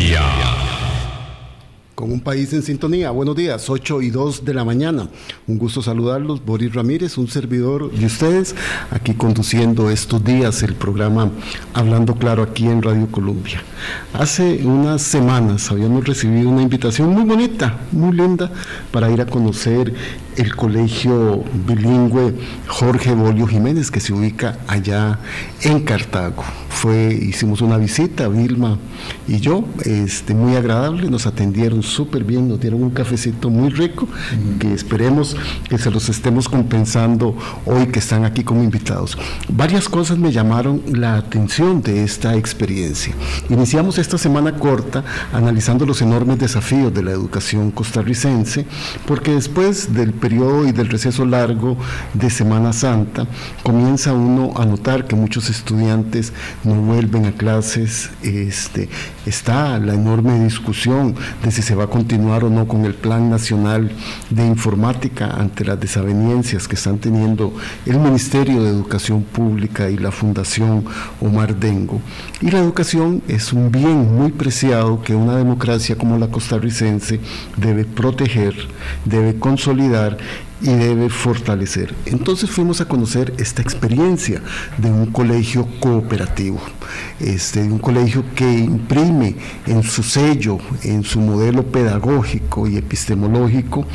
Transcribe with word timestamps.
Colombia. 0.00 0.49
Un 2.10 2.18
país 2.18 2.52
en 2.52 2.64
sintonía. 2.64 3.12
Buenos 3.12 3.36
días, 3.36 3.70
8 3.70 4.02
y 4.02 4.10
2 4.10 4.44
de 4.44 4.52
la 4.52 4.64
mañana. 4.64 5.08
Un 5.46 5.58
gusto 5.58 5.80
saludarlos. 5.80 6.44
Boris 6.44 6.74
Ramírez, 6.74 7.16
un 7.18 7.28
servidor 7.28 7.88
de 7.88 8.04
ustedes, 8.04 8.56
aquí 8.90 9.14
conduciendo 9.14 9.90
estos 9.90 10.24
días 10.24 10.64
el 10.64 10.74
programa 10.74 11.30
Hablando 11.72 12.16
Claro 12.16 12.42
aquí 12.42 12.66
en 12.66 12.82
Radio 12.82 13.06
Colombia. 13.12 13.62
Hace 14.12 14.60
unas 14.64 15.02
semanas 15.02 15.70
habíamos 15.70 16.04
recibido 16.04 16.50
una 16.50 16.62
invitación 16.62 17.10
muy 17.10 17.22
bonita, 17.22 17.78
muy 17.92 18.16
linda, 18.16 18.50
para 18.90 19.08
ir 19.12 19.20
a 19.20 19.26
conocer 19.26 19.94
el 20.36 20.56
colegio 20.56 21.44
bilingüe 21.66 22.34
Jorge 22.66 23.14
Bolio 23.14 23.46
Jiménez, 23.46 23.90
que 23.90 24.00
se 24.00 24.12
ubica 24.12 24.58
allá 24.66 25.18
en 25.62 25.80
Cartago. 25.80 26.42
Fue, 26.68 27.12
hicimos 27.12 27.60
una 27.60 27.76
visita, 27.76 28.26
Vilma 28.28 28.78
y 29.28 29.38
yo, 29.38 29.64
este, 29.84 30.34
muy 30.34 30.56
agradable, 30.56 31.10
nos 31.10 31.26
atendieron 31.26 31.82
súper 32.00 32.24
bien, 32.24 32.48
nos 32.48 32.58
dieron 32.58 32.82
un 32.82 32.88
cafecito 32.88 33.50
muy 33.50 33.68
rico, 33.68 34.08
que 34.58 34.72
esperemos 34.72 35.36
que 35.68 35.76
se 35.76 35.90
los 35.90 36.08
estemos 36.08 36.48
compensando 36.48 37.36
hoy 37.66 37.88
que 37.88 37.98
están 37.98 38.24
aquí 38.24 38.42
como 38.42 38.62
invitados. 38.62 39.18
Varias 39.50 39.86
cosas 39.86 40.16
me 40.16 40.32
llamaron 40.32 40.80
la 40.86 41.16
atención 41.16 41.82
de 41.82 42.02
esta 42.02 42.36
experiencia. 42.36 43.12
Iniciamos 43.50 43.98
esta 43.98 44.16
semana 44.16 44.52
corta 44.56 45.04
analizando 45.34 45.84
los 45.84 46.00
enormes 46.00 46.38
desafíos 46.38 46.94
de 46.94 47.02
la 47.02 47.10
educación 47.10 47.70
costarricense, 47.70 48.64
porque 49.06 49.32
después 49.32 49.92
del 49.92 50.14
periodo 50.14 50.66
y 50.66 50.72
del 50.72 50.88
receso 50.88 51.26
largo 51.26 51.76
de 52.14 52.30
Semana 52.30 52.72
Santa, 52.72 53.26
comienza 53.62 54.14
uno 54.14 54.54
a 54.56 54.64
notar 54.64 55.06
que 55.06 55.16
muchos 55.16 55.50
estudiantes 55.50 56.32
no 56.64 56.76
vuelven 56.76 57.26
a 57.26 57.32
clases, 57.32 58.08
este, 58.22 58.88
está 59.26 59.78
la 59.78 59.92
enorme 59.92 60.42
discusión 60.42 61.14
de 61.44 61.50
si 61.50 61.60
se 61.60 61.74
va 61.74 61.84
a 61.84 61.89
continuar 61.90 62.44
o 62.44 62.50
no 62.50 62.66
con 62.66 62.86
el 62.86 62.94
Plan 62.94 63.28
Nacional 63.28 63.90
de 64.30 64.46
Informática 64.46 65.26
ante 65.26 65.64
las 65.64 65.78
desavenencias 65.78 66.66
que 66.66 66.76
están 66.76 66.98
teniendo 66.98 67.52
el 67.84 67.98
Ministerio 67.98 68.62
de 68.62 68.70
Educación 68.70 69.22
Pública 69.22 69.90
y 69.90 69.98
la 69.98 70.10
Fundación 70.10 70.84
Omar 71.20 71.56
Dengo. 71.56 72.00
Y 72.40 72.50
la 72.50 72.60
educación 72.60 73.22
es 73.28 73.52
un 73.52 73.70
bien 73.70 74.16
muy 74.16 74.32
preciado 74.32 75.02
que 75.02 75.14
una 75.14 75.36
democracia 75.36 75.96
como 75.96 76.16
la 76.16 76.28
costarricense 76.28 77.20
debe 77.56 77.84
proteger, 77.84 78.54
debe 79.04 79.38
consolidar 79.38 80.16
y 80.60 80.74
debe 80.74 81.08
fortalecer. 81.08 81.94
Entonces 82.06 82.50
fuimos 82.50 82.80
a 82.80 82.86
conocer 82.86 83.32
esta 83.38 83.62
experiencia 83.62 84.42
de 84.78 84.90
un 84.90 85.06
colegio 85.06 85.66
cooperativo, 85.80 86.60
este, 87.18 87.62
un 87.62 87.78
colegio 87.78 88.24
que 88.34 88.50
imprime 88.50 89.36
en 89.66 89.82
su 89.82 90.02
sello, 90.02 90.58
en 90.82 91.02
su 91.04 91.20
modelo 91.20 91.64
pedagógico 91.64 92.66
y 92.66 92.76
epistemológico, 92.76 93.86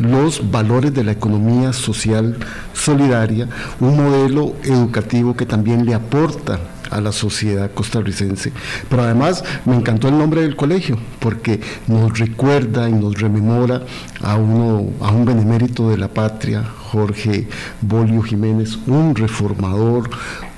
los 0.00 0.50
valores 0.50 0.94
de 0.94 1.04
la 1.04 1.12
economía 1.12 1.72
social 1.72 2.36
solidaria, 2.72 3.48
un 3.80 3.96
modelo 3.96 4.54
educativo 4.64 5.36
que 5.36 5.46
también 5.46 5.84
le 5.84 5.94
aporta 5.94 6.58
a 6.90 7.00
la 7.00 7.12
sociedad 7.12 7.70
costarricense. 7.72 8.52
Pero 8.88 9.02
además 9.02 9.44
me 9.64 9.74
encantó 9.74 10.08
el 10.08 10.18
nombre 10.18 10.42
del 10.42 10.56
colegio, 10.56 10.98
porque 11.18 11.60
nos 11.86 12.18
recuerda 12.18 12.88
y 12.88 12.92
nos 12.92 13.20
rememora 13.20 13.82
a, 14.24 14.36
uno, 14.36 14.90
a 15.00 15.12
un 15.12 15.24
benemérito 15.24 15.90
de 15.90 15.98
la 15.98 16.08
patria, 16.08 16.64
Jorge 16.64 17.46
Bolio 17.80 18.22
Jiménez, 18.22 18.78
un 18.86 19.14
reformador, 19.14 20.10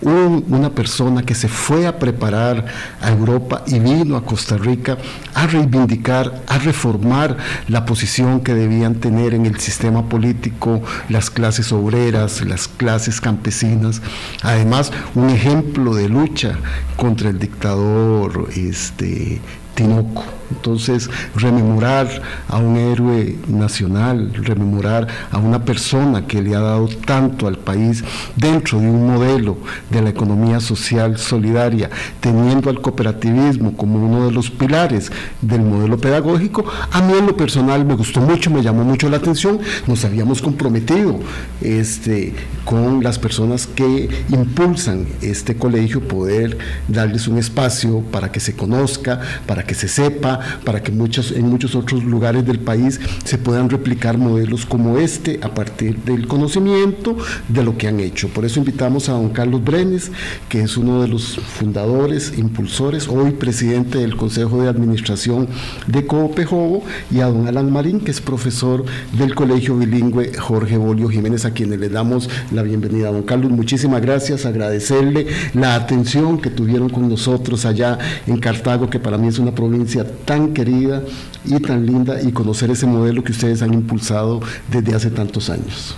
una 0.03 0.71
persona 0.71 1.23
que 1.23 1.35
se 1.35 1.49
fue 1.49 1.87
a 1.87 1.99
preparar 1.99 2.67
a 3.01 3.11
Europa 3.11 3.65
y 3.67 3.79
vino 3.79 4.17
a 4.17 4.25
Costa 4.25 4.59
Rica 4.59 4.99
a 5.35 5.47
reivindicar, 5.47 6.43
a 6.47 6.59
reformar 6.59 7.37
la 7.69 7.87
posición 7.87 8.41
que 8.41 8.55
debían 8.55 8.97
tener 8.97 9.35
en 9.35 9.47
el 9.47 9.59
sistema 9.59 10.09
político 10.09 10.83
las 11.09 11.31
clases 11.31 11.73
obreras, 11.73 12.45
las 12.45 12.69
clases 12.69 13.21
campesinas. 13.21 14.03
Además, 14.43 14.93
un 15.15 15.31
ejemplo 15.31 15.95
de 15.95 16.09
lucha 16.09 16.59
contra 16.97 17.31
el 17.31 17.39
dictador 17.39 18.49
este, 18.55 19.41
Tinoco. 19.77 20.25
Entonces, 20.51 21.11
rememorar 21.35 22.09
a 22.49 22.59
un 22.59 22.77
héroe 22.77 23.37
nacional, 23.49 24.33
rememorar 24.35 25.07
a 25.31 25.39
una 25.39 25.65
persona 25.65 26.27
que 26.27 26.43
le 26.43 26.55
ha 26.55 26.61
dado 26.61 26.89
tanto 26.89 27.47
al 27.47 27.59
país 27.59 28.05
dentro 28.37 28.81
de 28.81 28.89
un 28.89 29.07
modelo 29.07 29.59
de 29.91 30.03
la 30.03 30.11
economía 30.11 30.61
social 30.61 31.19
solidaria, 31.19 31.91
teniendo 32.21 32.71
al 32.71 32.81
cooperativismo 32.81 33.77
como 33.77 34.05
uno 34.05 34.27
de 34.27 34.33
los 34.33 34.51
pilares 34.51 35.11
del 35.41 35.63
modelo 35.63 35.99
pedagógico, 35.99 36.65
a 36.93 37.03
mí 37.03 37.15
en 37.19 37.27
lo 37.27 37.37
personal 37.37 37.85
me 37.85 37.95
gustó 37.95 38.21
mucho, 38.21 38.51
me 38.51 38.63
llamó 38.63 38.85
mucho 38.85 39.09
la 39.09 39.17
atención, 39.17 39.59
nos 39.87 40.05
habíamos 40.05 40.41
comprometido 40.41 41.19
este, 41.61 42.35
con 42.65 43.03
las 43.03 43.19
personas 43.19 43.67
que 43.67 44.09
impulsan 44.31 45.07
este 45.21 45.57
colegio, 45.57 46.07
poder 46.07 46.57
darles 46.89 47.27
un 47.29 47.39
espacio 47.39 48.01
para 48.13 48.31
que 48.31 48.41
se 48.41 48.55
conozca, 48.55 49.21
para 49.47 49.66
que 49.67 49.75
se 49.75 49.89
sepa, 49.89 50.41
para 50.65 50.83
que 50.83 50.93
muchos, 50.93 51.33
en 51.33 51.49
muchos 51.49 51.75
otros 51.75 52.05
lugares 52.05 52.47
del 52.47 52.59
país 52.59 53.01
se 53.25 53.39
puedan 53.39 53.69
replicar 53.69 54.19
modelos 54.19 54.67
como 54.67 54.99
este 54.99 55.41
a 55.43 55.55
partir 55.55 55.99
del 56.05 56.27
conocimiento 56.27 57.17
de 57.49 57.63
lo 57.63 57.77
que 57.77 57.89
han 57.89 58.01
hecho. 58.01 58.29
Por 58.29 58.45
eso 58.45 58.61
invitamos 58.61 59.09
a 59.09 59.13
don 59.13 59.31
Carlos 59.31 59.63
Brenes, 59.63 60.11
que 60.49 60.61
es 60.61 60.77
uno 60.77 61.03
de 61.03 61.09
los 61.09 61.37
fundadores, 61.37 62.39
impulsores, 62.39 63.09
hoy 63.09 63.33
presidente 63.33 63.99
del 63.99 64.17
Consejo 64.17 64.63
de 64.63 64.69
Administración 64.69 65.49
de 65.87 66.07
Coopejobo, 66.07 66.85
y 67.11 67.21
a 67.21 67.27
don 67.27 67.47
Alan 67.49 67.73
Marín, 67.73 68.01
que 68.01 68.11
es 68.11 68.21
profesor 68.21 68.85
del 69.13 69.35
Colegio 69.35 69.77
Bilingüe 69.77 70.33
Jorge 70.39 70.77
Bolio 70.77 71.09
Jiménez, 71.09 71.45
a 71.45 71.51
quienes 71.53 71.81
le 71.81 71.89
damos 71.89 72.29
la 72.53 72.63
bienvenida. 72.63 73.11
Don 73.11 73.23
Carlos, 73.23 73.51
muchísimas 73.51 74.01
gracias, 74.03 74.47
agradecerle 74.47 75.27
la 75.55 75.75
atención 75.75 76.39
que 76.39 76.51
tuvieron 76.51 76.89
con 76.89 77.09
nosotros 77.09 77.65
allá 77.65 77.99
en 78.27 78.39
Cartago, 78.39 78.89
que 78.91 79.01
para 79.01 79.19
mí 79.19 79.29
es 79.29 79.39
una 79.39 79.55
provincia 79.57 80.07
tan 80.25 80.55
querida 80.55 81.03
y 81.45 81.59
tan 81.59 81.85
linda 81.85 82.23
y 82.23 82.31
conocer 82.31 82.71
ese 82.71 82.87
modelo 82.87 83.25
que 83.25 83.33
ustedes 83.33 83.63
han 83.63 83.75
impulsado 83.75 84.41
desde 84.71 84.95
hace 84.95 85.11
tantos 85.11 85.51
años. 85.51 85.97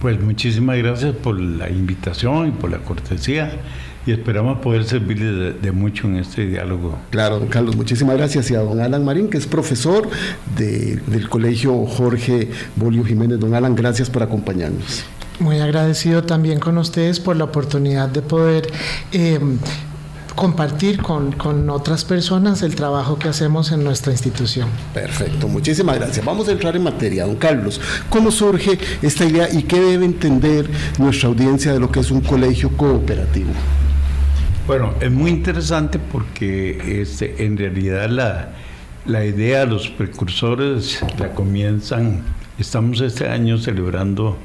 Pues 0.00 0.18
muchísimas 0.18 0.78
gracias 0.78 1.14
por 1.14 1.38
la 1.38 1.68
invitación 1.68 2.48
y 2.48 2.50
por 2.52 2.70
la 2.70 2.78
cortesía 2.78 3.60
y 4.04 4.12
esperamos 4.12 4.58
poder 4.58 4.84
servirle 4.84 5.52
de, 5.52 5.72
mucho 5.72 6.08
en 6.08 6.16
este 6.16 6.46
diálogo. 6.46 6.98
Claro, 7.10 7.38
don 7.38 7.48
Carlos, 7.48 7.76
muchísimas 7.76 8.16
gracias. 8.16 8.50
Y 8.50 8.54
a 8.54 8.60
don 8.60 8.80
Alan 8.80 9.04
Marín, 9.04 9.28
que 9.28 9.38
es 9.38 9.46
profesor 9.46 10.08
del 10.56 11.28
Colegio 11.28 11.86
Jorge 11.86 12.50
Bolio 12.74 13.04
Jiménez. 13.04 13.38
Don 13.38 13.54
Alan, 13.54 13.74
gracias 13.76 14.10
por 14.10 14.22
acompañarnos. 14.22 15.04
Muy 15.38 15.60
agradecido 15.60 16.24
también 16.24 16.58
con 16.58 16.78
ustedes 16.78 17.20
por 17.20 17.36
la 17.36 17.44
oportunidad 17.44 18.08
de 18.08 18.22
poder 18.22 18.72
eh, 19.12 19.38
compartir 20.34 21.02
con, 21.02 21.32
con, 21.32 21.68
otras 21.70 22.04
personas 22.04 22.62
el 22.62 22.74
trabajo 22.74 23.18
que 23.18 23.28
hacemos 23.28 23.72
en 23.72 23.84
nuestra 23.84 24.12
institución. 24.12 24.68
Perfecto, 24.94 25.48
muchísimas 25.48 25.96
gracias. 25.96 26.24
Vamos 26.24 26.48
a 26.48 26.52
entrar 26.52 26.76
en 26.76 26.82
materia, 26.82 27.26
don 27.26 27.36
Carlos. 27.36 27.80
¿Cómo 28.08 28.30
surge 28.30 28.78
esta 29.02 29.24
idea 29.24 29.48
y 29.52 29.62
qué 29.64 29.80
debe 29.80 30.04
entender 30.04 30.68
nuestra 30.98 31.28
audiencia 31.28 31.72
de 31.72 31.80
lo 31.80 31.90
que 31.90 32.00
es 32.00 32.10
un 32.10 32.20
colegio 32.20 32.70
cooperativo? 32.76 33.50
Bueno, 34.66 34.94
es 35.00 35.10
muy 35.10 35.30
interesante 35.30 35.98
porque 35.98 37.00
este, 37.02 37.44
en 37.44 37.56
realidad 37.56 38.08
la, 38.08 38.50
la 39.06 39.24
idea, 39.24 39.66
los 39.66 39.88
precursores 39.88 41.00
la 41.18 41.30
comienzan, 41.34 42.22
estamos 42.58 43.00
este 43.00 43.28
año 43.28 43.58
celebrando 43.58 44.38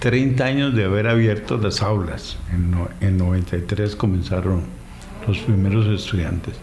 30 0.00 0.44
años 0.44 0.74
de 0.74 0.84
haber 0.84 1.06
abierto 1.06 1.56
las 1.56 1.80
aulas. 1.80 2.36
En, 2.52 2.74
en 3.06 3.16
93 3.16 3.96
comenzaron 3.96 4.81
los 5.26 5.38
primeros 5.38 5.86
estudiantes. 5.86 6.54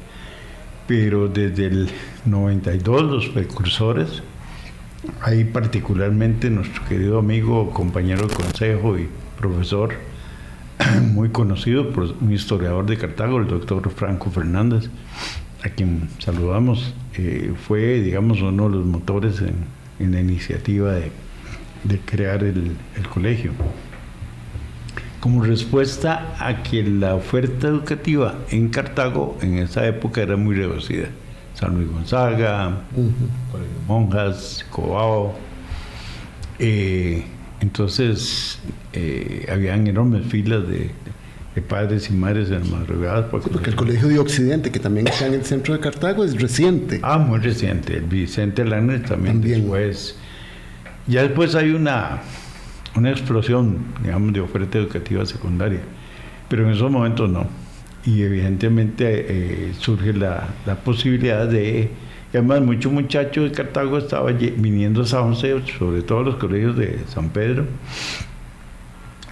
Pero 0.87 1.27
desde 1.27 1.67
el 1.67 1.89
92 2.25 3.03
los 3.03 3.29
precursores, 3.29 4.23
ahí 5.21 5.43
particularmente 5.43 6.49
nuestro 6.49 6.83
querido 6.85 7.19
amigo, 7.19 7.71
compañero 7.71 8.27
de 8.27 8.33
consejo 8.33 8.97
y 8.97 9.07
profesor, 9.37 9.93
muy 11.13 11.29
conocido, 11.29 11.91
un 12.21 12.33
historiador 12.33 12.85
de 12.85 12.97
Cartago, 12.97 13.39
el 13.39 13.47
doctor 13.47 13.89
Franco 13.91 14.31
Fernández, 14.31 14.89
a 15.63 15.69
quien 15.69 16.09
saludamos, 16.19 16.93
eh, 17.15 17.53
fue, 17.67 18.01
digamos, 18.01 18.41
uno 18.41 18.69
de 18.69 18.77
los 18.77 18.85
motores 18.85 19.41
en, 19.41 20.11
la 20.11 20.21
iniciativa 20.21 20.93
de, 20.93 21.11
crear 22.05 22.43
el 22.43 22.77
colegio 23.13 23.51
como 25.19 25.43
respuesta 25.43 26.35
a 26.39 26.63
que 26.63 26.83
la 26.83 27.15
oferta 27.15 27.67
educativa 27.67 28.35
en 28.51 28.69
Cartago 28.69 29.37
en 29.41 29.57
esa 29.57 29.85
época 29.85 30.21
era 30.21 30.37
muy 30.37 30.55
reducida. 30.55 31.07
San 31.55 31.75
Luis 31.75 31.89
Gonzaga, 31.89 32.83
Monjas, 33.87 34.65
Cobao. 34.69 35.35
Eh, 36.57 37.25
entonces, 37.59 38.59
eh, 38.93 39.45
habían 39.51 39.87
enormes 39.87 40.25
filas 40.27 40.67
de, 40.69 40.91
de 41.55 41.61
padres 41.61 42.09
y 42.09 42.13
madres 42.13 42.49
en 42.51 42.69
madrugadas. 42.71 43.25
Porque, 43.29 43.49
porque 43.49 43.71
el 43.71 43.75
Colegio 43.75 44.07
de 44.07 44.19
Occidente, 44.19 44.71
que 44.71 44.79
también 44.79 45.07
está 45.07 45.27
en 45.27 45.33
el 45.33 45.43
centro 45.43 45.73
de 45.73 45.81
Cartago, 45.81 46.23
es 46.23 46.39
reciente. 46.39 46.99
Ah, 47.03 47.17
muy 47.17 47.39
reciente. 47.39 47.97
El 47.97 48.05
Vicente 48.05 48.63
Lanes 48.63 49.03
también, 49.03 49.35
también. 49.35 49.61
después. 49.61 50.15
Ya 51.07 51.23
después 51.23 51.55
hay 51.55 51.71
una, 51.71 52.21
una 52.95 53.11
explosión, 53.11 53.77
digamos, 54.03 54.33
de 54.33 54.41
oferta 54.41 54.77
educativa 54.77 55.25
secundaria, 55.25 55.81
pero 56.47 56.65
en 56.67 56.73
esos 56.73 56.91
momentos 56.91 57.29
no. 57.29 57.47
Y 58.05 58.21
evidentemente 58.21 59.25
eh, 59.27 59.73
surge 59.77 60.13
la, 60.13 60.47
la 60.65 60.75
posibilidad 60.75 61.47
de 61.47 61.91
y 62.31 62.37
además, 62.37 62.61
muchos 62.61 62.91
muchachos 62.91 63.49
de 63.49 63.51
Cartago 63.51 63.97
estaban 63.97 64.37
viniendo 64.37 65.01
a 65.01 65.05
San 65.05 65.33
José, 65.33 65.55
sobre 65.79 66.03
todo 66.03 66.23
los 66.23 66.35
colegios 66.35 66.77
de 66.77 66.99
San 67.07 67.29
Pedro, 67.29 67.65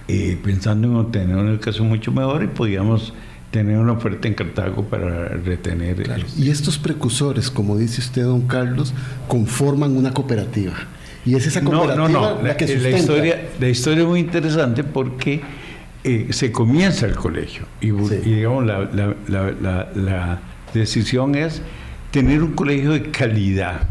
eh, 0.08 0.36
pensando 0.42 0.88
en 0.88 0.96
obtener 0.96 1.36
una 1.36 1.50
educación 1.50 1.88
mucho 1.88 2.10
mejor 2.10 2.42
y 2.42 2.48
podíamos 2.48 3.14
tener 3.52 3.78
una 3.78 3.92
oferta 3.92 4.26
en 4.26 4.34
Cartago 4.34 4.82
para 4.84 5.28
retener. 5.28 6.02
Claro. 6.02 6.24
Y 6.36 6.50
estos 6.50 6.76
precursores, 6.76 7.50
como 7.50 7.76
dice 7.78 8.00
usted, 8.00 8.24
don 8.24 8.48
Carlos, 8.48 8.92
conforman 9.28 9.96
una 9.96 10.12
cooperativa. 10.12 10.74
Y 11.28 11.34
es 11.34 11.46
esa 11.46 11.62
cooperativa 11.62 12.08
no, 12.08 12.08
no, 12.08 12.36
no. 12.36 12.42
La, 12.42 12.56
que 12.56 12.66
la, 12.78 12.90
historia, 12.90 13.48
la 13.60 13.68
historia 13.68 14.02
es 14.02 14.08
muy 14.08 14.20
interesante 14.20 14.84
porque 14.84 15.40
eh, 16.04 16.28
se 16.30 16.50
comienza 16.50 17.06
el 17.06 17.16
colegio 17.16 17.66
y, 17.80 17.88
y 17.88 18.34
digamos, 18.34 18.64
la, 18.66 19.88
la 19.94 20.40
decisión 20.72 21.34
es 21.34 21.62
tener 22.10 22.42
un 22.42 22.52
colegio 22.52 22.92
de 22.92 23.10
calidad, 23.10 23.82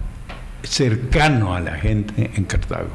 cercano 0.63 1.53
a 1.55 1.59
la 1.59 1.75
gente 1.75 2.31
en 2.35 2.43
Cartago. 2.45 2.89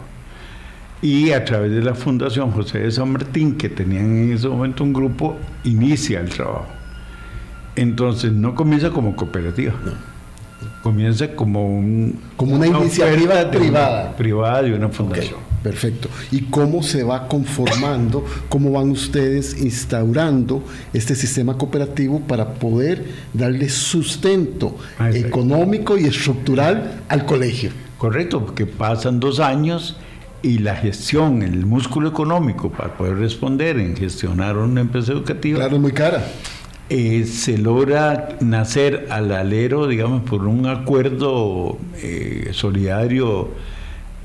Y 1.01 1.33
a 1.33 1.45
través 1.45 1.73
de 1.73 1.83
la 1.83 1.95
Fundación 1.95 2.53
José 2.53 2.79
de 2.79 2.91
San 2.91 3.11
Martín, 3.11 3.57
que 3.57 3.69
tenían 3.69 4.05
en 4.05 4.33
ese 4.33 4.49
momento 4.49 4.85
un 4.85 4.93
grupo, 4.93 5.37
inicia 5.65 6.21
el 6.21 6.29
trabajo. 6.29 6.69
Entonces 7.75 8.33
no 8.33 8.55
comienza 8.55 8.91
como 8.91 9.17
cooperativa. 9.17 9.75
Comienza 10.83 11.29
como, 11.35 11.67
un, 11.67 12.19
como 12.37 12.57
una, 12.57 12.67
iniciativa 12.67 13.51
privada. 13.51 14.17
privada 14.17 14.63
de 14.63 14.75
una 14.75 14.89
fundación. 14.89 15.53
Perfecto. 15.63 16.09
¿Y 16.33 16.43
cómo 16.43 16.83
se 16.83 17.05
va 17.05 17.29
conformando, 17.29 18.25
cómo 18.49 18.73
van 18.73 18.91
ustedes 18.91 19.63
instaurando 19.63 20.65
este 20.93 21.15
sistema 21.15 21.57
cooperativo 21.57 22.21
para 22.21 22.55
poder 22.55 23.05
darle 23.33 23.69
sustento 23.69 24.77
ah, 24.99 25.11
económico 25.11 25.97
y 25.97 26.07
estructural 26.07 27.03
al 27.09 27.25
colegio? 27.25 27.71
Correcto, 27.97 28.45
porque 28.45 28.67
pasan 28.67 29.21
dos 29.21 29.39
años 29.39 29.97
y 30.43 30.59
la 30.59 30.75
gestión, 30.75 31.43
el 31.43 31.65
músculo 31.65 32.09
económico 32.09 32.69
para 32.71 32.95
poder 32.95 33.19
responder 33.19 33.79
en 33.79 33.97
gestionar 33.97 34.57
una 34.57 34.81
empresa 34.81 35.13
educativa. 35.13 35.61
Claro, 35.61 35.79
muy 35.79 35.93
cara. 35.93 36.25
Eh, 36.95 37.25
se 37.25 37.57
logra 37.57 38.37
nacer 38.41 39.07
al 39.09 39.33
alero, 39.33 39.87
digamos, 39.87 40.29
por 40.29 40.47
un 40.47 40.67
acuerdo 40.67 41.79
eh, 41.97 42.51
solidario 42.53 43.49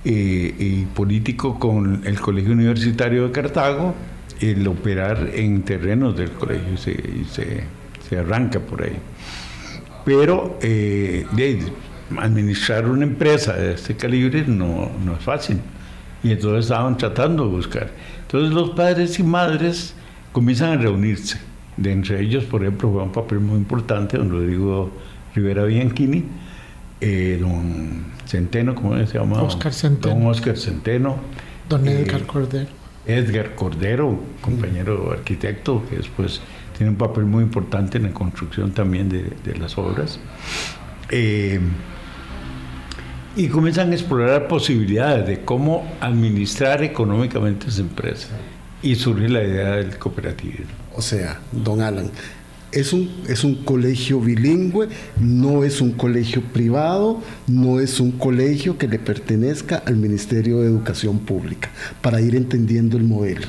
y 0.03 0.83
político 0.87 1.57
con 1.59 2.01
el 2.05 2.19
Colegio 2.19 2.51
Universitario 2.51 3.25
de 3.27 3.31
Cartago, 3.31 3.95
el 4.41 4.67
operar 4.67 5.29
en 5.33 5.61
terrenos 5.63 6.17
del 6.17 6.31
colegio 6.31 6.73
y 6.73 7.23
se, 7.25 7.63
se, 8.09 8.17
arranca 8.17 8.59
por 8.59 8.83
ahí. 8.83 8.97
Pero 10.03 10.59
eh, 10.61 11.25
administrar 12.17 12.89
una 12.89 13.05
empresa 13.05 13.53
de 13.53 13.75
este 13.75 13.95
calibre 13.95 14.43
no, 14.45 14.91
no 15.05 15.13
es 15.13 15.23
fácil. 15.23 15.61
Y 16.21 16.31
entonces 16.31 16.65
estaban 16.65 16.97
tratando 16.97 17.45
de 17.45 17.49
buscar. 17.49 17.91
Entonces 18.23 18.53
los 18.53 18.71
padres 18.71 19.19
y 19.19 19.23
madres 19.23 19.93
comienzan 20.33 20.71
a 20.71 20.81
reunirse. 20.81 21.47
De 21.77 21.91
entre 21.91 22.21
ellos, 22.21 22.43
por 22.45 22.63
ejemplo, 22.63 22.91
fue 22.91 23.03
un 23.03 23.11
papel 23.11 23.39
muy 23.39 23.57
importante 23.57 24.17
don 24.17 24.31
Rodrigo 24.31 24.91
Rivera 25.35 25.63
Bianchini, 25.65 26.25
eh, 26.99 27.37
don 27.39 28.05
Centeno, 28.25 28.73
¿cómo 28.73 28.97
se 29.05 29.17
llama? 29.17 29.43
Oscar 29.43 29.73
Centeno. 29.73 30.15
Don 30.15 30.25
Oscar 30.25 30.57
Centeno. 30.57 31.17
Don 31.69 31.87
Edgar 31.87 32.21
eh, 32.21 32.25
Cordero. 32.25 32.69
Edgar 33.05 33.55
Cordero, 33.55 34.19
compañero 34.41 35.11
arquitecto, 35.11 35.83
que 35.87 35.97
después 35.97 36.41
tiene 36.75 36.91
un 36.91 36.97
papel 36.97 37.25
muy 37.25 37.43
importante 37.43 37.97
en 37.97 38.05
la 38.05 38.11
construcción 38.11 38.71
también 38.71 39.09
de, 39.09 39.55
las 39.57 39.77
obras. 39.77 40.19
Eh, 41.09 41.59
y 43.35 43.47
comienzan 43.49 43.91
a 43.91 43.93
explorar 43.93 44.47
posibilidades 44.47 45.27
de 45.27 45.41
cómo 45.41 45.87
administrar 46.01 46.83
económicamente 46.83 47.67
esa 47.67 47.81
empresa. 47.81 48.29
Y 48.81 48.95
surge 48.95 49.29
la 49.29 49.43
idea 49.43 49.71
del 49.75 49.97
cooperativismo. 49.97 50.86
O 50.97 51.01
sea, 51.03 51.39
don 51.51 51.81
Alan, 51.81 52.09
es 52.71 52.91
un, 52.91 53.09
es 53.29 53.43
un 53.43 53.63
colegio 53.63 54.19
bilingüe, 54.19 54.89
no 55.19 55.63
es 55.63 55.79
un 55.79 55.91
colegio 55.91 56.41
privado, 56.41 57.21
no 57.45 57.79
es 57.79 57.99
un 57.99 58.11
colegio 58.11 58.79
que 58.79 58.87
le 58.87 58.97
pertenezca 58.97 59.77
al 59.85 59.95
Ministerio 59.95 60.59
de 60.59 60.67
Educación 60.67 61.19
Pública, 61.19 61.69
para 62.01 62.19
ir 62.19 62.35
entendiendo 62.35 62.97
el 62.97 63.03
modelo. 63.03 63.47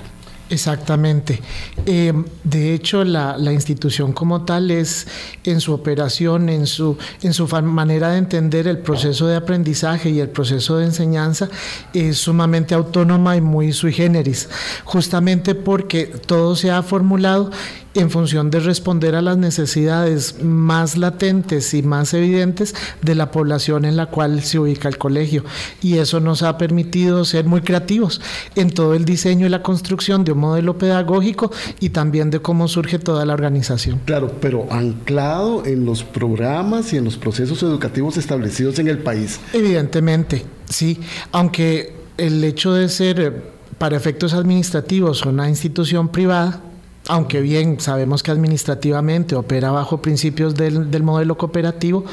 Exactamente. 0.50 1.40
Eh, 1.84 2.12
de 2.44 2.74
hecho, 2.74 3.04
la, 3.04 3.36
institución 3.52 4.12
como 4.12 4.44
tal 4.44 4.70
es 4.70 5.06
en 5.44 5.60
su 5.60 5.72
operación, 5.72 6.48
en 6.48 6.66
su, 6.66 6.96
en 7.22 7.34
su 7.34 7.46
manera 7.46 8.10
de 8.10 8.18
entender 8.18 8.66
el 8.66 8.78
proceso 8.78 9.26
de 9.26 9.36
aprendizaje 9.36 10.10
y 10.10 10.20
el 10.20 10.28
proceso 10.28 10.78
de 10.78 10.86
enseñanza, 10.86 11.48
es 11.92 12.18
sumamente 12.18 12.74
autónoma 12.74 13.36
y 13.36 13.40
muy 13.40 13.72
sui 13.72 13.92
generis, 13.92 14.48
justamente 14.84 15.54
porque 15.54 16.06
todo 16.06 16.56
se 16.56 16.70
ha 16.70 16.82
formulado 16.82 17.50
en 17.94 18.10
función 18.10 18.50
de 18.50 18.60
responder 18.60 19.14
a 19.14 19.22
las 19.22 19.38
necesidades 19.38 20.42
más 20.42 20.96
latentes 20.96 21.74
y 21.74 21.82
más 21.82 22.14
evidentes 22.14 22.74
de 23.02 23.14
la 23.14 23.30
población 23.30 23.84
en 23.84 23.96
la 23.96 24.06
cual 24.06 24.42
se 24.42 24.58
ubica 24.58 24.88
el 24.88 24.98
colegio. 24.98 25.44
Y 25.82 25.98
eso 25.98 26.20
nos 26.20 26.42
ha 26.42 26.58
permitido 26.58 27.24
ser 27.24 27.46
muy 27.46 27.62
creativos 27.62 28.20
en 28.54 28.70
todo 28.70 28.94
el 28.94 29.04
diseño 29.04 29.46
y 29.46 29.48
la 29.48 29.62
construcción 29.62 30.24
de 30.24 30.32
un 30.32 30.38
modelo 30.38 30.78
pedagógico 30.78 31.50
y 31.80 31.90
también 31.90 32.30
de 32.30 32.40
cómo 32.40 32.68
surge 32.68 32.98
toda 32.98 33.24
la 33.24 33.34
organización. 33.34 34.00
Claro, 34.04 34.32
pero 34.40 34.66
anclado 34.70 35.64
en 35.64 35.84
los 35.84 36.04
programas 36.04 36.92
y 36.92 36.96
en 36.96 37.04
los 37.04 37.16
procesos 37.16 37.62
educativos 37.62 38.16
establecidos 38.16 38.78
en 38.78 38.88
el 38.88 38.98
país. 38.98 39.40
Evidentemente, 39.52 40.44
sí, 40.68 41.00
aunque 41.32 41.94
el 42.16 42.42
hecho 42.44 42.72
de 42.72 42.88
ser 42.88 43.20
eh, 43.20 43.32
para 43.78 43.96
efectos 43.96 44.34
administrativos 44.34 45.24
una 45.24 45.48
institución 45.48 46.08
privada, 46.08 46.60
aunque 47.08 47.40
bien 47.40 47.80
sabemos 47.80 48.22
que 48.22 48.30
administrativamente 48.30 49.34
opera 49.34 49.70
bajo 49.70 50.00
principios 50.00 50.54
del, 50.54 51.02
modelo 51.02 51.38
cooperativo, 51.38 52.04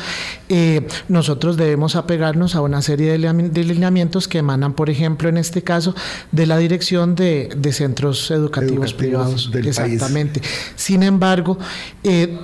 eh, 0.49 0.87
nosotros 1.09 1.57
debemos 1.57 1.95
apegarnos 1.95 2.55
a 2.55 2.61
una 2.61 2.81
serie 2.81 3.17
de, 3.17 3.63
lineamientos 3.63 4.27
que 4.27 4.39
emanan, 4.39 4.73
por 4.73 4.89
ejemplo, 4.89 5.29
en 5.29 5.37
este 5.37 5.61
caso, 5.61 5.93
de 6.31 6.45
la 6.45 6.57
Dirección 6.57 7.15
de, 7.15 7.49
Centros 7.71 8.31
Educativos, 8.31 8.93
Privados. 8.93 9.51
Exactamente. 9.53 10.41
Sin 10.75 11.03
embargo, 11.03 11.57
eh, 12.03 12.39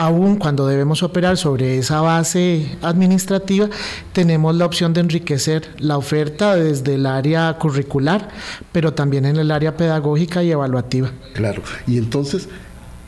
aún 0.00 0.36
cuando 0.36 0.66
debemos 0.66 1.02
operar 1.02 1.36
sobre 1.36 1.76
esa 1.76 2.00
base 2.00 2.78
administrativa, 2.80 3.68
tenemos 4.14 4.56
la 4.56 4.64
opción 4.64 4.94
de 4.94 5.02
enriquecer 5.02 5.68
la 5.78 5.98
oferta 5.98 6.56
desde 6.56 6.94
el 6.94 7.04
área 7.04 7.52
curricular, 7.58 8.30
pero 8.72 8.94
también 8.94 9.26
en 9.26 9.36
el 9.36 9.50
área 9.50 9.76
pedagógica 9.76 10.42
y 10.42 10.52
evaluativa. 10.52 11.10
Claro, 11.34 11.62
y 11.86 11.98
entonces 11.98 12.48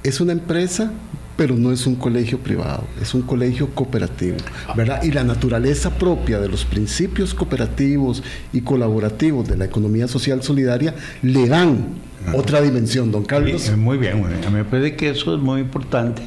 es 0.02 0.20
una 0.20 0.32
empresa 0.32 0.92
pero 1.34 1.56
no 1.56 1.72
es 1.72 1.87
un 1.87 1.94
colegio 1.94 2.38
privado, 2.38 2.84
es 3.00 3.14
un 3.14 3.22
colegio 3.22 3.70
cooperativo, 3.70 4.37
¿verdad? 4.76 5.02
Y 5.02 5.11
la 5.12 5.25
naturaleza 5.25 5.90
propia 5.90 6.38
de 6.38 6.46
los 6.46 6.66
principios 6.66 7.32
cooperativos 7.32 8.22
y 8.52 8.61
colaborativos 8.61 9.49
de 9.49 9.56
la 9.56 9.64
economía 9.64 10.06
social 10.08 10.42
solidaria 10.42 10.94
le 11.22 11.49
dan 11.49 11.87
otra 12.34 12.61
dimensión, 12.61 13.11
don 13.11 13.25
Carlos. 13.25 13.75
Muy 13.78 13.96
bien, 13.96 14.22
a 14.22 14.50
mí 14.50 14.56
me 14.56 14.64
parece 14.64 14.94
que 14.94 15.08
eso 15.08 15.34
es 15.34 15.40
muy 15.40 15.62
importante 15.62 16.22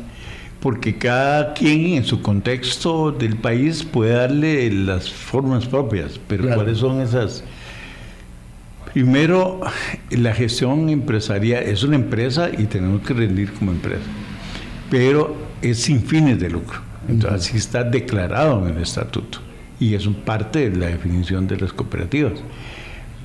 porque 0.66 0.98
cada 0.98 1.54
quien 1.54 1.94
en 1.94 2.06
su 2.06 2.24
contexto 2.24 3.12
del 3.12 3.36
país 3.36 3.84
puede 3.84 4.14
darle 4.14 4.72
las 4.72 5.12
formas 5.12 5.68
propias, 5.68 6.20
pero 6.28 6.56
¿cuáles 6.56 6.80
son 6.80 7.02
esas? 7.02 7.44
Primero, 8.92 9.62
la 10.10 10.34
gestión 10.34 10.90
empresarial 10.90 11.62
es 11.66 11.84
una 11.84 11.98
empresa 11.98 12.50
y 12.50 12.64
tenemos 12.64 13.04
que 13.04 13.14
rendir 13.14 13.54
como 13.54 13.74
empresa, 13.74 14.08
pero 14.90 15.36
es 15.62 15.84
sin 15.84 16.02
fines 16.02 16.40
de 16.40 16.50
lucro. 16.50 16.80
Entonces, 17.08 17.50
así 17.50 17.58
está 17.58 17.84
declarado 17.84 18.68
en 18.68 18.76
el 18.76 18.82
estatuto 18.82 19.42
y 19.80 19.94
es 19.94 20.08
parte 20.26 20.72
de 20.72 20.78
la 20.78 20.88
definición 20.88 21.46
de 21.46 21.58
las 21.58 21.74
cooperativas. 21.74 22.40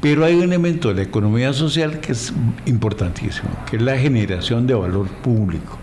Pero 0.02 0.26
hay 0.26 0.34
un 0.34 0.42
elemento 0.42 0.90
de 0.90 0.96
la 0.96 1.02
economía 1.04 1.54
social 1.54 2.00
que 2.00 2.12
es 2.12 2.34
importantísimo, 2.66 3.48
que 3.70 3.76
es 3.76 3.82
la 3.82 3.96
generación 3.96 4.66
de 4.66 4.74
valor 4.74 5.08
público. 5.22 5.78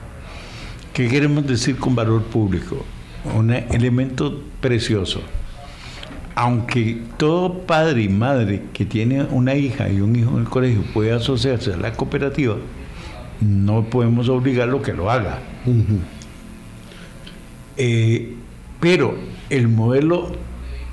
¿Qué 0.97 1.07
queremos 1.07 1.45
decir 1.45 1.75
con 1.75 1.93
valor 1.93 2.23
público? 2.23 2.83
Un 3.35 3.51
elemento 3.51 4.41
precioso. 4.59 5.21
Aunque 6.33 7.03
todo 7.17 7.53
padre 7.53 8.01
y 8.01 8.09
madre 8.09 8.63
que 8.73 8.83
tiene 8.83 9.21
una 9.29 9.53
hija 9.53 9.89
y 9.89 10.01
un 10.01 10.15
hijo 10.15 10.31
en 10.31 10.39
el 10.39 10.49
colegio 10.49 10.81
puede 10.95 11.11
asociarse 11.11 11.73
a 11.73 11.77
la 11.77 11.93
cooperativa, 11.93 12.55
no 13.41 13.83
podemos 13.83 14.27
obligarlo 14.27 14.81
que 14.81 14.93
lo 14.93 15.11
haga. 15.11 15.37
Eh, 17.77 18.33
pero 18.79 19.19
el 19.51 19.67
modelo 19.67 20.31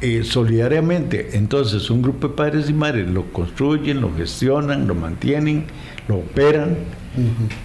eh, 0.03 0.23
solidariamente, 0.23 1.31
entonces 1.39 1.89
un 1.89 2.03
grupo 2.03 2.29
de 2.29 2.35
padres 2.35 2.69
y 2.69 2.75
madres 2.75 3.09
lo 3.09 3.33
construyen, 3.33 4.03
lo 4.03 4.15
gestionan, 4.15 4.87
lo 4.87 4.95
mantienen, 4.95 5.65
lo 6.09 6.17
operan 6.17 6.77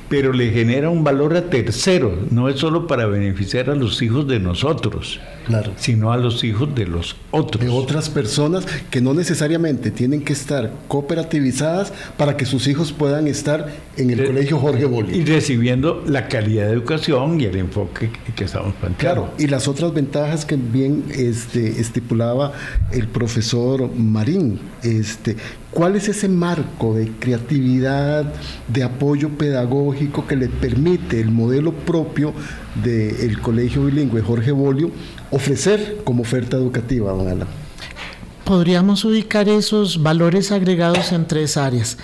pero 0.10 0.34
le 0.34 0.51
genera 0.51 0.89
un 0.89 1.04
valor 1.04 1.36
a 1.38 1.50
terceros, 1.50 2.32
no 2.32 2.50
es 2.50 2.60
solo 2.60 2.88
para 2.88 3.06
beneficiar 3.06 3.70
a 3.70 3.75
los 3.75 4.01
hijos 4.01 4.28
de 4.28 4.39
nosotros, 4.39 5.20
claro. 5.46 5.72
sino 5.78 6.12
a 6.12 6.18
los 6.18 6.44
hijos 6.44 6.74
de 6.74 6.88
los 6.88 7.16
otros. 7.30 7.63
De 7.63 7.70
otras 7.70 8.10
personas 8.10 8.66
que 8.89 9.01
no 9.01 9.13
necesariamente 9.13 9.92
tienen 9.92 10.24
que 10.24 10.34
estar 10.34 10.74
cooperativizadas 10.88 11.94
para 12.18 12.36
que 12.36 12.46
sus 12.46 12.68
hijos 12.68 12.92
puedan 12.92 13.28
estar 13.28 13.68
en 13.98 14.10
el 14.10 14.25
colegio 14.25 14.58
Jorge 14.58 14.86
Bolívar. 14.86 15.16
Y 15.16 15.25
recibiendo 15.25 16.04
la 16.08 16.28
calidad 16.28 16.66
de 16.66 16.74
educación 16.74 17.39
y 17.39 17.46
el 17.46 17.58
enfoque 17.58 18.10
que 18.36 18.44
estamos 18.44 18.74
planteando. 18.75 18.98
Claro, 18.98 19.34
y 19.38 19.48
las 19.48 19.68
otras 19.68 19.94
ventajas 19.94 20.44
que 20.44 20.56
bien 20.56 21.04
este, 21.13 21.80
estipulaba 21.80 22.54
el 22.92 23.08
profesor 23.08 23.89
Marín, 23.96 24.60
este, 24.82 25.36
¿Cuál 25.72 25.96
es 25.96 26.10
ese 26.10 26.28
marco 26.28 26.96
de 26.96 27.12
creatividad, 27.20 28.34
de 28.68 28.84
apoyo 28.84 29.30
pedagógico 29.30 29.99
que 30.08 30.36
le 30.36 30.48
permite 30.48 31.20
el 31.20 31.32
modelo 31.32 31.74
propio 31.74 32.34
del 32.84 33.39
Colegio 33.41 33.86
Bilingüe 33.86 34.22
Jorge 34.22 34.51
Bolio 34.51 34.91
ofrecer 35.32 36.01
como 36.03 36.22
oferta 36.22 36.58
educativa, 36.58 37.12
don 37.12 37.27
Alan? 37.27 37.69
Podríamos 38.50 39.06
ubicar 39.06 39.48
esos 39.48 40.01
valores 40.01 40.51
agregados 40.51 41.12
en 41.12 41.27
tres 41.27 41.56
áreas 41.56 42.00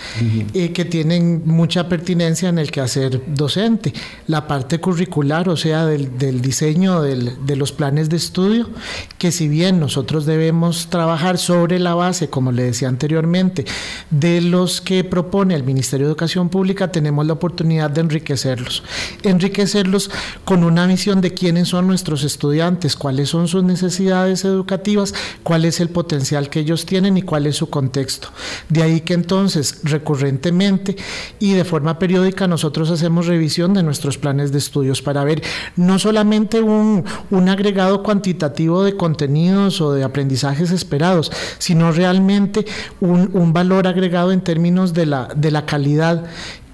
eh, 0.53 0.71
que 0.73 0.85
tienen 0.85 1.41
mucha 1.43 1.89
pertinencia 1.89 2.49
en 2.49 2.59
el 2.59 2.69
quehacer 2.69 3.19
docente. 3.25 3.91
La 4.27 4.45
parte 4.45 4.79
curricular, 4.79 5.49
o 5.49 5.57
sea, 5.57 5.87
del, 5.87 6.41
diseño 6.43 7.01
de 7.01 7.55
los 7.55 7.71
planes 7.71 8.09
de 8.09 8.17
estudio, 8.17 8.69
que 9.17 9.31
si 9.31 9.47
bien 9.47 9.79
nosotros 9.79 10.27
debemos 10.27 10.91
trabajar 10.91 11.39
sobre 11.39 11.79
la 11.79 11.95
base, 11.95 12.29
como 12.29 12.51
le 12.51 12.61
decía 12.61 12.89
anteriormente, 12.89 13.65
de 14.11 14.39
los 14.41 14.81
que 14.81 15.03
propone 15.03 15.55
el 15.55 15.63
Ministerio 15.63 16.05
de 16.05 16.11
Educación 16.11 16.49
Pública, 16.49 16.91
tenemos 16.91 17.25
la 17.25 17.33
oportunidad 17.33 17.89
de 17.89 18.01
enriquecerlos. 18.01 18.83
Enriquecerlos 19.23 20.11
con 20.43 20.63
una 20.63 20.85
visión 20.85 21.21
de 21.21 21.33
quiénes 21.33 21.69
son 21.69 21.87
nuestros 21.87 22.23
estudiantes, 22.23 22.95
cuáles 22.95 23.29
son 23.29 23.47
sus 23.47 23.63
necesidades 23.63 24.45
educativas, 24.45 25.15
cuál 25.41 25.65
es 25.65 25.79
el 25.79 25.89
potencial 25.89 26.34
que 26.49 26.59
ellos 26.59 26.85
tienen 26.85 27.17
y 27.17 27.21
cuál 27.21 27.47
es 27.47 27.55
su 27.55 27.69
contexto. 27.69 28.29
De 28.69 28.83
ahí 28.83 29.01
que 29.01 29.13
entonces 29.13 29.79
recurrentemente 29.83 30.95
y 31.39 31.53
de 31.53 31.65
forma 31.65 31.99
periódica 31.99 32.47
nosotros 32.47 32.91
hacemos 32.91 33.27
revisión 33.27 33.73
de 33.73 33.83
nuestros 33.83 34.17
planes 34.17 34.51
de 34.51 34.57
estudios 34.57 35.01
para 35.01 35.23
ver 35.23 35.41
no 35.75 35.99
solamente 35.99 36.61
un, 36.61 37.03
agregado 37.49 38.03
cuantitativo 38.03 38.83
de 38.83 38.97
contenidos 38.97 39.79
o 39.81 39.93
de 39.93 40.03
aprendizajes 40.03 40.71
esperados, 40.71 41.31
sino 41.57 41.91
realmente 41.91 42.65
un, 42.99 43.29
un 43.33 43.53
valor 43.53 43.87
agregado 43.87 44.31
en 44.31 44.41
términos 44.41 44.93
de 44.93 45.05
la, 45.05 45.29
de 45.35 45.51
la 45.51 45.65
calidad 45.65 46.25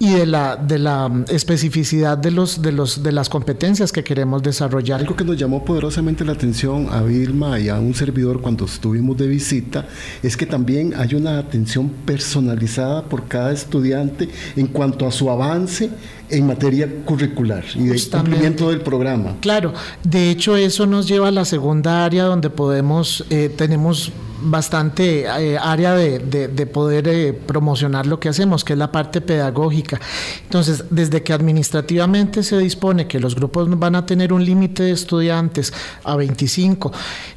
y 0.01 0.13
de 0.15 0.25
la, 0.25 0.55
de 0.55 0.79
la 0.79 1.07
mm, 1.07 1.25
especificidad 1.29 2.17
de, 2.17 2.31
los, 2.31 2.59
de, 2.59 2.71
los, 2.71 3.03
de 3.03 3.11
las 3.11 3.29
competencias 3.29 3.91
que 3.91 4.03
queremos 4.03 4.41
desarrollar. 4.41 4.99
Algo 4.99 5.15
que 5.15 5.23
nos 5.23 5.37
llamó 5.37 5.63
poderosamente 5.63 6.25
la 6.25 6.31
atención 6.31 6.87
a 6.89 7.03
Vilma 7.03 7.59
y 7.59 7.69
a 7.69 7.77
un 7.79 7.93
servidor 7.93 8.41
cuando 8.41 8.65
estuvimos 8.65 9.15
de 9.17 9.27
visita 9.27 9.87
es 10.23 10.35
que 10.35 10.47
también 10.47 10.95
hay 10.97 11.13
una 11.13 11.37
atención 11.37 11.87
personalizada 12.03 13.03
por 13.03 13.27
cada 13.27 13.51
estudiante 13.51 14.27
en 14.55 14.65
cuanto 14.65 15.05
a 15.05 15.11
su 15.11 15.29
avance 15.29 15.91
en 16.31 16.47
materia 16.47 16.87
curricular 17.05 17.63
y 17.75 17.85
de 17.87 18.01
cumplimiento 18.09 18.69
del 18.69 18.81
programa. 18.81 19.35
Claro, 19.41 19.73
de 20.03 20.29
hecho 20.29 20.55
eso 20.55 20.85
nos 20.85 21.07
lleva 21.07 21.27
a 21.27 21.31
la 21.31 21.45
segunda 21.45 22.05
área 22.05 22.23
donde 22.23 22.49
podemos, 22.49 23.25
eh, 23.29 23.49
tenemos 23.55 24.11
bastante 24.41 25.21
eh, 25.21 25.57
área 25.57 25.93
de, 25.93 26.19
de, 26.19 26.65
poder 26.65 27.07
eh, 27.07 27.33
promocionar 27.33 28.07
lo 28.07 28.19
que 28.19 28.29
hacemos, 28.29 28.63
que 28.63 28.73
es 28.73 28.79
la 28.79 28.91
parte 28.91 29.21
pedagógica. 29.21 29.99
Entonces, 30.43 30.85
desde 30.89 31.21
que 31.23 31.33
administrativamente 31.33 32.43
se 32.43 32.57
dispone 32.57 33.07
que 33.07 33.19
los 33.19 33.35
grupos 33.35 33.69
van 33.79 33.95
a 33.95 34.05
tener 34.05 34.33
un 34.33 34.43
límite 34.43 34.83
de 34.83 34.91
estudiantes 34.91 35.73
a 36.03 36.15
25, 36.15 36.91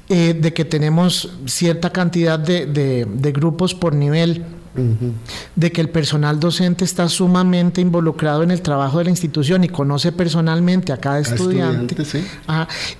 eh, 0.09 0.35
de 0.41 0.53
que 0.53 0.65
tenemos 0.65 1.31
cierta 1.47 1.91
cantidad 1.91 2.39
de, 2.39 2.67
de 2.67 3.33
grupos 3.33 3.75
por 3.75 3.95
nivel, 3.95 4.45
de 5.54 5.73
que 5.73 5.81
el 5.81 5.88
personal 5.88 6.40
docente 6.40 6.85
está 6.85 7.09
sumamente 7.09 7.81
involucrado 7.81 8.43
en 8.43 8.50
el 8.50 8.61
trabajo 8.61 8.99
de 8.99 9.04
la 9.04 9.11
institución 9.11 9.62
y 9.62 9.69
conoce 9.69 10.11
personalmente 10.11 10.93
a 10.93 10.97
cada 10.97 11.21
estudiante. 11.21 11.97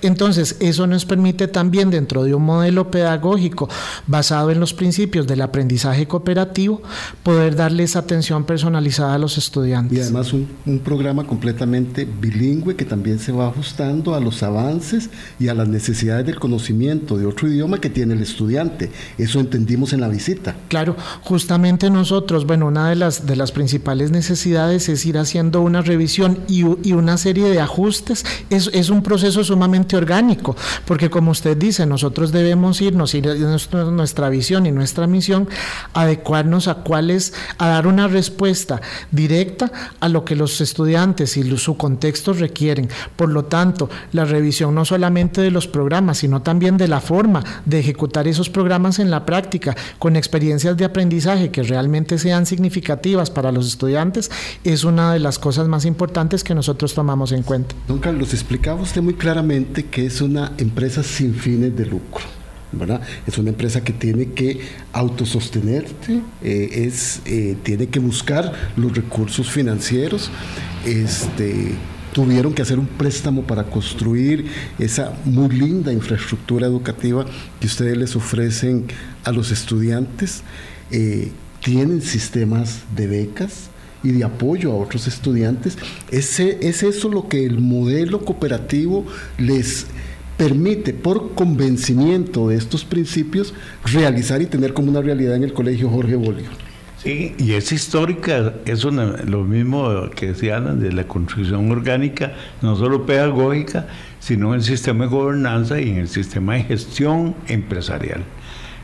entonces, 0.01 0.55
eso 0.59 0.87
nos 0.87 1.05
permite 1.05 1.47
también 1.47 1.89
dentro 1.89 2.23
de 2.23 2.33
un 2.33 2.43
modelo 2.43 2.89
pedagógico 2.89 3.67
basado 4.07 4.51
en 4.51 4.59
los 4.59 4.73
principios 4.73 5.27
del 5.27 5.41
aprendizaje 5.41 6.07
cooperativo, 6.07 6.81
poder 7.23 7.55
darles 7.55 7.95
atención 7.95 8.45
personalizada 8.45 9.15
a 9.15 9.17
los 9.17 9.37
estudiantes. 9.37 9.97
Y 9.97 10.01
además 10.01 10.31
un, 10.31 10.47
un 10.65 10.79
programa 10.79 11.25
completamente 11.25 12.05
bilingüe 12.05 12.75
que 12.75 12.85
también 12.85 13.19
se 13.19 13.31
va 13.31 13.47
ajustando 13.47 14.15
a 14.15 14.19
los 14.19 14.43
avances 14.43 15.09
y 15.39 15.49
a 15.49 15.53
las 15.53 15.67
necesidades 15.67 16.25
del 16.25 16.39
conocimiento 16.39 17.17
de 17.17 17.25
otro 17.25 17.49
idioma 17.49 17.79
que 17.79 17.89
tiene 17.89 18.13
el 18.13 18.21
estudiante. 18.21 18.91
Eso 19.17 19.39
entendimos 19.39 19.91
en 19.93 20.01
la 20.01 20.07
visita. 20.07 20.55
Claro, 20.69 20.95
justamente 21.21 21.64
nosotros, 21.65 22.45
bueno, 22.45 22.67
una 22.67 22.89
de 22.89 22.95
las, 22.95 23.25
de 23.25 23.35
las 23.35 23.51
principales 23.51 24.11
necesidades 24.11 24.87
es 24.87 25.05
ir 25.05 25.17
haciendo 25.17 25.61
una 25.61 25.81
revisión 25.81 26.39
y, 26.47 26.63
y 26.87 26.93
una 26.93 27.17
serie 27.17 27.49
de 27.49 27.59
ajustes. 27.59 28.23
Es, 28.51 28.69
es, 28.71 28.89
un 28.89 29.01
proceso 29.01 29.43
sumamente 29.43 29.97
orgánico, 29.97 30.55
porque 30.85 31.09
como 31.09 31.31
usted 31.31 31.57
dice, 31.57 31.85
nosotros 31.87 32.31
debemos 32.31 32.81
irnos, 32.81 33.15
ir 33.15 33.25
nuestra, 33.91 34.29
visión 34.29 34.67
y 34.67 34.71
nuestra 34.71 35.07
misión, 35.07 35.49
adecuarnos 35.93 36.67
a 36.67 36.75
cuáles, 36.75 37.33
a 37.57 37.67
dar 37.69 37.87
una 37.87 38.07
respuesta 38.07 38.79
directa 39.11 39.71
a 39.99 40.07
lo 40.07 40.23
que 40.23 40.35
los 40.35 40.61
estudiantes 40.61 41.35
y 41.35 41.57
su 41.57 41.77
contexto 41.77 42.33
requieren. 42.33 42.89
Por 43.15 43.29
lo 43.29 43.45
tanto, 43.45 43.89
la 44.11 44.25
revisión 44.25 44.75
no 44.75 44.85
solamente 44.85 45.41
de 45.41 45.51
los 45.51 45.67
programas, 45.67 46.19
sino 46.19 46.43
también 46.43 46.77
de 46.77 46.87
la 46.87 47.01
forma 47.01 47.43
de 47.65 47.79
ejecutar 47.79 48.27
esos 48.27 48.49
programas 48.49 48.99
en 48.99 49.09
la 49.09 49.25
práctica, 49.25 49.75
con 49.97 50.15
experiencias 50.15 50.77
de 50.77 50.85
aprendizaje 50.85 51.51
que 51.55 51.63
realmente 51.63 52.17
sean 52.17 52.45
significativas 52.45 53.31
para 53.31 53.49
los 53.53 53.65
estudiantes 53.65 54.29
es 54.65 54.83
una 54.83 55.13
de 55.13 55.19
las 55.19 55.39
cosas 55.39 55.69
más 55.69 55.85
importantes 55.85 56.43
que 56.43 56.53
nosotros 56.53 56.93
tomamos 56.93 57.31
en 57.31 57.43
cuenta. 57.43 57.73
Don 57.87 57.99
Carlos, 57.99 58.33
explicaba 58.33 58.81
usted 58.81 59.01
muy 59.01 59.13
claramente 59.13 59.85
que 59.85 60.05
es 60.05 60.19
una 60.19 60.51
empresa 60.57 61.01
sin 61.01 61.33
fines 61.33 61.73
de 61.77 61.85
lucro. 61.85 62.25
¿verdad? 62.73 62.99
Es 63.25 63.37
una 63.37 63.51
empresa 63.51 63.85
que 63.85 63.93
tiene 63.93 64.33
que 64.33 64.59
autosostenerse, 64.91 66.19
eh, 66.43 66.69
es, 66.73 67.21
eh, 67.23 67.55
tiene 67.63 67.87
que 67.87 67.99
buscar 67.99 68.51
los 68.75 68.93
recursos 68.93 69.49
financieros. 69.49 70.29
Este, 70.85 71.73
tuvieron 72.11 72.53
que 72.53 72.63
hacer 72.63 72.79
un 72.79 72.87
préstamo 72.87 73.43
para 73.43 73.63
construir 73.63 74.47
esa 74.77 75.13
muy 75.23 75.55
linda 75.55 75.93
infraestructura 75.93 76.67
educativa 76.67 77.25
que 77.61 77.67
ustedes 77.67 77.95
les 77.95 78.13
ofrecen 78.17 78.87
a 79.23 79.31
los 79.31 79.51
estudiantes. 79.51 80.43
Eh, 80.91 81.31
tienen 81.65 82.03
sistemas 82.03 82.83
de 82.95 83.07
becas 83.07 83.71
y 84.03 84.11
de 84.11 84.23
apoyo 84.23 84.71
a 84.71 84.75
otros 84.75 85.07
estudiantes. 85.07 85.79
¿Es, 86.11 86.39
es 86.39 86.83
eso 86.83 87.09
lo 87.09 87.27
que 87.27 87.43
el 87.43 87.59
modelo 87.59 88.23
cooperativo 88.23 89.03
les 89.39 89.87
permite, 90.37 90.93
por 90.93 91.33
convencimiento 91.33 92.49
de 92.49 92.57
estos 92.57 92.85
principios, 92.85 93.55
realizar 93.83 94.43
y 94.43 94.45
tener 94.45 94.73
como 94.73 94.91
una 94.91 95.01
realidad 95.01 95.37
en 95.37 95.43
el 95.43 95.53
Colegio 95.53 95.89
Jorge 95.89 96.15
Bolívar. 96.15 96.53
Sí, 97.01 97.33
y 97.39 97.53
es 97.53 97.71
histórica, 97.71 98.53
es 98.65 98.83
lo 98.83 99.43
mismo 99.43 100.09
que 100.15 100.27
decían 100.27 100.79
de 100.79 100.91
la 100.91 101.07
construcción 101.07 101.71
orgánica, 101.71 102.33
no 102.61 102.75
solo 102.75 103.07
pedagógica, 103.07 103.87
sino 104.19 104.49
en 104.49 104.55
el 104.55 104.63
sistema 104.63 105.05
de 105.05 105.09
gobernanza 105.09 105.81
y 105.81 105.89
en 105.89 105.97
el 105.97 106.09
sistema 106.09 106.55
de 106.55 106.63
gestión 106.63 107.33
empresarial. 107.47 108.23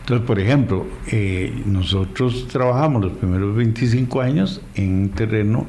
Entonces, 0.01 0.25
por 0.25 0.39
ejemplo, 0.39 0.85
eh, 1.07 1.61
nosotros 1.65 2.47
trabajamos 2.47 3.03
los 3.03 3.13
primeros 3.13 3.55
25 3.55 4.21
años 4.21 4.61
en 4.75 5.03
un 5.03 5.09
terreno 5.09 5.67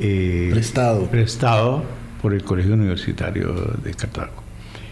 eh, 0.00 0.48
prestado. 0.52 1.06
prestado 1.06 1.84
por 2.20 2.34
el 2.34 2.42
Colegio 2.42 2.74
Universitario 2.74 3.54
de 3.82 3.94
Cartago. 3.94 4.42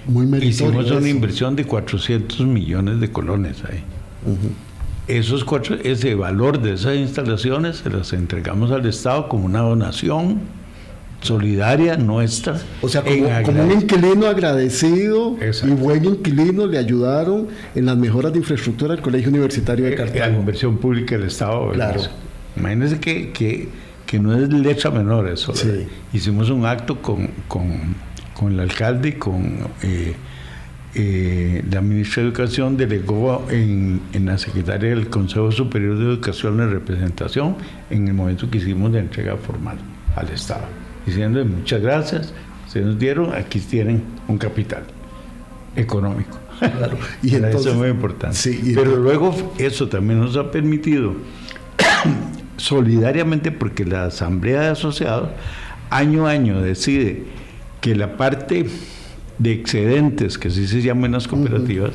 Muy 0.07 0.27
Hicimos 0.43 0.91
una 0.91 1.09
inversión 1.09 1.57
de 1.57 1.65
400 1.65 2.41
millones 2.47 3.00
de 3.00 3.11
colones 3.11 3.62
ahí. 3.65 3.83
Esos 5.09 5.45
cuatro, 5.45 5.77
ese 5.83 6.15
valor 6.15 6.61
de 6.61 6.75
esas 6.75 6.97
instalaciones 6.97 7.79
se 7.79 7.91
las 7.91 8.12
entregamos 8.12 8.71
al 8.71 8.87
Estado 8.87 9.29
como 9.29 9.47
una 9.47 9.61
donación 9.61 10.41
solidaria 11.21 11.97
nuestra. 11.97 12.59
O 12.81 12.89
sea, 12.89 13.03
como, 13.03 13.62
un 13.62 13.73
inquilino 13.73 14.27
agradecido 14.27 15.37
y 15.41 15.71
buen 15.71 16.05
inquilino 16.05 16.67
le 16.67 16.79
ayudaron 16.79 17.49
en 17.75 17.87
las 17.87 17.97
mejoras 17.97 18.33
de 18.33 18.39
infraestructura 18.39 18.95
del 18.95 19.03
Colegio 19.03 19.31
Universitario 19.31 19.85
de 19.87 19.93
eh, 19.93 19.97
Cartago. 19.97 20.33
La 20.33 20.39
inversión 20.39 20.79
pública 20.79 21.17
del 21.17 21.27
Estado. 21.27 21.71
Claro. 21.73 22.00
Imagínense 22.57 22.99
que, 22.99 23.31
que, 23.31 23.69
que 24.07 24.19
no 24.19 24.37
es 24.37 24.49
letra 24.53 24.91
menor 24.91 25.29
eso. 25.29 25.53
Hicimos 26.12 26.50
un 26.50 26.67
acto 26.67 27.00
con, 27.00 27.31
con, 27.49 28.53
el 28.53 28.61
alcalde 28.61 29.11
y 29.11 29.12
con 29.12 29.69
eh, 29.83 30.15
eh, 30.95 31.62
la 31.71 31.81
ministra 31.81 32.23
de 32.23 32.31
Educación, 32.31 32.77
delegó 32.77 33.47
en, 33.50 34.00
en, 34.12 34.27
la 34.27 34.39
secretaria 34.39 34.91
del 34.91 35.09
Consejo 35.09 35.53
Superior 35.53 35.97
de 35.97 36.05
Educación 36.05 36.57
la 36.57 36.67
representación 36.67 37.57
en 37.91 38.09
el 38.09 38.15
momento 38.15 38.50
que 38.50 38.59
hicimos 38.59 38.91
la 38.91 38.99
entrega 38.99 39.37
formal 39.37 39.79
al 40.17 40.29
Estado, 40.31 40.65
diciendo 41.11 41.45
muchas 41.45 41.81
gracias, 41.81 42.33
se 42.69 42.81
nos 42.81 42.99
dieron, 42.99 43.35
aquí 43.35 43.61
tienen 43.61 44.02
un 44.29 44.38
capital 44.38 44.85
económico. 45.76 46.38
y 47.23 47.35
eso 47.37 47.71
es 47.71 47.75
muy 47.75 47.88
importante. 47.88 48.38
Pero 48.75 48.97
luego 48.97 49.35
eso 49.59 49.88
también 49.88 50.21
nos 50.21 50.37
ha 50.37 50.50
permitido, 50.50 51.14
solidariamente, 52.57 53.50
porque 53.50 53.85
la 53.85 54.05
Asamblea 54.05 54.62
de 54.62 54.69
Asociados 54.69 55.31
año 55.90 56.26
a 56.26 56.31
año 56.31 56.61
decide 56.61 57.25
que 57.81 57.95
la 57.95 58.17
parte 58.17 58.67
de 59.38 59.52
excedentes, 59.52 60.38
que 60.38 60.49
así 60.49 60.67
se 60.67 60.83
llaman 60.83 61.12
las 61.12 61.26
cooperativas, 61.26 61.93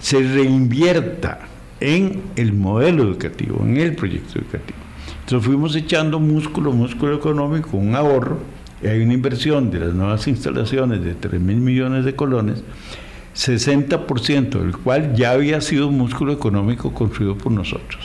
se 0.00 0.18
reinvierta 0.20 1.40
en 1.80 2.22
el 2.36 2.52
modelo 2.52 3.02
educativo, 3.02 3.60
en 3.62 3.76
el 3.76 3.94
proyecto 3.94 4.38
educativo. 4.38 4.83
Entonces 5.24 5.46
fuimos 5.46 5.74
echando 5.74 6.20
músculo, 6.20 6.70
músculo 6.70 7.16
económico, 7.16 7.78
un 7.78 7.94
ahorro, 7.94 8.40
y 8.82 8.88
hay 8.88 9.00
una 9.00 9.14
inversión 9.14 9.70
de 9.70 9.80
las 9.80 9.94
nuevas 9.94 10.28
instalaciones 10.28 11.02
de 11.02 11.14
3 11.14 11.40
mil 11.40 11.56
millones 11.56 12.04
de 12.04 12.14
colones, 12.14 12.62
60% 13.34 14.50
del 14.60 14.76
cual 14.76 15.14
ya 15.14 15.30
había 15.30 15.62
sido 15.62 15.90
músculo 15.90 16.34
económico 16.34 16.92
construido 16.92 17.38
por 17.38 17.52
nosotros. 17.52 18.04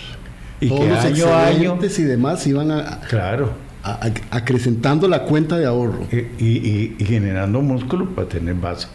Y 0.61 0.69
que 0.69 0.89
año 0.91 1.27
a 1.27 1.47
año 1.47 1.77
y 1.81 2.01
demás 2.03 2.47
iban 2.47 2.71
a, 2.71 3.01
claro. 3.09 3.51
acrecentando 4.31 5.09
la 5.09 5.23
cuenta 5.23 5.57
de 5.57 5.65
ahorro. 5.65 6.07
Y, 6.11 6.95
y, 6.97 7.05
generando 7.05 7.61
músculo 7.61 8.09
para 8.11 8.29
tener 8.29 8.55
base. 8.55 8.87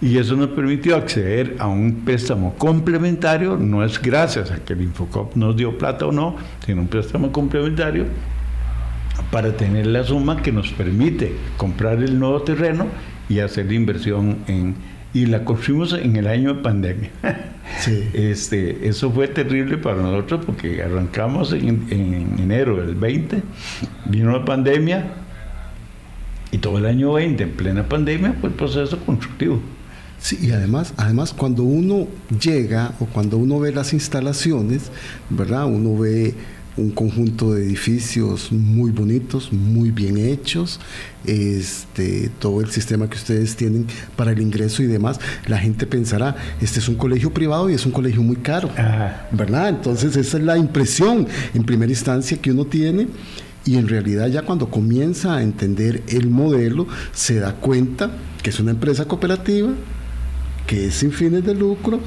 Y 0.00 0.16
eso 0.16 0.36
nos 0.36 0.50
permitió 0.50 0.94
acceder 0.94 1.56
a 1.58 1.66
un 1.66 2.02
préstamo 2.04 2.54
complementario, 2.54 3.56
no 3.56 3.84
es 3.84 4.00
gracias 4.00 4.52
a 4.52 4.64
que 4.64 4.74
el 4.74 4.82
Infocop 4.82 5.34
nos 5.34 5.56
dio 5.56 5.76
plata 5.76 6.06
o 6.06 6.12
no, 6.12 6.36
sino 6.64 6.82
un 6.82 6.88
préstamo 6.88 7.32
complementario 7.32 8.06
para 9.32 9.56
tener 9.56 9.88
la 9.88 10.04
suma 10.04 10.40
que 10.40 10.52
nos 10.52 10.70
permite 10.70 11.34
comprar 11.56 12.00
el 12.00 12.16
nuevo 12.16 12.42
terreno 12.42 12.86
y 13.28 13.40
hacer 13.40 13.66
la 13.66 13.74
inversión 13.74 14.38
en... 14.46 14.76
Y 15.14 15.26
la 15.26 15.44
construimos 15.44 15.94
en 15.94 16.16
el 16.16 16.26
año 16.26 16.54
de 16.54 16.62
pandemia. 16.62 17.10
Este, 18.14 18.88
eso 18.88 19.10
fue 19.10 19.28
terrible 19.28 19.76
para 19.76 19.96
nosotros 19.96 20.42
porque 20.46 20.82
arrancamos 20.82 21.52
en, 21.52 21.86
en 21.90 22.36
enero 22.38 22.76
del 22.76 22.94
20, 22.94 23.42
vino 24.06 24.32
la 24.32 24.42
pandemia 24.42 25.04
y 26.50 26.58
todo 26.58 26.78
el 26.78 26.86
año 26.86 27.12
20, 27.12 27.42
en 27.42 27.50
plena 27.50 27.86
pandemia, 27.86 28.34
fue 28.40 28.48
el 28.48 28.54
proceso 28.54 28.98
constructivo. 29.00 29.60
Sí, 30.20 30.38
y 30.42 30.50
además, 30.50 30.94
además 30.96 31.32
cuando 31.32 31.62
uno 31.62 32.08
llega 32.40 32.92
o 32.98 33.06
cuando 33.06 33.36
uno 33.36 33.60
ve 33.60 33.72
las 33.72 33.92
instalaciones, 33.92 34.90
¿verdad? 35.30 35.66
Uno 35.66 35.96
ve 35.96 36.34
un 36.78 36.90
conjunto 36.90 37.54
de 37.54 37.64
edificios 37.64 38.52
muy 38.52 38.90
bonitos, 38.90 39.52
muy 39.52 39.90
bien 39.90 40.16
hechos, 40.16 40.80
este, 41.24 42.30
todo 42.38 42.60
el 42.60 42.70
sistema 42.70 43.10
que 43.10 43.16
ustedes 43.16 43.56
tienen 43.56 43.86
para 44.16 44.30
el 44.32 44.40
ingreso 44.40 44.82
y 44.82 44.86
demás, 44.86 45.18
la 45.46 45.58
gente 45.58 45.86
pensará, 45.86 46.36
este 46.60 46.78
es 46.78 46.88
un 46.88 46.94
colegio 46.94 47.32
privado 47.32 47.68
y 47.68 47.74
es 47.74 47.84
un 47.84 47.92
colegio 47.92 48.22
muy 48.22 48.36
caro, 48.36 48.70
¿verdad? 49.32 49.70
Entonces 49.70 50.16
esa 50.16 50.38
es 50.38 50.44
la 50.44 50.56
impresión 50.56 51.26
en 51.52 51.64
primera 51.64 51.90
instancia 51.90 52.40
que 52.40 52.52
uno 52.52 52.64
tiene 52.64 53.08
y 53.64 53.76
en 53.76 53.88
realidad 53.88 54.28
ya 54.28 54.42
cuando 54.42 54.70
comienza 54.70 55.36
a 55.36 55.42
entender 55.42 56.02
el 56.08 56.30
modelo 56.30 56.86
se 57.12 57.40
da 57.40 57.54
cuenta 57.54 58.10
que 58.42 58.50
es 58.50 58.60
una 58.60 58.70
empresa 58.70 59.04
cooperativa, 59.06 59.70
que 60.68 60.86
es 60.86 60.94
sin 60.94 61.10
fines 61.10 61.44
de 61.44 61.54
lucro 61.54 61.98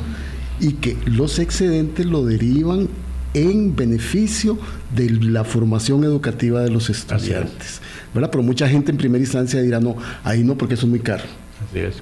y 0.62 0.74
que 0.74 0.96
los 1.06 1.40
excedentes 1.40 2.06
lo 2.06 2.24
derivan 2.24 2.88
en 3.34 3.76
beneficio 3.76 4.58
de 4.96 5.10
la 5.10 5.44
formación 5.44 6.04
educativa 6.04 6.62
de 6.62 6.70
los 6.70 6.90
estudiantes. 6.90 7.82
¿verdad? 8.14 8.30
Pero 8.32 8.44
mucha 8.44 8.70
gente 8.70 8.92
en 8.92 8.98
primera 8.98 9.22
instancia 9.22 9.62
dirá, 9.62 9.80
no, 9.80 9.96
ahí 10.24 10.44
no 10.44 10.58
porque 10.58 10.76
eso 10.76 10.86
es 10.86 10.90
muy 10.90 11.00
caro. 11.00 11.24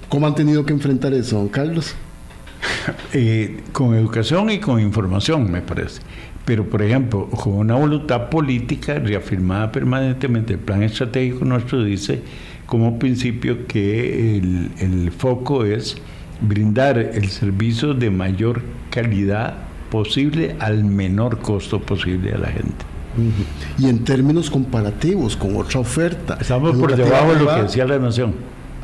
¿Cómo 0.09 0.27
han 0.27 0.35
tenido 0.35 0.65
que 0.65 0.73
enfrentar 0.73 1.13
eso, 1.13 1.37
don 1.37 1.49
Carlos? 1.49 1.95
Eh, 3.13 3.61
con 3.71 3.95
educación 3.95 4.49
y 4.49 4.59
con 4.59 4.79
información, 4.79 5.51
me 5.51 5.61
parece. 5.61 6.01
Pero, 6.43 6.67
por 6.67 6.81
ejemplo, 6.81 7.29
con 7.29 7.53
una 7.53 7.75
voluntad 7.75 8.29
política 8.29 8.95
reafirmada 8.95 9.71
permanentemente, 9.71 10.53
el 10.53 10.59
plan 10.59 10.81
estratégico 10.81 11.45
nuestro 11.45 11.83
dice 11.83 12.21
como 12.65 12.97
principio 12.97 13.67
que 13.67 14.37
el, 14.37 14.71
el 14.79 15.11
foco 15.11 15.65
es 15.65 15.97
brindar 16.41 16.97
el 16.97 17.29
servicio 17.29 17.93
de 17.93 18.09
mayor 18.09 18.61
calidad 18.89 19.55
posible 19.89 20.55
al 20.59 20.83
menor 20.83 21.39
costo 21.39 21.81
posible 21.81 22.33
a 22.33 22.37
la 22.37 22.47
gente. 22.47 22.85
Y 23.77 23.87
en 23.89 24.03
términos 24.03 24.49
comparativos 24.49 25.35
con 25.35 25.55
otra 25.55 25.79
oferta. 25.79 26.37
Estamos 26.39 26.75
por 26.77 26.95
debajo 26.95 27.33
de 27.33 27.39
lo 27.39 27.55
que 27.55 27.61
decía 27.63 27.85
la 27.85 27.99
Nación. 27.99 28.33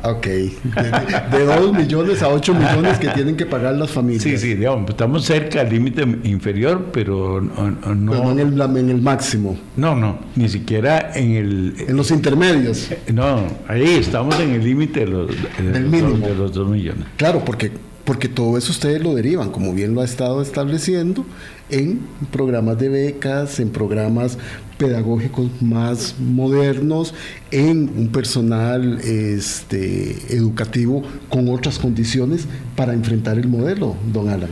Ok, 0.02 0.26
de, 0.26 1.44
2 1.44 1.72
millones 1.72 2.22
a 2.22 2.28
8 2.28 2.54
millones 2.54 2.98
que 2.98 3.08
tienen 3.08 3.36
que 3.36 3.46
pagar 3.46 3.74
las 3.74 3.90
familias. 3.90 4.22
Sí, 4.22 4.36
sí, 4.38 4.54
digamos, 4.54 4.90
estamos 4.90 5.24
cerca 5.24 5.64
del 5.64 5.72
límite 5.72 6.02
inferior, 6.24 6.86
pero 6.92 7.40
no, 7.40 7.70
no 7.94 8.30
en, 8.30 8.38
el, 8.38 8.60
en, 8.60 8.90
el, 8.90 9.02
máximo. 9.02 9.58
No, 9.76 9.94
no, 9.94 10.18
ni 10.36 10.48
siquiera 10.48 11.12
en 11.14 11.32
el... 11.32 11.74
En 11.88 11.96
los 11.96 12.10
intermedios. 12.10 12.90
No, 13.12 13.42
ahí 13.68 13.96
estamos 13.96 14.38
en 14.38 14.50
el 14.50 14.64
límite 14.64 15.00
de 15.00 15.06
los, 15.06 15.28
de, 15.28 16.34
los 16.34 16.52
2 16.52 16.68
millones. 16.68 17.04
Claro, 17.16 17.42
porque 17.44 17.72
porque 18.06 18.28
todo 18.28 18.56
eso 18.56 18.70
ustedes 18.70 19.02
lo 19.02 19.14
derivan, 19.14 19.50
como 19.50 19.74
bien 19.74 19.94
lo 19.94 20.00
ha 20.00 20.04
estado 20.04 20.40
estableciendo, 20.40 21.26
en 21.68 22.00
programas 22.30 22.78
de 22.78 22.88
becas, 22.88 23.58
en 23.58 23.70
programas 23.70 24.38
pedagógicos 24.78 25.50
más 25.60 26.14
modernos, 26.18 27.12
en 27.50 27.90
un 27.96 28.08
personal 28.08 29.00
este, 29.00 30.34
educativo 30.34 31.02
con 31.28 31.48
otras 31.48 31.78
condiciones 31.78 32.46
para 32.76 32.94
enfrentar 32.94 33.38
el 33.38 33.48
modelo, 33.48 33.96
don 34.12 34.28
Alan. 34.28 34.50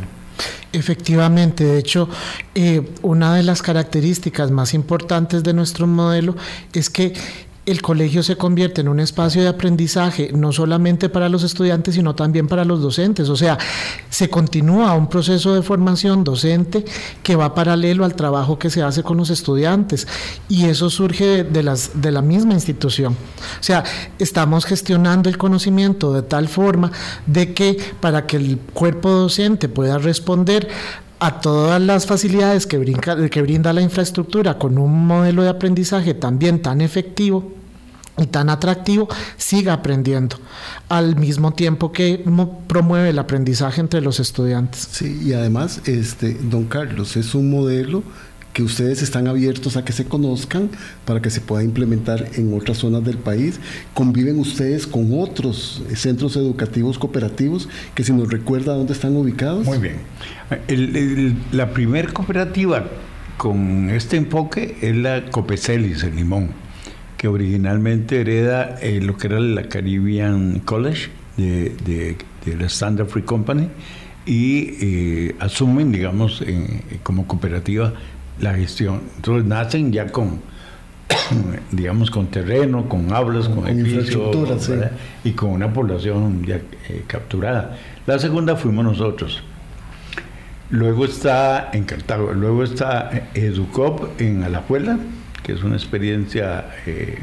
Efectivamente, 0.73 1.63
de 1.65 1.79
hecho, 1.79 2.09
eh, 2.57 2.83
una 3.03 3.37
de 3.37 3.45
las 3.45 3.63
características 3.63 4.51
más 4.51 4.75
importantes 4.75 5.45
de 5.45 5.53
nuestro 5.53 5.87
modelo 5.87 6.35
es 6.73 6.91
que 6.91 7.15
el 7.67 7.81
colegio 7.81 8.23
se 8.23 8.37
convierte 8.37 8.83
en 8.83 8.89
un 8.89 9.01
espacio 9.01 9.43
de 9.43 9.49
aprendizaje 9.49 10.31
no 10.35 10.53
solamente 10.53 11.09
para 11.09 11.29
los 11.29 11.43
estudiantes, 11.43 11.95
sino 11.95 12.15
también 12.15 12.47
para 12.47 12.65
los 12.65 12.83
docentes. 12.83 13.29
O 13.31 13.37
sea, 13.37 13.59
se 14.11 14.29
continúa 14.29 14.95
un 14.95 15.09
proceso 15.09 15.55
de 15.55 15.63
formación 15.63 16.25
docente 16.25 16.85
que 17.23 17.37
va 17.37 17.55
paralelo 17.55 18.05
al 18.05 18.15
trabajo 18.15 18.59
que 18.59 18.69
se 18.69 18.83
hace 18.83 19.03
con 19.03 19.17
los 19.17 19.31
estudiantes. 19.31 20.07
Y 20.49 20.67
eso 20.67 20.91
surge 20.91 21.45
de, 21.45 21.63
las, 21.63 21.93
de 21.95 22.13
la 22.13 22.21
misma 22.21 22.53
institución. 22.53 23.15
O 23.15 23.63
sea, 23.63 23.83
estamos 24.19 24.67
gestionando 24.67 25.31
el 25.31 25.39
conocimiento 25.39 26.13
de 26.13 26.23
tal 26.23 26.49
forma 26.49 26.93
de 27.27 27.55
que 27.55 27.79
para 28.01 28.27
que 28.27 28.37
el 28.37 28.59
cuerpo 28.59 29.09
docente 29.09 29.69
pueda 29.69 29.99
responder 29.99 30.69
a 31.19 31.41
todas 31.41 31.81
las 31.81 32.07
facilidades 32.07 32.67
que 32.67 32.79
brinda, 32.79 33.29
que 33.29 33.43
brinda 33.43 33.73
la 33.73 33.81
infraestructura 33.81 34.59
con 34.59 34.79
un 34.79 35.07
modelo 35.07 35.43
de 35.43 35.49
aprendizaje 35.49 36.15
también 36.15 36.61
tan 36.61 36.81
efectivo 36.81 37.53
y 38.17 38.27
tan 38.27 38.49
atractivo, 38.49 39.09
siga 39.37 39.73
aprendiendo, 39.73 40.37
al 40.89 41.17
mismo 41.17 41.53
tiempo 41.53 41.91
que 41.91 42.25
promueve 42.69 43.11
el 43.11 43.19
aprendizaje 43.19 43.81
entre 43.81 44.01
los 44.01 44.21
estudiantes. 44.21 44.89
Sí, 44.93 45.21
y 45.25 45.33
además, 45.33 45.81
este, 45.87 46.35
don 46.35 46.67
Carlos, 46.67 47.17
es 47.17 47.35
un 47.35 47.51
modelo 47.51 48.05
que 48.55 48.63
ustedes 48.63 49.03
están 49.03 49.27
abiertos 49.27 49.77
a 49.77 49.85
que 49.85 49.93
se 49.93 50.07
conozcan 50.07 50.71
para 51.05 51.21
que 51.21 51.29
se 51.29 51.41
pueda 51.41 51.65
implementar 51.65 52.31
en 52.37 52.55
otras 52.55 52.79
zonas 52.79 53.05
del 53.05 53.19
país. 53.19 53.59
Conviven 53.93 54.39
ustedes 54.39 54.87
con 54.87 55.11
otros 55.13 55.83
centros 55.95 56.37
educativos 56.37 56.97
cooperativos 56.97 57.69
que 57.97 58.05
si 58.05 58.13
nos 58.13 58.31
recuerda 58.31 58.75
dónde 58.75 58.93
están 58.93 59.17
ubicados. 59.17 59.67
Muy 59.67 59.79
bien. 59.79 59.97
la 61.53 61.71
primer 61.73 62.13
cooperativa 62.13 62.87
con 63.37 63.91
este 63.91 64.17
enfoque 64.17 64.77
es 64.81 64.97
la 64.97 65.25
Copecelis 65.33 66.05
en 66.05 66.15
Limón, 66.15 66.51
que 67.17 67.27
originalmente 67.27 68.21
hereda 68.21 68.79
eh, 68.81 69.01
lo 69.03 69.17
que 69.17 69.27
era 69.27 69.41
la 69.41 69.65
Caribbean 69.69 70.61
College 70.61 71.09
de, 71.37 72.17
la 72.47 72.67
Standard 72.67 73.09
Free 73.09 73.25
Company 73.25 73.69
y 74.27 74.77
eh, 74.81 75.35
asumen, 75.41 75.91
digamos, 75.91 76.41
como 77.03 77.27
cooperativa 77.27 77.93
la 78.41 78.55
gestión. 78.55 79.03
Entonces 79.17 79.45
nacen 79.45 79.93
ya 79.93 80.07
con, 80.07 80.41
digamos, 81.73 82.11
con 82.11 82.29
terreno, 82.29 82.89
con 82.89 83.13
aulas, 83.13 83.49
con, 83.49 83.69
edificios 83.69 84.71
y 85.25 85.33
con 85.33 85.51
una 85.51 85.73
población 85.73 86.45
ya 86.45 86.57
eh, 86.57 87.05
capturada. 87.07 87.77
La 88.07 88.19
segunda 88.19 88.57
fuimos 88.57 88.85
nosotros. 88.85 89.43
Luego 90.71 91.05
está 91.05 91.71
en 91.73 91.85
Cartago, 91.85 92.33
luego 92.33 92.65
está 92.65 93.29
Educop 93.35 94.21
en 94.21 94.43
Alajuela, 94.43 94.99
que 95.43 95.53
es 95.53 95.63
una 95.63 95.77
experiencia 95.77 96.65
eh, 96.87 97.19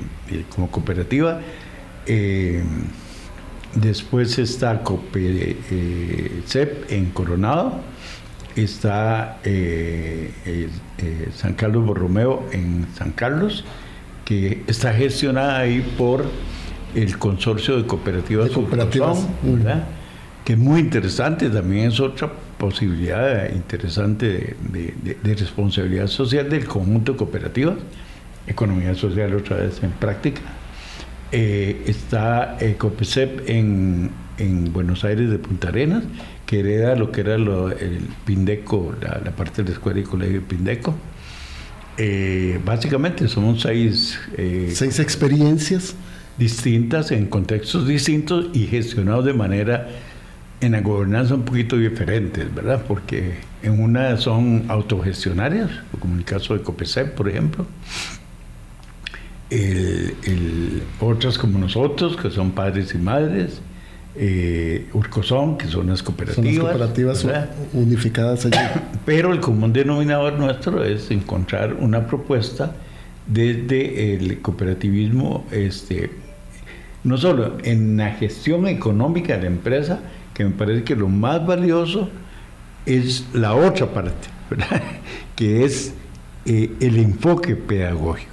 como 0.53 0.69
cooperativa. 0.69 1.41
después 3.75 4.37
está 4.37 4.83
COPECEP 4.83 6.91
en 6.91 7.09
Coronado, 7.09 7.81
está 8.55 9.39
San 11.35 11.53
Carlos 11.53 11.85
Borromeo 11.85 12.47
en 12.51 12.87
San 12.95 13.11
Carlos, 13.11 13.63
que 14.25 14.63
está 14.67 14.93
gestionada 14.93 15.59
ahí 15.59 15.81
por 15.97 16.25
el 16.95 17.17
consorcio 17.17 17.77
de 17.77 17.85
cooperativas, 17.85 18.49
de 18.49 18.53
cooperativas. 18.53 19.27
que 20.45 20.53
es 20.53 20.59
muy 20.59 20.79
interesante, 20.79 21.49
también 21.49 21.89
es 21.89 21.99
otra 21.99 22.31
posibilidad 22.57 23.51
interesante 23.51 24.55
de, 24.61 25.35
responsabilidad 25.35 26.07
social 26.07 26.49
del 26.49 26.65
conjunto 26.65 27.13
de 27.13 27.17
cooperativas, 27.17 27.75
economía 28.47 28.93
social 28.95 29.33
otra 29.35 29.57
vez 29.57 29.81
en 29.83 29.91
práctica. 29.91 30.41
Eh, 31.31 31.83
está 31.87 32.57
Ecopecep 32.59 33.49
en, 33.49 34.11
en, 34.41 34.73
Buenos 34.73 35.03
Aires 35.03 35.29
de 35.29 35.37
Punta 35.39 35.69
Arenas, 35.69 36.03
que 36.45 36.59
hereda 36.59 36.95
lo 36.95 37.11
que 37.11 37.21
era 37.21 37.35
el 37.35 38.07
Pindeco, 38.25 38.93
la, 39.01 39.31
parte 39.31 39.63
de 39.63 39.69
la 39.69 39.75
escuela 39.75 39.99
y 39.99 40.03
colegio 40.03 40.41
Pindeco. 40.41 40.95
Eh, 41.97 42.59
básicamente 42.65 43.27
somos 43.27 43.61
seis... 43.61 44.19
Eh, 44.37 44.71
seis 44.73 44.99
experiencias 44.99 45.95
distintas 46.37 47.11
en 47.11 47.27
contextos 47.27 47.87
distintos 47.87 48.47
y 48.53 48.65
gestionados 48.65 49.25
de 49.25 49.33
manera 49.33 49.89
en 50.61 50.71
la 50.71 50.81
gobernanza 50.81 51.35
un 51.35 51.43
poquito 51.43 51.77
diferentes, 51.77 52.53
¿verdad? 52.53 52.83
Porque 52.87 53.35
en 53.63 53.81
una 53.81 54.17
son 54.17 54.65
autogestionarias, 54.67 55.69
como 55.99 56.13
en 56.13 56.19
el 56.19 56.25
caso 56.25 56.55
de 56.55 56.61
COPESEP, 56.61 57.15
por 57.15 57.29
ejemplo. 57.29 57.65
otras 60.99 61.37
como 61.37 61.59
nosotros, 61.59 62.15
que 62.15 62.29
son 62.29 62.51
padres 62.51 62.93
y 62.93 62.97
madres. 62.97 63.61
Eh, 64.13 64.89
Urcosón, 64.93 65.57
que 65.57 65.67
son 65.67 65.87
las 65.87 66.03
cooperativas. 66.03 66.55
Son 66.55 66.65
cooperativas 66.65 67.25
unificadas 67.73 68.45
allí. 68.45 68.57
Pero 69.05 69.31
el 69.31 69.39
común 69.39 69.71
denominador 69.71 70.33
nuestro 70.33 70.83
es 70.83 71.09
encontrar 71.11 71.73
una 71.73 72.05
propuesta 72.07 72.75
desde 73.25 74.15
el 74.15 74.41
cooperativismo 74.41 75.45
este, 75.51 76.11
no 77.03 77.17
solo 77.17 77.57
en 77.63 77.97
la 77.97 78.11
gestión 78.11 78.67
económica 78.67 79.35
de 79.35 79.41
la 79.43 79.47
empresa, 79.47 79.99
que 80.33 80.43
me 80.43 80.51
parece 80.51 80.83
que 80.83 80.95
lo 80.95 81.07
más 81.07 81.45
valioso 81.45 82.09
es 82.85 83.27
la 83.33 83.53
otra 83.53 83.87
parte, 83.87 84.27
que 85.35 85.63
es 85.63 85.93
eh, 86.45 86.71
el 86.79 86.97
enfoque 86.97 87.55
pedagógico, 87.55 88.31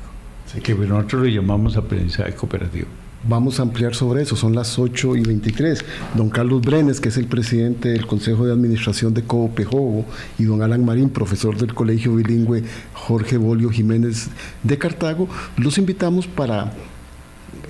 que 0.63 0.75
nosotros 0.75 1.23
lo 1.23 1.29
llamamos 1.29 1.77
aprendizaje 1.77 2.33
cooperativo. 2.35 2.89
Vamos 3.27 3.59
a 3.59 3.63
ampliar 3.63 3.97
sobre 3.97 4.23
eso, 4.23 4.37
son 4.37 4.55
las 4.55 4.79
8 4.79 5.17
y 5.17 5.23
23. 5.23 5.85
Don 6.15 6.31
Carlos 6.31 6.63
Brenes, 6.63 7.01
que 7.01 7.09
es 7.09 7.17
el 7.17 7.27
presidente 7.27 7.89
del 7.89 8.07
Consejo 8.07 8.47
de 8.47 8.53
Administración 8.53 9.13
de 9.13 9.23
Coopejobo, 9.25 10.05
y 10.39 10.45
don 10.45 10.63
Alan 10.63 10.85
Marín, 10.85 11.11
profesor 11.11 11.57
del 11.57 11.75
Colegio 11.75 12.15
Bilingüe 12.15 12.63
Jorge 12.95 13.37
Bolio 13.37 13.71
Jiménez 13.71 14.29
de 14.63 14.79
Cartago, 14.79 15.29
los 15.57 15.79
invitamos 15.79 16.29
para 16.29 16.73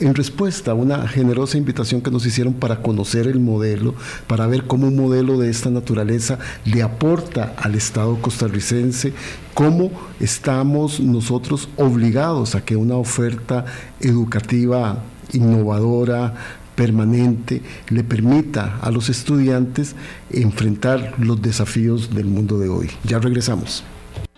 en 0.01 0.15
respuesta 0.15 0.73
a 0.73 0.75
una 0.75 1.09
generosa 1.09 1.57
invitación 1.57 2.03
que 2.03 2.11
nos 2.11 2.27
hicieron 2.27 2.53
para 2.53 2.83
conocer 2.83 3.27
el 3.27 3.41
modelo, 3.41 3.95
para 4.27 4.47
ver 4.47 4.65
cómo 4.65 4.87
un 4.87 4.97
modelo 4.97 5.39
de 5.39 5.51
esta 5.51 5.71
naturaleza 5.71 6.39
le 6.67 6.83
aporta 6.83 7.55
al 7.57 7.75
Estado 7.75 8.21
costarricense, 8.21 9.13
cómo 9.55 9.91
estamos 10.21 11.01
nosotros 11.01 11.69
obligados 11.77 12.55
a 12.55 12.65
que 12.65 12.77
una 12.77 12.97
oferta 12.97 13.65
educativa 14.01 15.03
innovadora, 15.33 16.35
permanente, 16.75 17.61
le 17.89 18.05
permita 18.05 18.79
a 18.81 18.91
los 18.91 19.09
estudiantes 19.09 19.97
enfrentar 20.31 21.15
los 21.19 21.43
desafíos 21.43 22.15
del 22.15 22.27
mundo 22.27 22.59
de 22.59 22.69
hoy. 22.69 22.91
Ya 23.05 23.19
regresamos. 23.19 23.83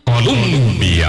Colombia 0.04 1.08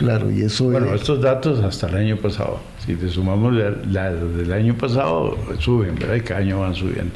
Claro, 0.00 0.30
y 0.30 0.40
eso 0.40 0.64
Bueno, 0.64 0.94
estos 0.94 1.20
datos 1.20 1.62
hasta 1.62 1.86
el 1.88 1.96
año 1.96 2.16
pasado. 2.16 2.58
Si 2.86 2.94
te 2.94 3.10
sumamos 3.10 3.52
la, 3.52 4.10
del 4.10 4.50
año 4.50 4.72
pasado, 4.74 5.36
suben, 5.58 5.94
¿verdad? 5.96 6.14
Y 6.14 6.20
cada 6.22 6.40
año 6.40 6.60
van 6.60 6.74
subiendo. 6.74 7.12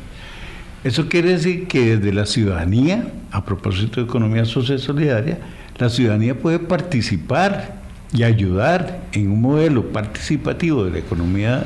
Eso 0.85 1.09
quiere 1.09 1.31
decir 1.31 1.67
que 1.67 1.97
desde 1.97 2.13
la 2.13 2.27
ciudadanía, 2.27 3.09
a 3.31 3.43
propósito 3.47 4.03
de 4.03 4.07
economía 4.07 4.45
social 4.45 4.79
solidaria, 4.79 5.39
la 5.79 5.89
ciudadanía 5.89 6.39
puede 6.39 6.59
participar 6.59 7.77
y 8.13 8.23
ayudar 8.23 9.01
en 9.13 9.31
un 9.31 9.41
modelo 9.41 9.91
participativo 9.91 10.85
de 10.85 10.91
la 10.91 10.99
economía 10.99 11.65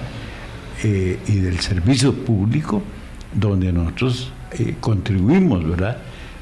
eh, 0.84 1.18
y 1.26 1.40
del 1.40 1.58
servicio 1.58 2.14
público, 2.14 2.80
donde 3.34 3.72
nosotros 3.72 4.30
eh, 4.52 4.76
contribuimos, 4.78 5.68
¿verdad? 5.68 5.98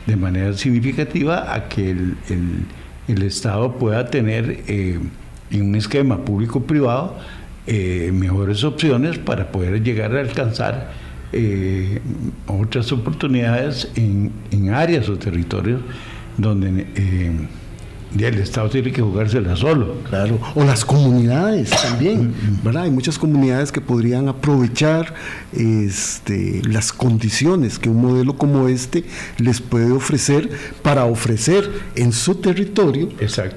De 0.07 0.16
manera 0.16 0.53
significativa 0.55 1.53
a 1.53 1.69
que 1.69 1.90
el 1.90 2.16
el 3.09 3.23
Estado 3.23 3.73
pueda 3.73 4.07
tener 4.07 4.64
eh, 4.66 4.99
en 5.51 5.62
un 5.62 5.75
esquema 5.77 6.19
público-privado 6.25 7.16
eh, 7.66 8.11
mejores 8.12 8.64
opciones 8.64 9.19
para 9.19 9.51
poder 9.53 9.83
llegar 9.83 10.16
a 10.16 10.21
alcanzar 10.21 10.92
eh, 11.33 12.01
otras 12.47 12.90
oportunidades 12.92 13.90
en, 13.97 14.33
áreas 14.73 15.09
o 15.09 15.16
territorios 15.16 15.81
donde 16.37 16.87
y 18.16 18.25
el 18.25 18.38
Estado 18.38 18.69
tiene 18.71 18.92
que 18.92 19.03
jugársela 19.03 19.57
solo. 19.57 19.97
Claro, 20.09 20.38
o 20.55 20.64
las 20.64 20.85
comunidades 20.85 21.71
también, 21.71 22.35
¿verdad? 22.64 22.85
Hay 22.85 22.90
muchas 22.90 23.19
comunidades 23.19 23.73
que 23.73 23.81
podrían 23.81 24.29
aprovechar 24.29 25.14
este, 25.53 26.62
las 26.64 26.92
condiciones 26.92 27.79
que 27.79 27.88
un 27.88 28.01
modelo 28.01 28.37
como 28.37 28.69
este 28.69 29.05
les 29.38 29.61
puede 29.61 29.90
ofrecer 29.92 30.51
para 30.83 31.05
ofrecer 31.05 31.71
en 31.95 32.12
su 32.12 32.37
territorio 32.37 33.09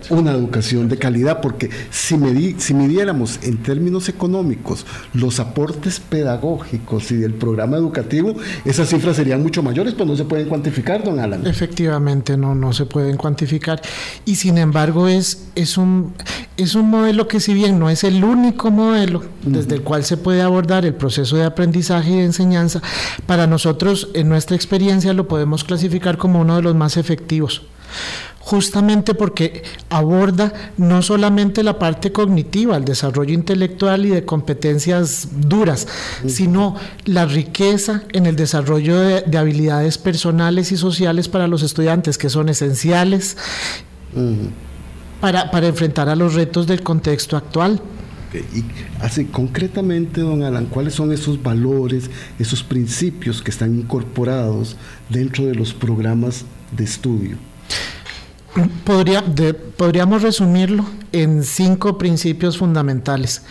una 0.09 0.31
educación 0.31 0.89
de 0.89 0.97
calidad, 0.97 1.41
porque 1.41 1.69
si, 1.91 2.17
si 2.57 2.73
midiéramos 2.73 3.39
en 3.43 3.57
términos 3.57 4.09
económicos 4.09 4.85
los 5.13 5.39
aportes 5.39 5.99
pedagógicos 5.99 7.11
y 7.11 7.17
del 7.17 7.33
programa 7.33 7.77
educativo, 7.77 8.35
esas 8.65 8.89
cifras 8.89 9.15
serían 9.15 9.41
mucho 9.41 9.63
mayores, 9.63 9.93
pues 9.93 10.07
no 10.07 10.15
se 10.15 10.25
pueden 10.25 10.47
cuantificar, 10.47 11.03
don 11.03 11.19
Alan. 11.19 11.45
Efectivamente, 11.45 12.37
no, 12.37 12.55
no 12.55 12.73
se 12.73 12.85
pueden 12.85 13.17
cuantificar. 13.17 13.81
Y 14.25 14.35
sin 14.39 14.57
embargo 14.57 15.07
es, 15.09 15.49
es, 15.55 15.77
un, 15.77 16.13
es 16.55 16.73
un 16.73 16.89
modelo 16.89 17.27
que 17.27 17.41
si 17.41 17.53
bien 17.53 17.77
no 17.77 17.89
es 17.89 18.05
el 18.05 18.23
único 18.23 18.71
modelo 18.71 19.21
desde 19.43 19.75
el 19.75 19.83
cual 19.83 20.05
se 20.05 20.15
puede 20.15 20.41
abordar 20.41 20.85
el 20.85 20.93
proceso 20.93 21.35
de 21.35 21.43
aprendizaje 21.43 22.11
y 22.11 22.17
de 22.17 22.23
enseñanza, 22.23 22.81
para 23.25 23.47
nosotros 23.47 24.07
en 24.13 24.29
nuestra 24.29 24.55
experiencia 24.55 25.13
lo 25.13 25.27
podemos 25.27 25.65
clasificar 25.65 26.17
como 26.17 26.39
uno 26.39 26.55
de 26.55 26.61
los 26.61 26.73
más 26.73 26.95
efectivos. 26.95 27.63
Justamente 28.39 29.13
porque 29.13 29.63
aborda 29.89 30.53
no 30.77 31.01
solamente 31.01 31.61
la 31.61 31.77
parte 31.77 32.11
cognitiva, 32.11 32.77
el 32.77 32.85
desarrollo 32.85 33.33
intelectual 33.33 34.05
y 34.05 34.09
de 34.09 34.25
competencias 34.25 35.27
duras, 35.35 35.87
sino 36.25 36.75
la 37.05 37.25
riqueza 37.25 38.03
en 38.13 38.25
el 38.25 38.35
desarrollo 38.35 38.99
de, 38.99 39.37
habilidades 39.37 39.97
personales 39.97 40.71
y 40.71 40.77
sociales 40.77 41.27
para 41.27 41.47
los 41.47 41.61
estudiantes, 41.61 42.17
que 42.17 42.29
son 42.29 42.49
esenciales 42.49 43.37
para, 45.21 45.51
para 45.51 45.67
enfrentar 45.67 46.09
a 46.09 46.15
los 46.15 46.33
retos 46.33 46.67
del 46.67 46.81
contexto 46.83 47.37
actual. 47.37 47.81
Y 48.33 48.63
así, 49.01 49.25
concretamente, 49.25 50.21
don 50.21 50.43
Alan, 50.43 50.67
¿cuáles 50.67 50.93
son 50.93 51.11
esos 51.11 51.41
valores, 51.41 52.11
esos 52.37 52.63
principios 52.63 53.41
que 53.41 53.49
están 53.49 53.75
incorporados 53.75 54.77
dentro 55.09 55.45
de 55.45 55.55
los 55.55 55.73
programas 55.73 56.45
de 56.71 56.83
estudio? 56.83 57.37
Podría, 58.83 59.23
podríamos 59.77 60.21
resumirlo 60.21 60.85
en 61.11 61.43
cinco 61.43 61.97
principios 61.97 62.57
fundamentales, 62.57 63.43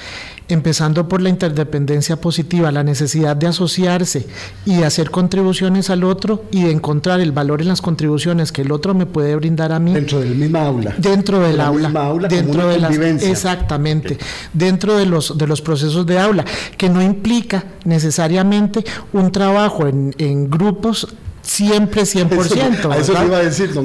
empezando 0.49 1.09
por 1.09 1.21
la 1.21 1.29
interdependencia 1.29 2.21
positiva, 2.21 2.73
la 2.73 2.83
necesidad 2.83 3.37
de 3.37 3.49
asociarse 3.49 4.27
y 4.65 4.77
de 4.77 4.87
hacer 4.87 5.11
contribuciones 5.11 5.91
al 5.91 6.05
otro 6.05 6.45
y 6.51 6.65
de 6.65 6.71
encontrar 6.71 7.21
el 7.21 7.33
valor 7.33 7.61
en 7.61 7.69
las 7.69 7.83
contribuciones 7.83 8.53
que 8.53 8.63
el 8.63 8.73
otro 8.73 8.95
me 8.95 9.07
puede 9.07 9.37
brindar 9.37 9.73
a 9.73 9.79
mí. 9.79 9.93
Dentro 9.93 10.21
del 10.21 10.35
mismo 10.35 10.59
aula. 10.59 10.95
Dentro 10.99 11.41
del 11.41 11.61
aula. 11.61 12.29
dentro 12.29 12.69
de 12.69 12.79
las, 12.79 12.97
exactamente. 13.23 14.19
Dentro 14.53 14.97
de 14.97 15.07
los, 15.07 15.37
de 15.37 15.47
los 15.47 15.61
procesos 15.61 16.07
de 16.07 16.19
aula, 16.19 16.45
que 16.77 16.89
no 16.89 17.03
implica 17.03 17.65
necesariamente 17.85 18.85
un 19.13 19.31
trabajo 19.33 19.87
en, 19.87 20.15
en 20.19 20.51
grupos 20.51 21.09
siempre 21.49 22.03
100%. 22.03 22.95
Eso, 22.97 23.13
eso 23.13 23.25
iba 23.25 23.39
a 23.39 23.43
decir, 23.43 23.73
don 23.73 23.85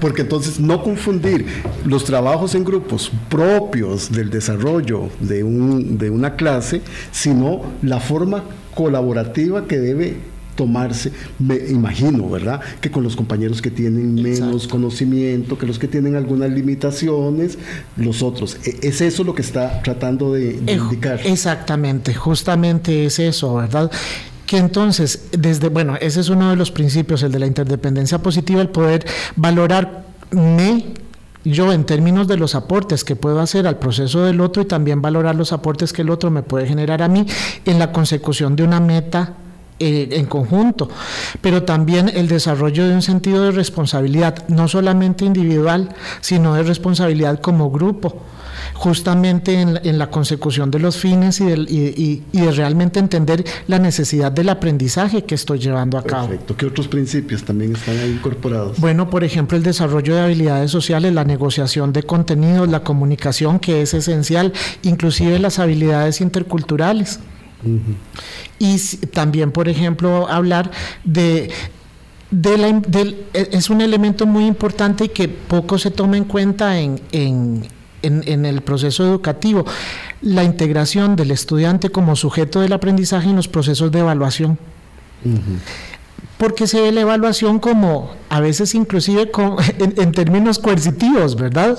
porque 0.00 0.22
entonces 0.22 0.58
no 0.58 0.82
confundir 0.82 1.46
los 1.84 2.04
trabajos 2.04 2.54
en 2.54 2.64
grupos 2.64 3.12
propios 3.28 4.10
del 4.10 4.30
desarrollo 4.30 5.10
de, 5.20 5.44
un, 5.44 5.98
de 5.98 6.10
una 6.10 6.36
clase, 6.36 6.80
sino 7.10 7.62
la 7.82 8.00
forma 8.00 8.44
colaborativa 8.74 9.66
que 9.66 9.78
debe 9.78 10.32
tomarse, 10.54 11.12
me 11.38 11.56
imagino, 11.56 12.28
¿verdad? 12.28 12.60
Que 12.80 12.90
con 12.90 13.02
los 13.02 13.16
compañeros 13.16 13.62
que 13.62 13.70
tienen 13.70 14.14
menos 14.14 14.68
conocimiento, 14.68 15.58
que 15.58 15.66
los 15.66 15.78
que 15.78 15.88
tienen 15.88 16.14
algunas 16.14 16.50
limitaciones, 16.50 17.58
los 17.96 18.22
otros. 18.22 18.58
E, 18.64 18.78
¿Es 18.82 19.00
eso 19.00 19.24
lo 19.24 19.34
que 19.34 19.42
está 19.42 19.82
tratando 19.82 20.32
de 20.34 20.60
indicar? 20.66 21.20
Exactamente, 21.24 22.14
justamente 22.14 23.06
es 23.06 23.18
eso, 23.18 23.54
¿verdad? 23.54 23.90
Que 24.52 24.58
entonces, 24.58 25.30
desde, 25.32 25.70
bueno, 25.70 25.96
ese 25.98 26.20
es 26.20 26.28
uno 26.28 26.50
de 26.50 26.56
los 26.56 26.70
principios, 26.70 27.22
el 27.22 27.32
de 27.32 27.38
la 27.38 27.46
interdependencia 27.46 28.18
positiva, 28.18 28.60
el 28.60 28.68
poder 28.68 29.06
valorarme 29.34 30.92
yo 31.42 31.72
en 31.72 31.84
términos 31.84 32.28
de 32.28 32.36
los 32.36 32.54
aportes 32.54 33.02
que 33.02 33.16
puedo 33.16 33.40
hacer 33.40 33.66
al 33.66 33.78
proceso 33.78 34.26
del 34.26 34.42
otro 34.42 34.60
y 34.62 34.66
también 34.66 35.00
valorar 35.00 35.36
los 35.36 35.54
aportes 35.54 35.94
que 35.94 36.02
el 36.02 36.10
otro 36.10 36.30
me 36.30 36.42
puede 36.42 36.66
generar 36.66 37.00
a 37.00 37.08
mí 37.08 37.26
en 37.64 37.78
la 37.78 37.92
consecución 37.92 38.54
de 38.54 38.64
una 38.64 38.78
meta 38.78 39.36
eh, 39.78 40.08
en 40.12 40.26
conjunto, 40.26 40.88
pero 41.40 41.64
también 41.64 42.08
el 42.08 42.28
desarrollo 42.28 42.86
de 42.86 42.94
un 42.94 43.02
sentido 43.02 43.44
de 43.44 43.50
responsabilidad, 43.52 44.46
no 44.48 44.68
solamente 44.68 45.24
individual, 45.24 45.88
sino 46.20 46.54
de 46.54 46.62
responsabilidad 46.62 47.40
como 47.40 47.70
grupo 47.70 48.22
justamente 48.74 49.60
en, 49.60 49.98
la 49.98 50.10
consecución 50.10 50.70
de 50.70 50.78
los 50.78 50.96
fines 50.96 51.40
y, 51.40 52.22
de 52.32 52.50
realmente 52.52 52.98
entender 52.98 53.44
la 53.68 53.78
necesidad 53.78 54.32
del 54.32 54.48
aprendizaje 54.48 55.24
que 55.24 55.34
estoy 55.34 55.58
llevando 55.58 55.98
a 55.98 56.02
cabo. 56.02 56.28
Perfecto. 56.28 56.56
¿Qué 56.56 56.66
otros 56.66 56.88
principios 56.88 57.44
también 57.44 57.76
están 57.76 57.96
ahí 57.98 58.10
incorporados? 58.10 58.78
Bueno, 58.80 59.10
por 59.10 59.24
ejemplo, 59.24 59.56
el 59.56 59.62
desarrollo 59.62 60.14
de 60.14 60.22
habilidades 60.22 60.70
sociales, 60.70 61.12
la 61.12 61.24
negociación 61.24 61.92
de 61.92 62.02
contenidos, 62.02 62.68
la 62.68 62.80
comunicación, 62.80 63.58
que 63.58 63.82
es 63.82 63.94
esencial, 63.94 64.52
inclusive 64.82 65.38
las 65.38 65.58
habilidades 65.58 66.20
interculturales. 66.20 67.20
Y 68.58 68.78
también, 69.12 69.52
por 69.52 69.68
ejemplo, 69.68 70.28
hablar 70.28 70.70
de 71.04 71.50
e, 72.32 73.48
es 73.52 73.68
un 73.68 73.80
elemento 73.80 74.26
muy 74.26 74.46
importante 74.46 75.04
y 75.04 75.08
que 75.08 75.28
poco 75.28 75.78
se 75.78 75.90
toma 75.90 76.16
en 76.16 76.24
cuenta 76.24 76.78
en, 76.80 77.00
en, 78.02 78.44
el 78.44 78.62
proceso 78.62 79.04
educativo, 79.04 79.64
la 80.22 80.42
integración 80.44 81.14
del 81.14 81.30
estudiante 81.30 81.90
como 81.90 82.16
sujeto 82.16 82.60
del 82.60 82.72
aprendizaje 82.72 83.28
en 83.28 83.36
los 83.36 83.48
procesos 83.48 83.92
de 83.92 84.00
evaluación. 84.00 84.58
Porque 86.38 86.66
se 86.66 86.80
ve 86.80 86.90
la 86.90 87.02
evaluación 87.02 87.58
como, 87.58 88.12
a 88.28 88.40
veces 88.40 88.74
inclusive 88.74 89.30
en, 89.78 90.12
términos 90.12 90.58
coercitivos, 90.58 91.36
¿verdad? 91.36 91.78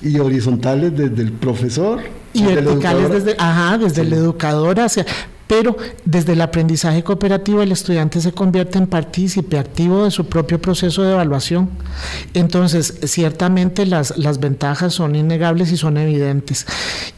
Y 0.00 0.18
horizontales 0.18 0.96
desde 0.96 1.22
el 1.22 1.32
profesor. 1.32 2.02
Y 2.34 2.44
verticales 2.44 3.10
desde, 3.10 3.36
ajá, 3.38 3.78
desde 3.78 4.02
el 4.02 4.12
educador 4.12 4.80
hacia, 4.80 5.06
pero 5.46 5.76
desde 6.04 6.32
el 6.32 6.40
aprendizaje 6.40 7.02
cooperativo 7.02 7.62
el 7.62 7.72
estudiante 7.72 8.20
se 8.20 8.32
convierte 8.32 8.78
en 8.78 8.86
partícipe 8.86 9.58
activo 9.58 10.04
de 10.04 10.10
su 10.10 10.26
propio 10.26 10.60
proceso 10.60 11.02
de 11.02 11.12
evaluación. 11.12 11.70
Entonces, 12.32 13.00
ciertamente 13.04 13.86
las, 13.86 14.16
las 14.16 14.40
ventajas 14.40 14.94
son 14.94 15.14
innegables 15.16 15.70
y 15.72 15.76
son 15.76 15.96
evidentes. 15.96 16.66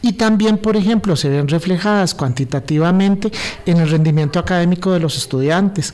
Y 0.01 0.13
también, 0.13 0.57
por 0.57 0.75
ejemplo, 0.75 1.15
se 1.15 1.29
ven 1.29 1.47
reflejadas 1.47 2.13
cuantitativamente 2.13 3.31
en 3.65 3.77
el 3.77 3.89
rendimiento 3.89 4.39
académico 4.39 4.91
de 4.91 4.99
los 4.99 5.17
estudiantes. 5.17 5.93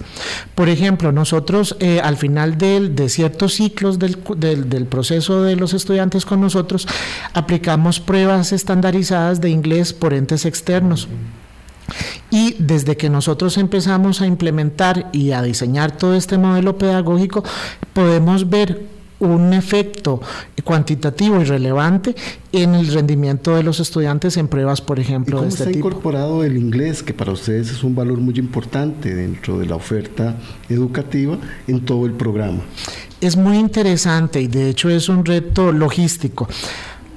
Por 0.56 0.69
ejemplo, 0.69 1.12
nosotros 1.12 1.76
eh, 1.80 2.00
al 2.04 2.17
final 2.17 2.58
de 2.58 3.10
ciertos 3.10 3.54
ciclos 3.54 4.00
del, 4.00 4.17
del 4.38 4.86
proceso 4.86 5.43
de 5.43 5.56
los 5.56 5.74
estudiantes 5.74 6.26
con 6.26 6.41
nosotros, 6.41 6.88
aplicamos 7.34 8.00
pruebas 8.00 8.52
estandarizadas 8.52 9.41
de 9.41 9.50
inglés 9.50 9.93
por 9.93 10.13
entes 10.13 10.46
externos. 10.46 11.08
Y 12.30 12.56
desde 12.60 12.98
que 12.98 13.10
nosotros 13.10 13.58
empezamos 13.58 14.22
a 14.22 14.28
implementar 14.28 15.10
y 15.12 15.32
a 15.32 15.42
diseñar 15.42 15.96
todo 15.98 16.16
este 16.16 16.38
modelo 16.38 16.78
pedagógico, 16.78 17.44
podemos 17.94 18.50
ver 18.50 18.94
un 19.20 19.54
efecto 19.54 20.22
cuantitativo 20.64 21.42
y 21.42 21.46
relevante 21.46 22.16
en 22.52 22.76
el 22.76 22.88
rendimiento 22.88 23.56
de 23.56 23.64
los 23.64 23.80
estudiantes 23.80 24.38
en 24.38 24.48
pruebas, 24.48 24.82
por 24.82 25.00
ejemplo, 25.00 25.38
¿Y 25.38 25.40
cómo 25.40 25.50
está 25.50 25.72
incorporado 25.72 26.44
el 26.44 26.58
inglés, 26.58 27.04
que 27.04 27.14
para 27.14 27.32
ustedes 27.32 27.70
es 27.72 27.84
un 27.84 27.96
valor 27.96 28.20
muy 28.20 28.36
importante 28.38 29.14
dentro 29.14 29.60
de 29.60 29.66
la 29.66 29.76
oferta 29.76 30.36
educativa 30.70 31.38
en 31.68 31.82
todo 31.82 32.06
el 32.06 32.14
programa? 32.14 32.60
Es 33.22 33.38
muy 33.38 33.58
interesante 33.58 34.42
y 34.42 34.48
de 34.48 34.70
hecho 34.70 34.90
es 34.90 35.08
un 35.08 35.24
reto 35.24 35.72
logístico 35.72 36.48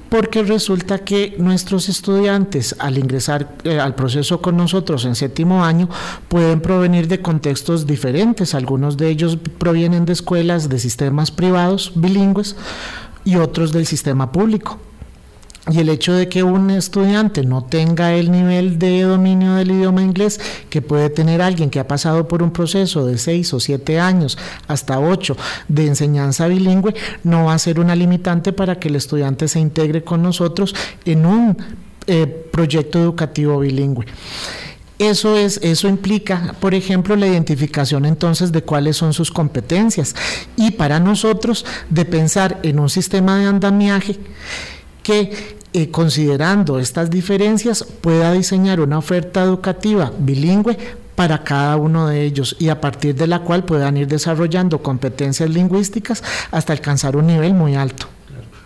porque 0.09 0.43
resulta 0.43 0.99
que 0.99 1.35
nuestros 1.37 1.89
estudiantes 1.89 2.75
al 2.79 2.97
ingresar 2.97 3.55
eh, 3.63 3.79
al 3.79 3.95
proceso 3.95 4.41
con 4.41 4.57
nosotros 4.57 5.05
en 5.05 5.15
séptimo 5.15 5.63
año 5.63 5.89
pueden 6.27 6.61
provenir 6.61 7.07
de 7.07 7.21
contextos 7.21 7.85
diferentes. 7.85 8.55
Algunos 8.55 8.97
de 8.97 9.09
ellos 9.09 9.37
provienen 9.57 10.05
de 10.05 10.13
escuelas 10.13 10.69
de 10.69 10.79
sistemas 10.79 11.31
privados 11.31 11.91
bilingües 11.95 12.55
y 13.23 13.35
otros 13.35 13.71
del 13.71 13.85
sistema 13.85 14.31
público. 14.31 14.79
Y 15.69 15.79
el 15.79 15.89
hecho 15.89 16.13
de 16.13 16.29
que 16.29 16.43
un 16.43 16.69
estudiante 16.69 17.43
no 17.43 17.63
tenga 17.63 18.13
el 18.13 18.31
nivel 18.31 18.79
de 18.79 19.01
dominio 19.01 19.55
del 19.55 19.71
idioma 19.71 20.01
inglés 20.01 20.39
que 20.69 20.81
puede 20.81 21.09
tener 21.09 21.41
alguien 21.41 21.69
que 21.69 21.79
ha 21.79 21.87
pasado 21.87 22.27
por 22.27 22.41
un 22.41 22.51
proceso 22.51 23.05
de 23.05 23.17
seis 23.17 23.53
o 23.53 23.59
siete 23.59 23.99
años 23.99 24.37
hasta 24.67 24.99
ocho 24.99 25.35
de 25.67 25.87
enseñanza 25.87 26.47
bilingüe, 26.47 26.95
no 27.23 27.45
va 27.45 27.53
a 27.53 27.59
ser 27.59 27.79
una 27.79 27.95
limitante 27.95 28.53
para 28.53 28.79
que 28.79 28.87
el 28.87 28.95
estudiante 28.95 29.47
se 29.49 29.59
integre 29.59 30.03
con 30.03 30.21
nosotros 30.21 30.73
en 31.03 31.25
un 31.25 31.57
eh, 32.07 32.27
proyecto 32.27 32.99
educativo 32.99 33.59
bilingüe. 33.59 34.05
Eso, 34.99 35.37
es, 35.37 35.59
eso 35.61 35.87
implica, 35.87 36.55
por 36.59 36.73
ejemplo, 36.73 37.15
la 37.15 37.27
identificación 37.27 38.05
entonces 38.05 38.51
de 38.51 38.63
cuáles 38.63 38.97
son 38.97 39.13
sus 39.13 39.29
competencias 39.29 40.15
y 40.55 40.71
para 40.71 40.99
nosotros 40.99 41.65
de 41.89 42.05
pensar 42.05 42.59
en 42.63 42.79
un 42.79 42.89
sistema 42.89 43.37
de 43.37 43.45
andamiaje 43.45 44.17
que 45.03 45.56
eh, 45.77 45.91
considerando 45.91 46.79
estas 46.79 47.11
diferencias 47.11 47.83
pueda 47.83 48.33
diseñar 48.33 48.79
una 48.79 48.97
oferta 48.97 49.43
educativa 49.43 50.11
bilingüe 50.17 50.75
para 51.13 51.43
cada 51.43 51.77
uno 51.77 52.07
de 52.07 52.23
ellos 52.23 52.55
y 52.57 52.69
a 52.69 52.81
partir 52.81 53.13
de 53.13 53.27
la 53.27 53.43
cual 53.43 53.63
puedan 53.63 53.95
ir 53.95 54.07
desarrollando 54.07 54.81
competencias 54.81 55.51
lingüísticas 55.51 56.23
hasta 56.49 56.73
alcanzar 56.73 57.15
un 57.15 57.27
nivel 57.27 57.53
muy 57.53 57.75
alto. 57.75 58.07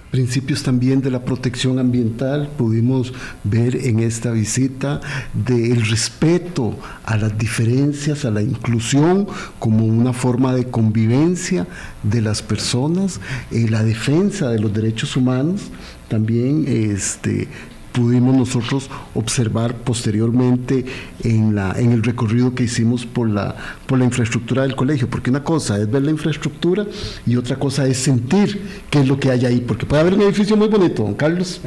Principios 0.10 0.63
también 0.63 1.02
de 1.02 1.12
la 1.12 1.26
protección 1.26 1.80
ambiental, 1.80 2.50
pudimos 2.58 3.12
ver 3.43 3.76
en 3.76 4.00
esta 4.00 4.32
visita 4.32 5.02
del 5.34 5.86
respeto 5.86 6.80
a 7.04 7.17
las 7.17 7.38
diferencias, 7.38 8.24
a 8.24 8.32
la 8.32 8.41
inclusión 8.41 9.28
como 9.60 9.86
una 9.86 10.13
forma 10.13 10.54
de 10.54 10.65
convivencia 10.65 11.67
de 12.04 12.21
las 12.21 12.41
personas, 12.41 13.19
eh, 13.52 13.67
la 13.69 13.84
defensa 13.84 14.50
de 14.50 14.60
los 14.60 14.74
derechos 14.74 15.17
humanos, 15.17 15.71
también 16.12 16.65
este, 16.67 17.47
pudimos 17.93 18.36
nosotros 18.36 18.89
observar 19.15 19.76
posteriormente 19.76 20.84
en, 21.24 21.56
la, 21.56 21.71
en 21.78 21.93
el 21.93 22.04
recorrido 22.04 22.54
que 22.54 22.63
hicimos 22.63 23.06
por 23.06 23.30
la, 23.30 23.56
por 23.86 23.97
la 23.97 24.04
infraestructura 24.04 24.63
del 24.63 24.76
colegio, 24.76 25.10
porque 25.10 25.30
una 25.30 25.41
cosa 25.41 25.78
es 25.78 25.89
ver 25.89 26.02
la 26.02 26.12
infraestructura 26.12 26.86
y 27.26 27.38
otra 27.38 27.56
cosa 27.56 27.88
es 27.88 27.97
sentir 27.97 28.62
qué 28.89 29.00
es 29.00 29.08
lo 29.08 29.17
que 29.21 29.32
hay 29.32 29.45
ahí, 29.45 29.62
porque 29.62 29.86
puede 29.86 30.02
haber 30.02 30.15
un 30.15 30.24
edificio 30.24 30.58
muy 30.58 30.67
bonito, 30.67 31.04
don 31.04 31.13
Carlos, 31.13 31.62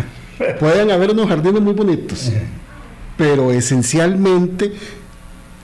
pueden 0.61 0.91
haber 0.91 1.13
unos 1.13 1.27
jardines 1.27 1.63
muy 1.63 1.73
bonitos, 1.73 2.31
pero 3.17 3.51
esencialmente 3.51 4.75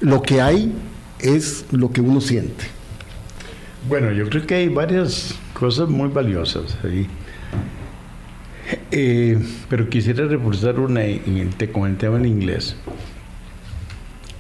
lo 0.01 0.23
que 0.23 0.41
hay 0.41 0.73
es 1.19 1.67
lo 1.71 1.93
que 1.93 2.01
uno 2.01 2.23
siente. 2.23 2.65
Bueno, 3.87 4.11
yo 4.11 4.27
creo 4.31 4.47
que 4.47 4.55
hay 4.55 4.69
varias 4.71 5.35
cosas 5.53 5.91
muy 5.91 6.09
valiosas 6.09 6.79
ahí. 6.83 7.07
Eh, 8.91 9.39
pero 9.69 9.89
quisiera 9.89 10.27
reforzar 10.27 10.79
una 10.81 11.05
el 11.05 11.97
tema 11.97 12.19
en 12.19 12.27
inglés. 12.27 12.77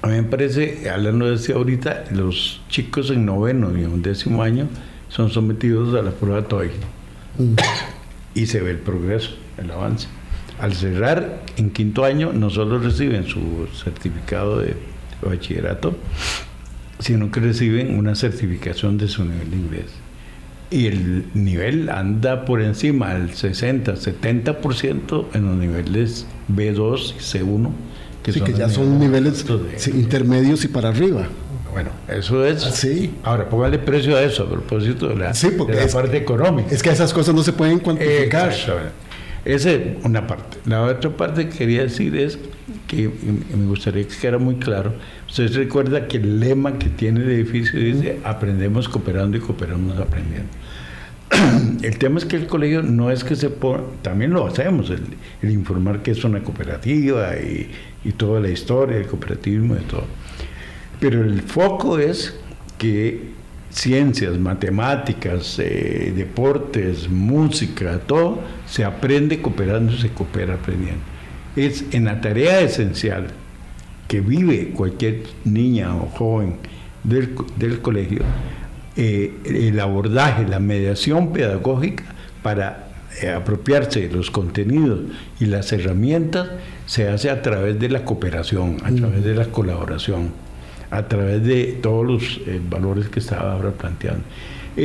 A 0.02 0.08
mí 0.08 0.14
me 0.14 0.22
parece, 0.22 0.88
hablando 0.90 1.26
de 1.26 1.34
eso 1.34 1.54
ahorita, 1.54 2.04
los 2.10 2.62
chicos 2.68 3.10
en 3.10 3.26
noveno 3.26 3.76
y 3.76 3.84
en 3.84 4.02
décimo 4.02 4.42
año 4.42 4.68
son 5.08 5.30
sometidos 5.30 5.94
a 5.94 6.02
la 6.02 6.10
prueba 6.10 6.42
TOEIC. 6.42 6.72
Mm. 7.38 7.54
Y 8.34 8.46
se 8.46 8.60
ve 8.60 8.70
el 8.70 8.78
progreso, 8.78 9.32
el 9.58 9.70
avance. 9.70 10.08
Al 10.58 10.74
cerrar 10.74 11.42
en 11.56 11.70
quinto 11.70 12.04
año, 12.04 12.32
no 12.32 12.50
solo 12.50 12.78
reciben 12.78 13.26
su 13.26 13.66
certificado 13.74 14.60
de 14.60 14.74
bachillerato, 15.22 15.96
sino 16.98 17.30
que 17.30 17.40
reciben 17.40 17.98
una 17.98 18.14
certificación 18.14 18.96
de 18.98 19.08
su 19.08 19.24
nivel 19.24 19.50
de 19.50 19.56
inglés 19.56 20.09
y 20.70 20.86
el 20.86 21.24
nivel 21.34 21.88
anda 21.88 22.44
por 22.44 22.62
encima 22.62 23.14
del 23.14 23.34
60, 23.34 23.94
70% 23.94 25.26
en 25.34 25.46
los 25.46 25.56
niveles 25.56 26.26
B2 26.48 27.14
y 27.16 27.38
C1. 27.38 27.70
Que, 28.22 28.32
sí, 28.32 28.40
que 28.42 28.52
ya 28.52 28.68
son 28.68 28.98
niveles 29.00 29.44
intermedios 29.86 30.64
y 30.64 30.68
para 30.68 30.90
arriba. 30.90 31.26
Bueno, 31.72 31.90
eso 32.08 32.44
es. 32.44 32.62
Sí. 32.62 33.14
Ahora, 33.22 33.48
póngale 33.48 33.78
precio 33.78 34.16
a 34.16 34.22
eso 34.22 34.44
a 34.44 34.50
propósito 34.50 35.08
de 35.08 35.16
la, 35.16 35.32
parte 35.92 36.16
económica. 36.16 36.74
Es 36.74 36.82
que 36.82 36.90
esas 36.90 37.12
cosas 37.12 37.34
no 37.34 37.42
se 37.42 37.52
pueden 37.52 37.78
cuantificar. 37.78 38.52
Esa 39.44 39.70
es 39.70 39.80
una 40.04 40.26
parte. 40.26 40.58
La 40.66 40.82
otra 40.82 41.10
parte 41.10 41.48
que 41.48 41.56
quería 41.56 41.82
decir 41.82 42.14
es 42.16 42.38
que 42.86 43.10
me 43.56 43.66
gustaría 43.66 44.06
que 44.06 44.16
quedara 44.16 44.38
muy 44.38 44.56
claro. 44.56 44.94
Usted 45.28 45.54
recuerda 45.54 46.06
que 46.06 46.18
el 46.18 46.40
lema 46.40 46.78
que 46.78 46.88
tiene 46.88 47.20
el 47.20 47.30
edificio 47.30 47.78
dice 47.78 48.20
aprendemos 48.24 48.88
cooperando 48.88 49.36
y 49.36 49.40
cooperamos 49.40 49.98
aprendiendo. 49.98 50.48
El 51.82 51.98
tema 51.98 52.18
es 52.18 52.24
que 52.24 52.34
el 52.34 52.48
colegio 52.48 52.82
no 52.82 53.12
es 53.12 53.22
que 53.22 53.36
se 53.36 53.50
pone, 53.50 53.84
también 54.02 54.32
lo 54.32 54.44
hacemos, 54.46 54.90
el, 54.90 55.48
informar 55.48 56.02
que 56.02 56.10
es 56.10 56.24
una 56.24 56.42
cooperativa 56.42 57.36
y, 57.36 57.70
y, 58.04 58.12
toda 58.12 58.40
la 58.40 58.48
historia 58.48 58.96
del 58.96 59.06
cooperativismo 59.06 59.76
y 59.76 59.84
todo. 59.84 60.06
Pero 60.98 61.22
el 61.22 61.40
foco 61.42 62.00
es 62.00 62.36
que 62.78 63.30
ciencias, 63.70 64.36
matemáticas, 64.38 65.58
eh, 65.58 66.12
deportes, 66.14 67.08
música, 67.08 67.98
todo, 68.00 68.40
se 68.66 68.84
aprende 68.84 69.40
cooperando, 69.40 69.92
se 69.92 70.10
coopera 70.10 70.54
aprendiendo. 70.54 71.02
Es 71.66 71.84
en 71.92 72.06
la 72.06 72.22
tarea 72.22 72.60
esencial 72.60 73.26
que 74.08 74.20
vive 74.20 74.70
cualquier 74.70 75.24
niña 75.44 75.94
o 75.94 76.06
joven 76.06 76.56
del, 77.04 77.34
del 77.56 77.80
colegio, 77.80 78.22
eh, 78.96 79.32
el 79.44 79.78
abordaje, 79.78 80.48
la 80.48 80.58
mediación 80.58 81.34
pedagógica 81.34 82.04
para 82.42 82.88
eh, 83.20 83.30
apropiarse 83.30 84.08
de 84.08 84.14
los 84.14 84.30
contenidos 84.30 85.00
y 85.38 85.46
las 85.46 85.70
herramientas 85.72 86.48
se 86.86 87.08
hace 87.08 87.28
a 87.28 87.42
través 87.42 87.78
de 87.78 87.90
la 87.90 88.04
cooperación, 88.04 88.78
a 88.82 88.90
través 88.90 89.22
de 89.22 89.34
la 89.34 89.44
colaboración, 89.44 90.32
a 90.90 91.08
través 91.08 91.44
de 91.44 91.78
todos 91.82 92.06
los 92.06 92.40
eh, 92.46 92.58
valores 92.70 93.10
que 93.10 93.20
estaba 93.20 93.52
ahora 93.52 93.70
planteando. 93.72 94.24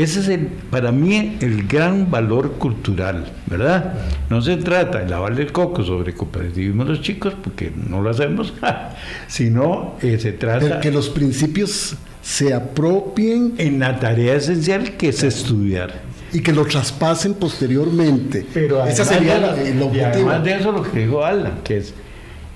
Ese 0.04 0.20
es 0.20 0.28
el, 0.28 0.48
para 0.70 0.92
mí 0.92 1.38
el 1.40 1.68
gran 1.68 2.12
valor 2.12 2.54
cultural, 2.54 3.26
¿verdad? 3.48 3.94
No 4.30 4.42
se 4.42 4.58
trata 4.58 5.00
de 5.00 5.10
lavarle 5.10 5.44
el 5.44 5.52
coco 5.52 5.84
sobre 5.84 6.14
cooperativismo 6.14 6.84
a 6.84 6.86
los 6.86 7.02
chicos, 7.02 7.34
porque 7.42 7.72
no 7.76 8.02
lo 8.02 8.10
hacemos, 8.10 8.54
sino 9.28 9.96
se 10.02 10.34
trata... 10.34 10.66
De 10.66 10.80
que 10.82 10.92
los 10.92 11.10
principios 11.10 11.96
se 12.22 12.54
apropien. 12.54 13.54
En 13.58 13.80
la 13.80 14.00
tarea 14.00 14.36
esencial 14.36 14.98
que 14.98 15.10
es 15.10 15.24
estudiar. 15.24 15.94
Y 16.34 16.42
que 16.42 16.52
lo 16.52 16.66
traspasen 16.66 17.36
posteriormente. 17.36 18.46
Pero 18.54 18.86
Esa 18.86 19.06
sería 19.06 19.38
la, 19.40 19.62
el 19.62 19.82
objetivo. 19.82 20.30
además 20.30 20.44
de 20.44 20.56
eso 20.56 20.72
lo 20.72 20.84
que 20.84 21.00
dijo 21.00 21.24
Alan, 21.24 21.62
que 21.64 21.78
es 21.78 21.94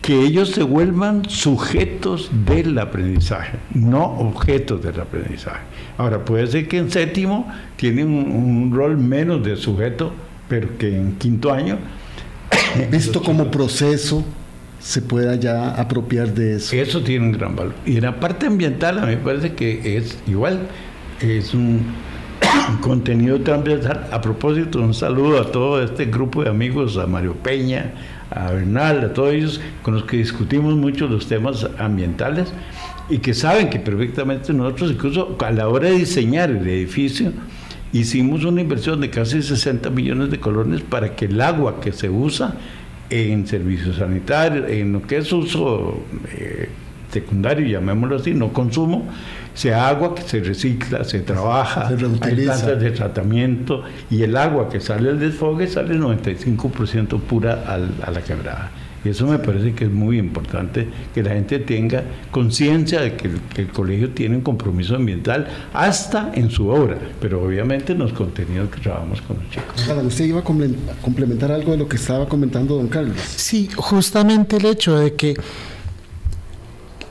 que 0.10 0.20
ellos 0.26 0.50
se 0.50 0.64
vuelvan 0.64 1.30
sujetos 1.30 2.32
del 2.48 2.80
aprendizaje, 2.80 3.60
no 3.76 4.06
objetos 4.06 4.82
del 4.82 5.00
aprendizaje. 5.00 5.60
Ahora, 6.00 6.26
puede 6.26 6.48
ser 6.48 6.68
que 6.68 6.80
en 6.80 6.90
séptimo 6.90 7.48
tienen 7.76 8.08
un, 8.08 8.74
rol 8.74 8.98
menos 8.98 9.44
de 9.44 9.56
sujeto, 9.56 10.12
pero 10.48 10.80
que 10.80 10.98
en 10.98 11.12
quinto 11.18 11.54
año... 11.54 11.78
Visto 12.92 13.22
como 13.22 13.52
proceso 13.52 14.26
se 14.80 15.04
pueda 15.04 15.36
ya 15.36 15.76
apropiar 15.76 16.34
de 16.34 16.56
eso. 16.56 16.76
Eso 16.76 17.04
tiene 17.04 17.28
un 17.28 17.32
gran 17.34 17.56
valor. 17.56 17.76
Y 17.86 17.98
en 17.98 18.06
la 18.06 18.20
parte 18.20 18.48
ambiental 18.48 18.98
a 18.98 19.06
mí 19.06 19.16
me 19.16 19.18
parece 19.18 19.54
que 19.54 19.96
es 19.96 20.18
igual, 20.26 20.70
es 21.22 21.54
un 21.54 21.86
contenido 22.82 23.42
transversal. 23.42 24.08
A 24.12 24.20
propósito, 24.22 24.82
un 24.82 24.96
saludo 24.96 25.40
a 25.40 25.52
todo 25.52 25.84
este 25.84 26.06
grupo 26.06 26.44
de 26.44 26.50
amigos, 26.50 26.98
a 26.98 27.06
Mario 27.06 27.36
Peña, 27.36 27.94
a 28.32 28.52
Bernal, 28.52 29.04
a 29.04 29.14
todos 29.14 29.34
ellos 29.34 29.62
con 29.82 29.96
los 29.96 30.04
que 30.04 30.18
discutimos 30.18 30.76
mucho 30.76 31.08
los 31.08 31.28
temas 31.28 31.68
ambientales 31.78 32.54
y 33.10 33.20
que 33.20 33.34
saben 33.34 33.70
que 33.70 33.80
perfectamente 33.80 34.54
nosotros 34.54 34.92
incluso 34.92 35.38
a 35.44 35.52
la 35.52 35.68
hora 35.68 35.90
de 35.90 35.98
diseñar 35.98 36.52
el 36.52 36.68
edificio 36.68 37.32
hicimos 37.92 38.44
una 38.44 38.62
inversión 38.62 39.02
de 39.02 39.10
casi 39.10 39.42
60 39.42 39.90
millones 39.90 40.30
de 40.30 40.40
colones 40.40 40.82
para 40.82 41.16
que 41.16 41.26
el 41.26 41.42
agua 41.42 41.82
que 41.82 41.92
se 41.92 42.10
usa 42.10 42.56
en 43.10 43.48
servicios 43.48 43.98
sanitarios, 43.98 44.70
en 44.70 44.94
lo 44.94 45.02
que 45.02 45.18
es 45.18 45.32
uso 45.34 46.04
eh, 46.32 46.70
secundario, 47.12 47.68
llamémoslo 47.68 48.18
así, 48.18 48.36
no 48.36 48.54
consumo, 48.54 49.08
sea 49.54 49.88
agua 49.88 50.16
que 50.16 50.22
se 50.24 50.40
recicla, 50.40 51.04
se 51.04 51.20
trabaja, 51.22 51.90
se 51.90 52.06
hay 52.06 52.36
plantas 52.36 52.80
de 52.80 52.92
tratamiento 52.92 53.84
y 54.10 54.24
el 54.24 54.36
agua 54.38 54.70
que 54.70 54.80
sale 54.80 55.10
al 55.10 55.20
desfogue 55.20 55.68
sale 55.68 55.96
95% 55.96 57.20
pura 57.20 57.64
a 57.66 58.12
la 58.12 58.22
quebrada. 58.22 58.72
Y 59.04 59.10
eso 59.10 59.26
me 59.28 59.40
parece 59.40 59.74
que 59.74 59.86
es 59.86 59.92
muy 59.92 60.18
importante 60.18 60.88
que 61.14 61.24
la 61.24 61.32
gente 61.32 61.60
tenga 61.60 62.04
conciencia 62.32 63.00
de 63.00 63.16
que 63.16 63.30
el, 63.56 63.68
colegio 63.70 64.10
tiene 64.10 64.36
un 64.36 64.42
compromiso 64.42 64.96
ambiental 64.96 65.48
hasta 65.74 66.32
en 66.36 66.50
su 66.50 66.68
obra, 66.68 66.98
pero 67.22 67.42
obviamente 67.42 67.94
en 67.94 68.00
los 68.00 68.12
contenidos 68.12 68.70
que 68.70 68.82
trabajamos 68.82 69.22
con 69.22 69.38
los 69.38 69.50
chicos. 69.50 70.06
¿Usted 70.06 70.26
iba 70.26 70.40
a 70.40 70.44
complementar 70.44 71.52
algo 71.52 71.72
de 71.72 71.78
lo 71.78 71.88
que 71.88 71.96
estaba 71.96 72.28
comentando 72.28 72.76
don 72.76 72.88
Carlos? 72.88 73.18
Sí, 73.20 73.70
justamente 73.74 74.58
el 74.58 74.66
hecho 74.66 75.00
de 75.00 75.14
que 75.14 75.36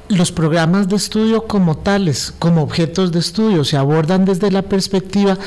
los 0.08 0.32
programas 0.32 0.88
de 0.88 0.96
estudio 0.96 1.46
como 1.46 1.76
tales, 1.76 2.32
como 2.38 2.62
objetos 2.62 3.12
de 3.12 3.18
estudio, 3.18 3.64
se 3.64 3.76
abordan 3.76 4.24
desde 4.24 4.50
la 4.50 4.62
perspectiva 4.62 5.38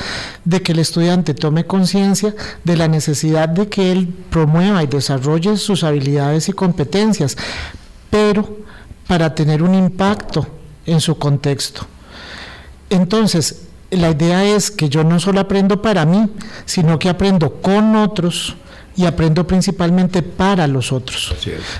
de 0.44 0.62
que 0.62 0.72
el 0.72 0.78
estudiante 0.78 1.34
tome 1.34 1.66
conciencia 1.66 2.34
de 2.62 2.76
la 2.76 2.88
necesidad 2.88 3.48
de 3.48 3.68
que 3.68 3.92
él 3.92 4.08
promueva 4.30 4.82
y 4.82 4.86
desarrolle 4.86 5.56
sus 5.56 5.84
habilidades 5.84 6.48
y 6.48 6.52
competencias, 6.52 7.36
pero 8.10 8.58
para 9.08 9.34
tener 9.34 9.62
un 9.62 9.74
impacto 9.74 10.46
en 10.86 11.00
su 11.00 11.18
contexto. 11.18 11.86
Entonces, 12.88 13.62
la 13.90 14.10
idea 14.10 14.44
es 14.44 14.70
que 14.70 14.88
yo 14.88 15.04
no 15.04 15.18
solo 15.20 15.40
aprendo 15.40 15.82
para 15.82 16.04
mí, 16.04 16.28
sino 16.64 16.98
que 16.98 17.08
aprendo 17.08 17.54
con 17.60 17.96
otros 17.96 18.56
y 18.96 19.06
aprendo 19.06 19.46
principalmente 19.46 20.22
para 20.22 20.66
los 20.66 20.92
otros. 20.92 21.34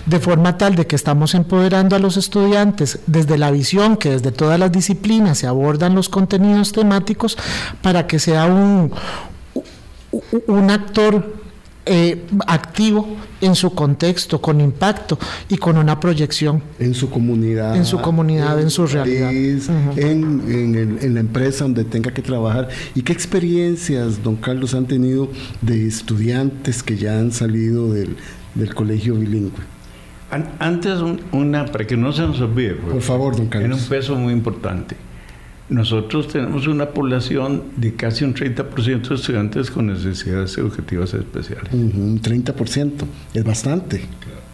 De 0.07 0.21
forma 0.21 0.57
tal 0.57 0.75
de 0.75 0.87
que 0.87 0.97
estamos 0.97 1.35
empoderando 1.35 1.97
a 1.97 1.99
los 1.99 2.17
estudiantes 2.17 3.01
desde 3.07 3.39
la 3.39 3.51
visión 3.51 3.97
que 3.97 4.11
desde 4.11 4.33
todas 4.33 4.59
las 4.59 4.73
disciplinas 4.73 5.39
se 5.39 5.47
abordan 5.47 5.95
los 5.95 6.09
contenidos 6.09 6.73
temáticos 6.73 7.37
para 7.83 8.07
que 8.07 8.19
sea 8.19 8.47
un, 8.47 8.93
un 10.47 10.71
actor 10.71 11.42
eh, 11.85 12.27
activo 12.47 13.17
en 13.41 13.57
su 13.57 13.75
contexto, 13.75 14.41
con 14.41 14.61
impacto 14.61 15.19
y 15.49 15.57
con 15.57 15.77
una 15.77 15.99
proyección. 15.99 16.63
En 16.79 16.95
su 16.95 17.11
comunidad. 17.11 17.77
En 17.77 17.85
su 17.85 18.01
comunidad, 18.01 18.61
en, 18.61 18.71
su 18.71 18.87
realidad. 18.87 19.33
en, 19.33 21.15
la 21.15 21.21
empresa 21.21 21.65
donde 21.65 21.85
tenga 21.85 22.13
que 22.13 22.23
trabajar. 22.23 22.69
¿Y 22.95 23.03
qué 23.03 23.13
experiencias, 23.13 24.23
don 24.23 24.37
Carlos, 24.37 24.75
han 24.75 24.87
tenido 24.87 25.29
de 25.61 25.87
estudiantes 25.87 26.83
que 26.83 26.97
ya 26.97 27.19
han 27.19 27.33
salido 27.33 27.93
del, 27.93 28.17
colegio 28.75 29.17
bilingüe? 29.17 29.73
Antes, 30.61 30.99
una, 31.33 31.67
para 31.67 31.87
que 31.87 31.97
no 31.97 32.13
se 32.13 32.23
nos 32.23 32.41
olvide, 32.41 32.75
por 32.75 33.03
favor, 33.03 33.37
don 33.37 33.49
Carlos. 33.49 33.71
Tiene 33.71 33.83
un 33.83 33.89
peso 33.89 34.15
muy 34.15 34.33
importante 34.33 34.97
nosotros 35.73 36.29
tenemos 36.29 36.67
una 36.67 36.91
población 36.91 37.63
de 37.77 37.95
casi 37.95 38.25
un 38.25 38.35
30% 38.35 39.09
de 39.09 39.15
estudiantes 39.15 39.71
con 39.71 39.87
necesidades 39.87 40.57
educativas 40.59 41.15
especiales. 41.15 41.73
un 41.73 42.21
30%, 42.21 42.93
es 43.35 43.45
bastante. 43.45 44.03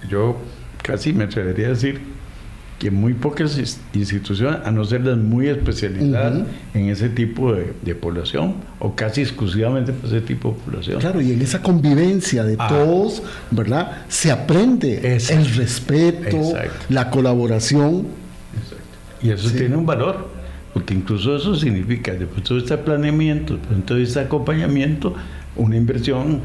Yo 0.08 0.36
casi 0.82 1.12
me 1.12 1.24
atrevería 1.24 1.66
a 1.66 1.70
decir 1.70 2.00
que 2.78 2.92
muy 2.92 3.14
pocas 3.14 3.58
instituciones, 3.92 4.60
a 4.64 4.70
no 4.70 4.84
ser 4.84 5.04
las 5.04 5.18
muy 5.18 5.48
especializadas 5.48 6.44
en 6.74 6.88
ese 6.88 7.08
tipo 7.08 7.52
de, 7.52 7.94
población, 7.96 8.54
o 8.78 8.94
casi 8.94 9.22
exclusivamente 9.22 9.92
para 9.92 10.06
ese 10.06 10.20
tipo 10.20 10.50
de 10.50 10.54
población. 10.64 11.00
Claro, 11.00 11.20
y 11.20 11.32
en 11.32 11.42
esa 11.42 11.60
convivencia 11.60 12.44
de 12.44 12.54
ah. 12.56 12.68
todos, 12.68 13.24
¿verdad? 13.50 14.04
Se 14.08 14.30
aprende 14.30 15.16
el 15.16 15.54
respeto, 15.56 16.54
la 16.88 17.10
colaboración. 17.10 18.06
Y 19.20 19.30
eso 19.30 19.50
tiene 19.50 19.76
un 19.76 19.84
valor 19.84 20.37
porque 20.72 20.94
incluso 20.94 21.36
eso 21.36 21.54
significa, 21.54 22.12
después 22.12 22.42
de 22.42 22.48
todo 22.48 22.58
este 22.58 22.78
planeamiento, 22.78 23.54
después 23.56 23.78
de 23.78 23.84
todo 23.84 23.98
este 23.98 24.20
acompañamiento, 24.20 25.14
una 25.56 25.76
inversión 25.76 26.40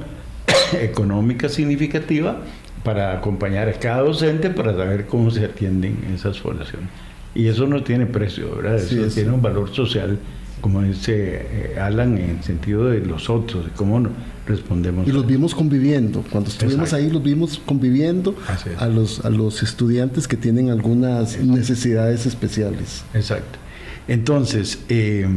económica 0.81 1.49
significativa 1.49 2.41
para 2.83 3.13
acompañar 3.17 3.69
a 3.69 3.73
cada 3.73 4.01
docente 4.01 4.49
para 4.49 4.73
saber 4.73 5.07
cómo 5.07 5.31
se 5.31 5.45
atienden 5.45 5.97
esas 6.13 6.37
poblaciones. 6.39 6.89
Y 7.35 7.47
eso 7.47 7.65
no 7.65 7.83
tiene 7.83 8.05
precio, 8.05 8.55
¿verdad? 8.55 8.75
Eso 8.75 9.07
tiene 9.07 9.31
un 9.31 9.41
valor 9.41 9.73
social, 9.73 10.19
como 10.61 10.83
dice 10.83 11.73
eh, 11.73 11.79
Alan, 11.79 12.17
en 12.17 12.29
el 12.37 12.43
sentido 12.43 12.85
de 12.85 12.99
los 12.99 13.29
otros, 13.29 13.65
de 13.65 13.71
cómo 13.71 14.07
respondemos. 14.45 15.07
Y 15.07 15.11
los 15.11 15.25
vimos 15.25 15.55
conviviendo, 15.55 16.23
cuando 16.29 16.49
estuvimos 16.49 16.93
ahí 16.93 17.09
los 17.09 17.23
vimos 17.23 17.59
conviviendo 17.65 18.35
a 18.77 18.87
los, 18.87 19.25
a 19.25 19.29
los 19.29 19.63
estudiantes 19.63 20.27
que 20.27 20.37
tienen 20.37 20.69
algunas 20.69 21.39
necesidades 21.39 22.25
especiales. 22.25 23.03
Exacto. 23.13 23.62
Entonces, 24.07 24.83
eh, 24.89 25.27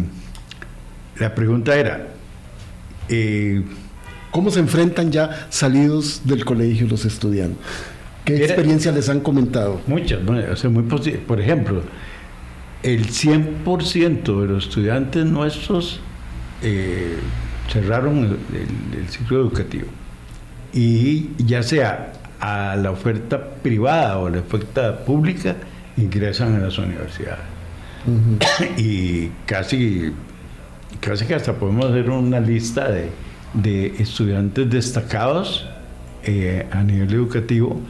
la 1.18 1.34
pregunta 1.34 1.76
era, 1.76 2.08
eh, 3.08 3.62
¿cómo 4.30 4.50
se 4.50 4.60
enfrentan 4.60 5.12
ya 5.12 5.46
salidos 5.50 6.22
del 6.24 6.44
colegio 6.44 6.86
los 6.86 7.04
estudiantes? 7.04 7.58
¿Qué 8.24 8.44
experiencia 8.44 8.90
les 8.90 9.08
han 9.08 9.20
comentado? 9.20 9.80
Muchas, 9.86 10.20
muy 10.22 10.82
Por 10.82 11.40
ejemplo, 11.40 11.82
el 12.82 13.06
100% 13.06 14.40
de 14.42 14.48
los 14.48 14.64
estudiantes 14.64 15.24
nuestros 15.24 16.00
eh, 16.62 17.18
cerraron 17.72 18.38
el, 18.52 19.08
ciclo 19.08 19.40
educativo. 19.40 19.86
Y 20.72 21.30
ya 21.38 21.62
sea 21.62 22.12
a 22.40 22.76
la 22.76 22.90
oferta 22.90 23.54
privada 23.62 24.18
o 24.18 24.26
a 24.26 24.30
la 24.30 24.40
oferta 24.40 25.04
pública, 25.04 25.56
ingresan 25.96 26.56
a 26.56 26.58
las 26.58 26.76
universidades. 26.78 27.55
y 28.76 29.28
casi, 29.46 30.12
casi 31.00 31.24
que 31.26 31.34
hasta 31.34 31.54
podemos 31.54 31.86
hacer 31.86 32.10
una 32.10 32.40
lista 32.40 32.88
de, 32.90 33.10
estudiantes 33.98 34.68
destacados 34.68 35.66
eh, 36.24 36.66
a 36.70 36.82
nivel 36.82 37.12
educativo, 37.14 37.80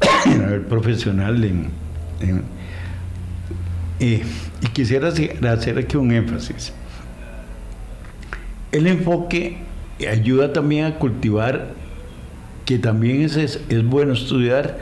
a 0.26 0.28
nivel 0.28 0.62
profesional. 0.62 1.44
Eh, 4.00 4.22
y 4.60 4.66
quisiera 4.72 5.08
hacer 5.08 5.78
aquí 5.78 5.96
un 5.96 6.12
énfasis. 6.12 6.72
El 8.72 8.86
enfoque 8.86 9.58
ayuda 10.10 10.52
también 10.52 10.86
a 10.86 10.94
cultivar 10.98 11.74
que 12.64 12.78
también 12.78 13.22
es, 13.22 13.36
es, 13.36 13.84
bueno 13.84 14.12
estudiar 14.12 14.78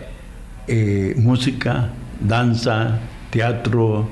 eh, 0.68 1.14
música, 1.16 1.90
danza, 2.20 2.98
teatro, 3.30 4.08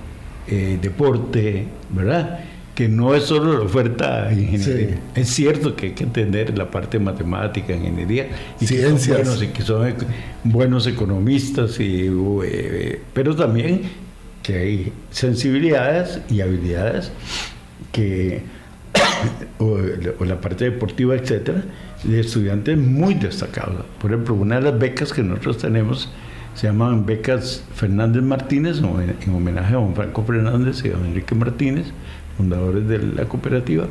eh, 0.50 0.78
deporte, 0.80 1.66
¿verdad? 1.90 2.40
Que 2.74 2.88
no 2.88 3.14
es 3.14 3.24
solo 3.24 3.54
la 3.54 3.60
oferta 3.60 4.32
ingeniería. 4.32 4.98
Es 5.14 5.28
cierto 5.28 5.74
que 5.74 5.86
hay 5.86 5.92
que 5.92 6.04
entender 6.04 6.56
la 6.56 6.70
parte 6.70 6.98
matemática, 6.98 7.74
ingeniería, 7.74 8.28
y 8.60 8.66
que 8.66 8.82
son 8.82 8.98
buenos, 9.08 9.42
y 9.42 9.46
que 9.48 9.62
son 9.62 9.94
buenos 10.44 10.86
economistas, 10.86 11.80
y, 11.80 12.08
eh, 12.44 13.02
pero 13.12 13.34
también 13.34 13.82
que 14.42 14.56
hay 14.56 14.92
sensibilidades 15.10 16.20
y 16.30 16.40
habilidades 16.40 17.10
que, 17.92 18.42
o, 19.58 19.78
o 20.18 20.24
la 20.24 20.40
parte 20.40 20.64
deportiva, 20.64 21.14
etcétera, 21.14 21.64
de 22.04 22.20
estudiantes 22.20 22.78
muy 22.78 23.14
destacados. 23.14 23.84
Por 24.00 24.12
ejemplo, 24.12 24.34
una 24.34 24.56
de 24.56 24.70
las 24.70 24.78
becas 24.78 25.12
que 25.12 25.22
nosotros 25.22 25.58
tenemos 25.58 26.08
se 26.58 26.66
llaman 26.66 27.06
becas 27.06 27.62
Fernández 27.72 28.20
Martínez, 28.24 28.78
en 28.78 29.32
homenaje 29.32 29.74
a 29.74 29.76
don 29.76 29.94
Franco 29.94 30.24
Fernández 30.24 30.84
y 30.84 30.88
a 30.88 30.94
don 30.94 31.06
Enrique 31.06 31.36
Martínez, 31.36 31.86
fundadores 32.36 32.88
de 32.88 32.98
la 32.98 33.26
cooperativa, 33.26 33.86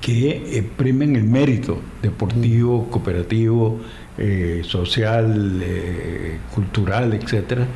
que 0.00 0.64
primen 0.78 1.16
el 1.16 1.24
mérito 1.24 1.78
deportivo, 2.00 2.88
cooperativo, 2.88 3.80
eh, 4.16 4.62
social, 4.64 5.60
eh, 5.62 6.38
cultural, 6.54 7.12
etcétera, 7.12 7.66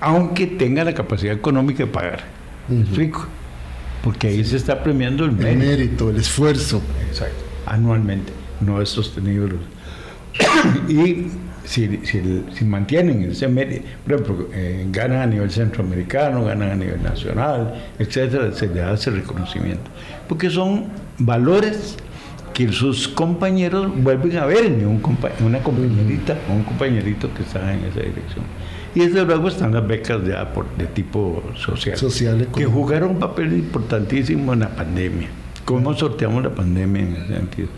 aunque 0.00 0.46
tenga 0.46 0.82
la 0.82 0.94
capacidad 0.94 1.34
económica 1.34 1.84
de 1.84 1.90
pagar. 1.90 2.24
¿Me 2.68 2.80
explico? 2.80 3.26
Porque 4.02 4.28
ahí 4.28 4.42
se 4.46 4.56
está 4.56 4.82
premiando 4.82 5.26
el 5.26 5.32
mérito. 5.32 5.50
El 5.50 5.58
mérito, 5.58 6.10
el 6.10 6.16
esfuerzo. 6.16 6.80
Exacto. 7.06 7.44
Anualmente. 7.66 8.32
No 8.62 8.80
es 8.80 8.88
sostenido. 8.88 9.46
y 10.88 11.26
si, 11.64 12.00
si, 12.04 12.64
mantienen 12.64 13.22
ese 13.30 13.48
medio, 13.48 13.82
por 14.04 14.12
ejemplo, 14.14 14.48
eh, 14.52 14.86
ganan 14.90 15.20
a 15.20 15.26
nivel 15.26 15.50
centroamericano, 15.50 16.44
ganan 16.44 16.70
a 16.70 16.76
nivel 16.76 17.02
nacional, 17.02 17.74
etcétera, 17.98 18.52
se 18.52 18.68
les 18.68 18.84
hace 18.84 19.10
reconocimiento. 19.10 19.90
Porque 20.28 20.50
son 20.50 20.86
valores 21.18 21.96
que 22.54 22.72
sus 22.72 23.06
compañeros 23.06 23.92
vuelven 24.02 24.36
a 24.36 24.46
ver 24.46 24.64
en 24.64 24.86
un 24.86 25.02
una 25.44 25.58
compañerita 25.60 26.36
o 26.48 26.54
un 26.54 26.64
compañerito 26.64 27.32
que 27.34 27.42
está 27.42 27.72
en 27.72 27.84
esa 27.84 28.00
dirección. 28.00 28.44
Y 28.94 29.00
desde 29.00 29.24
luego 29.24 29.48
están 29.48 29.74
las 29.74 29.86
becas 29.86 30.20
por, 30.54 30.66
de 30.76 30.86
tipo 30.86 31.42
social, 31.56 32.48
que 32.54 32.64
jugaron 32.64 33.10
un 33.10 33.18
papel 33.18 33.52
importantísimo 33.52 34.54
en 34.54 34.60
la 34.60 34.70
pandemia. 34.70 35.28
¿Cómo 35.64 35.94
sorteamos 35.94 36.42
la 36.42 36.50
pandemia 36.50 37.02
en 37.02 37.12
ese 37.12 37.26
sentido? 37.28 37.68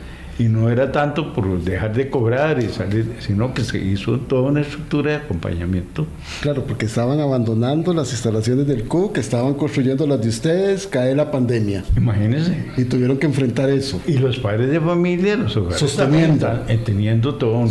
Y 0.40 0.48
no 0.48 0.70
era 0.70 0.90
tanto 0.90 1.34
por 1.34 1.60
dejar 1.62 1.92
de 1.92 2.08
cobrar 2.08 2.62
y 2.62 2.68
salir, 2.68 3.16
sino 3.18 3.52
que 3.52 3.62
se 3.62 3.78
hizo 3.78 4.18
toda 4.20 4.48
una 4.48 4.62
estructura 4.62 5.10
de 5.10 5.16
acompañamiento. 5.18 6.06
Claro, 6.40 6.64
porque 6.64 6.86
estaban 6.86 7.20
abandonando 7.20 7.92
las 7.92 8.10
instalaciones 8.12 8.66
del 8.66 8.84
CUC, 8.84 9.18
estaban 9.18 9.52
construyendo 9.52 10.06
las 10.06 10.22
de 10.22 10.30
ustedes, 10.30 10.86
cae 10.86 11.14
la 11.14 11.30
pandemia. 11.30 11.84
Imagínense. 11.94 12.56
Y 12.78 12.84
tuvieron 12.84 13.18
que 13.18 13.26
enfrentar 13.26 13.68
eso. 13.68 14.00
Y 14.06 14.16
los 14.16 14.38
padres 14.38 14.70
de 14.70 14.80
familia, 14.80 15.36
los 15.36 15.54
hogares 15.58 15.78
Sosteniendo. 15.78 16.48
Eh, 16.68 16.80
teniendo 16.82 17.34
todo. 17.34 17.62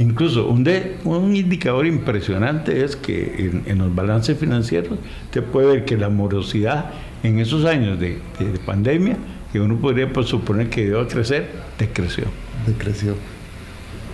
Incluso 0.00 0.48
un, 0.48 0.64
de, 0.64 0.96
un 1.04 1.36
indicador 1.36 1.86
impresionante 1.86 2.84
es 2.84 2.96
que 2.96 3.62
en, 3.64 3.78
los 3.78 3.94
balances 3.94 4.36
financieros 4.36 4.98
te 5.30 5.42
puede 5.42 5.68
ver 5.68 5.84
que 5.84 5.96
la 5.96 6.08
morosidad 6.08 6.86
en 7.22 7.38
esos 7.38 7.64
años 7.66 8.00
de, 8.00 8.18
de 8.40 8.58
pandemia 8.66 9.16
que 9.52 9.60
uno 9.60 9.76
podría 9.76 10.12
pues, 10.12 10.28
suponer 10.28 10.70
que 10.70 10.94
a 10.94 11.06
crecer, 11.06 11.50
decreció. 11.78 12.24
Decreció. 12.66 13.14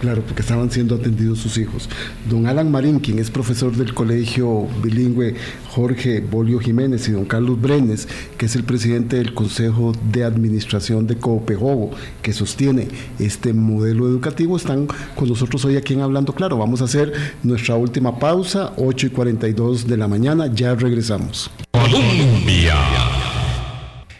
Claro, 0.03 0.21
porque 0.23 0.43
estaban 0.43 0.69
siendo 0.69 0.97
atendidos 0.97 1.39
sus 1.39 1.57
hijos. 1.59 1.89
Don 2.29 2.49
Alan 2.49 2.73
Marín, 2.73 2.99
quien 2.99 3.21
es 3.21 3.31
profesor 3.31 3.77
del 3.77 3.95
colegio 3.95 4.67
bilingüe 4.83 5.37
Jorge 5.71 6.19
Bolio 6.21 6.59
Jiménez, 6.59 7.09
y 7.09 7.13
don 7.13 7.25
Carlos 7.25 7.61
Brenes, 7.61 8.09
que 8.37 8.47
es 8.47 8.57
el 8.57 8.65
presidente 8.65 9.15
del 9.15 9.33
Consejo 9.33 9.93
de 10.11 10.25
Administración 10.25 11.07
de 11.07 11.19
Coopejobo, 11.19 11.93
que 12.21 12.33
sostiene 12.33 12.89
este 13.21 13.53
modelo 13.53 14.09
educativo, 14.09 14.57
están 14.57 14.89
con 15.15 15.29
nosotros 15.29 15.65
hoy 15.65 15.77
aquí 15.77 15.95
en 15.95 16.01
Hablando 16.01 16.33
Claro. 16.33 16.59
Vamos 16.59 16.81
a 16.81 16.87
hacer 16.87 17.13
nuestra 17.45 17.77
última 17.77 18.19
pausa, 18.19 18.73
8 18.79 19.07
y 19.07 19.11
42 19.11 19.87
de 19.87 19.97
la 19.97 20.09
mañana. 20.09 20.49
Ya 20.53 20.75
regresamos. 20.75 21.49
Colombia. 21.71 22.75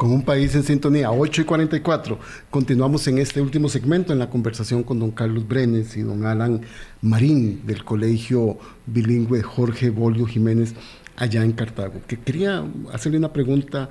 Con 0.03 0.11
un 0.11 0.23
país 0.23 0.53
en 0.57 0.65
sintonía, 0.65 1.13
8 1.13 1.43
y 1.43 1.45
44. 1.45 2.19
Continuamos 2.51 3.07
en 3.07 3.19
este 3.19 3.41
último 3.41 3.69
segmento 3.69 4.13
en 4.13 4.19
la 4.19 4.29
conversación 4.29 4.83
con 4.83 4.99
don 4.99 5.13
Carlos 5.13 5.47
Brenes 5.47 5.97
y 5.97 6.03
don 6.03 6.27
Alan 6.27 6.63
Marín 7.03 7.65
del 7.65 7.85
Colegio 7.85 8.59
Bilingüe 8.87 9.45
Jorge 9.45 9.91
Bolio 9.91 10.27
Jiménez 10.27 10.75
allá 11.15 11.45
en 11.45 11.53
Cartago. 11.53 12.01
Que 12.09 12.19
quería 12.19 12.65
hacerle 12.93 13.19
una 13.19 13.33
pregunta 13.33 13.91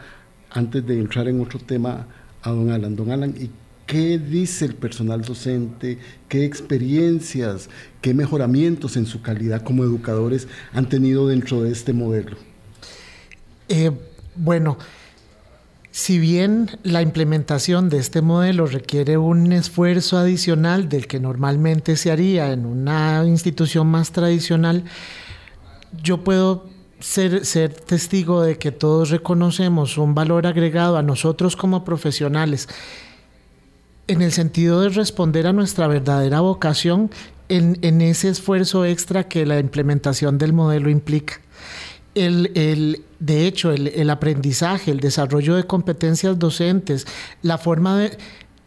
antes 0.49 0.85
de 0.85 0.99
entrar 0.99 1.29
en 1.29 1.39
otro 1.39 1.59
tema 1.59 2.07
a 2.41 2.49
don 2.49 2.71
Alan. 2.71 2.97
Don 2.97 3.09
Alan, 3.09 3.33
¿y 3.39 3.49
qué 3.85 4.19
dice 4.19 4.65
el 4.65 4.75
personal 4.75 5.21
docente? 5.21 5.97
¿Qué 6.27 6.43
experiencias, 6.43 7.69
qué 8.01 8.13
mejoramientos 8.13 8.97
en 8.97 9.05
su 9.05 9.21
calidad 9.21 9.63
como 9.63 9.85
educadores 9.85 10.49
han 10.73 10.89
tenido 10.89 11.29
dentro 11.29 11.63
de 11.63 11.71
este 11.71 11.93
modelo? 11.93 12.35
Eh, 13.69 13.91
bueno, 14.35 14.77
si 15.91 16.19
bien 16.19 16.79
la 16.83 17.01
implementación 17.01 17.89
de 17.89 17.97
este 17.97 18.21
modelo 18.21 18.65
requiere 18.65 19.17
un 19.17 19.51
esfuerzo 19.51 20.17
adicional 20.17 20.87
del 20.87 21.05
que 21.05 21.19
normalmente 21.19 21.97
se 21.97 22.11
haría 22.11 22.53
en 22.53 22.65
una 22.65 23.23
institución 23.25 23.87
más 23.87 24.11
tradicional, 24.11 24.85
yo 26.01 26.23
puedo 26.23 26.69
ser, 27.01 27.41
testigo 27.85 28.41
de 28.41 28.57
que 28.57 28.71
todos 28.71 29.09
reconocemos 29.09 29.97
un 29.97 30.15
valor 30.15 30.47
agregado 30.47 30.97
a 30.97 31.03
nosotros 31.03 31.57
como 31.57 31.83
profesionales 31.83 32.69
en 34.07 34.21
el 34.21 34.31
sentido 34.31 34.81
de 34.81 34.89
responder 34.89 35.45
a 35.45 35.53
nuestra 35.53 35.87
verdadera 35.87 36.39
vocación 36.39 37.11
en, 37.49 37.77
en 37.81 38.01
ese 38.01 38.29
esfuerzo 38.29 38.85
extra 38.85 39.27
que 39.27 39.45
la 39.45 39.59
implementación 39.59 40.37
del 40.37 40.53
modelo 40.53 40.89
implica. 40.89 41.41
El, 42.15 42.51
el, 42.55 43.03
de 43.21 43.45
hecho, 43.45 43.71
el, 43.71 44.09
aprendizaje, 44.09 44.89
el 44.89 44.99
desarrollo 44.99 45.55
de 45.55 45.65
competencias 45.65 46.39
docentes, 46.39 47.05
la 47.43 47.59
forma 47.59 47.95
de, 47.97 48.17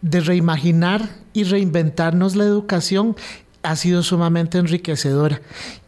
de 0.01 0.21
reimaginar 0.21 1.11
y 1.33 1.43
reinventarnos 1.43 2.37
la 2.37 2.45
educación 2.45 3.17
ha 3.65 3.75
sido 3.75 4.03
sumamente 4.05 4.59
enriquecedora 4.59 5.41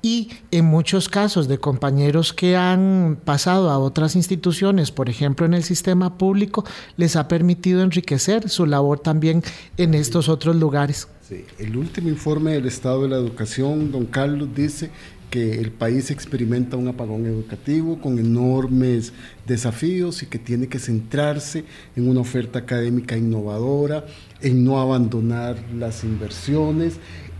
y 0.02 0.30
en 0.50 0.64
muchos 0.64 1.08
casos 1.08 1.46
de 1.46 1.58
compañeros 1.58 2.32
que 2.32 2.56
han 2.56 3.20
pasado 3.24 3.70
a 3.70 3.78
otras 3.78 4.16
instituciones, 4.16 4.90
por 4.90 5.08
ejemplo 5.08 5.46
en 5.46 5.54
el 5.54 5.62
sistema 5.62 6.18
público, 6.18 6.64
les 6.96 7.14
ha 7.14 7.28
permitido 7.28 7.82
enriquecer 7.82 8.48
su 8.48 8.66
labor 8.66 8.98
también 8.98 9.44
en 9.76 9.94
estos 9.94 10.28
otros 10.28 10.56
lugares. 10.56 11.06
Sí. 11.28 11.44
El 11.58 11.76
último 11.76 12.08
informe 12.08 12.52
del 12.52 12.66
Estado 12.66 13.02
de 13.02 13.08
la 13.10 13.16
Educación, 13.16 13.92
don 13.92 14.06
Carlos, 14.06 14.48
dice 14.54 14.90
que 15.30 15.58
el 15.60 15.72
país 15.72 16.10
experimenta 16.10 16.76
un 16.76 16.88
apagón 16.88 17.26
educativo 17.26 18.00
con 18.00 18.18
enormes 18.18 19.12
desafíos 19.46 20.22
y 20.22 20.26
que 20.26 20.38
tiene 20.38 20.68
que 20.68 20.78
centrarse 20.78 21.64
en 21.96 22.08
una 22.08 22.20
oferta 22.20 22.60
académica 22.60 23.16
innovadora, 23.16 24.06
en 24.40 24.64
no 24.64 24.80
abandonar 24.80 25.56
las 25.74 26.04
inversiones, 26.04 26.94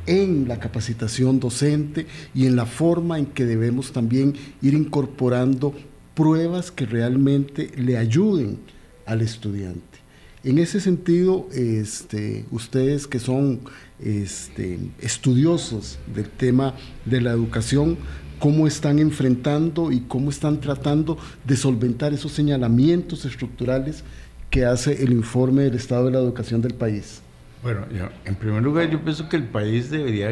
en 0.07 0.49
la 0.49 0.59
capacitación 0.59 1.41
docente 1.41 2.07
y 2.35 2.47
en 2.47 2.57
la 2.57 2.67
forma 2.67 3.19
en 3.19 3.27
que 3.27 3.45
debemos 3.45 3.93
también 3.93 4.35
ir 4.63 4.75
incorporando 4.75 5.75
pruebas 6.15 6.71
que 6.71 6.87
realmente 6.87 7.71
le 7.77 7.99
ayuden 7.99 8.59
al 9.05 9.21
estudiante. 9.21 9.99
En 10.45 10.59
ese 10.59 10.81
sentido, 10.81 11.49
este, 11.53 12.45
ustedes 12.53 13.09
que 13.09 13.19
son 13.19 13.61
este, 14.01 14.79
estudiosos 15.01 15.99
del 16.15 16.29
tema 16.29 16.75
de 17.05 17.21
la 17.21 17.31
educación, 17.31 17.99
¿cómo 18.39 18.67
están 18.67 18.99
enfrentando 18.99 19.93
y 19.93 20.01
cómo 20.01 20.31
están 20.31 20.61
tratando 20.61 21.19
de 21.45 21.57
solventar 21.57 22.13
esos 22.13 22.33
señalamientos 22.33 23.25
estructurales 23.25 24.05
que 24.51 24.65
hace 24.65 25.03
el 25.03 25.13
informe 25.13 25.63
del 25.63 25.75
estado 25.75 26.07
de 26.07 26.13
la 26.13 26.19
educación 26.19 26.61
del 26.61 26.75
país? 26.75 27.23
Bueno, 27.63 27.87
en 28.25 28.35
primer 28.37 28.63
lugar 28.63 28.91
yo 28.91 29.03
pienso 29.03 29.29
que 29.29 29.37
el 29.37 29.45
país 29.45 29.91
debería 29.91 30.29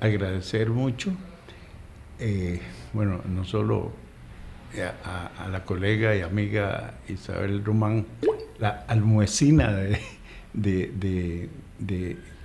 agradecer 0.00 0.70
mucho, 0.70 1.12
eh, 2.18 2.60
bueno, 2.92 3.22
no 3.26 3.44
solo 3.44 3.92
a, 5.04 5.44
a, 5.44 5.48
la 5.48 5.64
colega 5.64 6.16
y 6.16 6.20
amiga 6.20 6.94
Isabel 7.08 7.64
Román, 7.64 8.06
la 8.58 8.84
almuecina 8.88 9.72
de, 10.52 11.48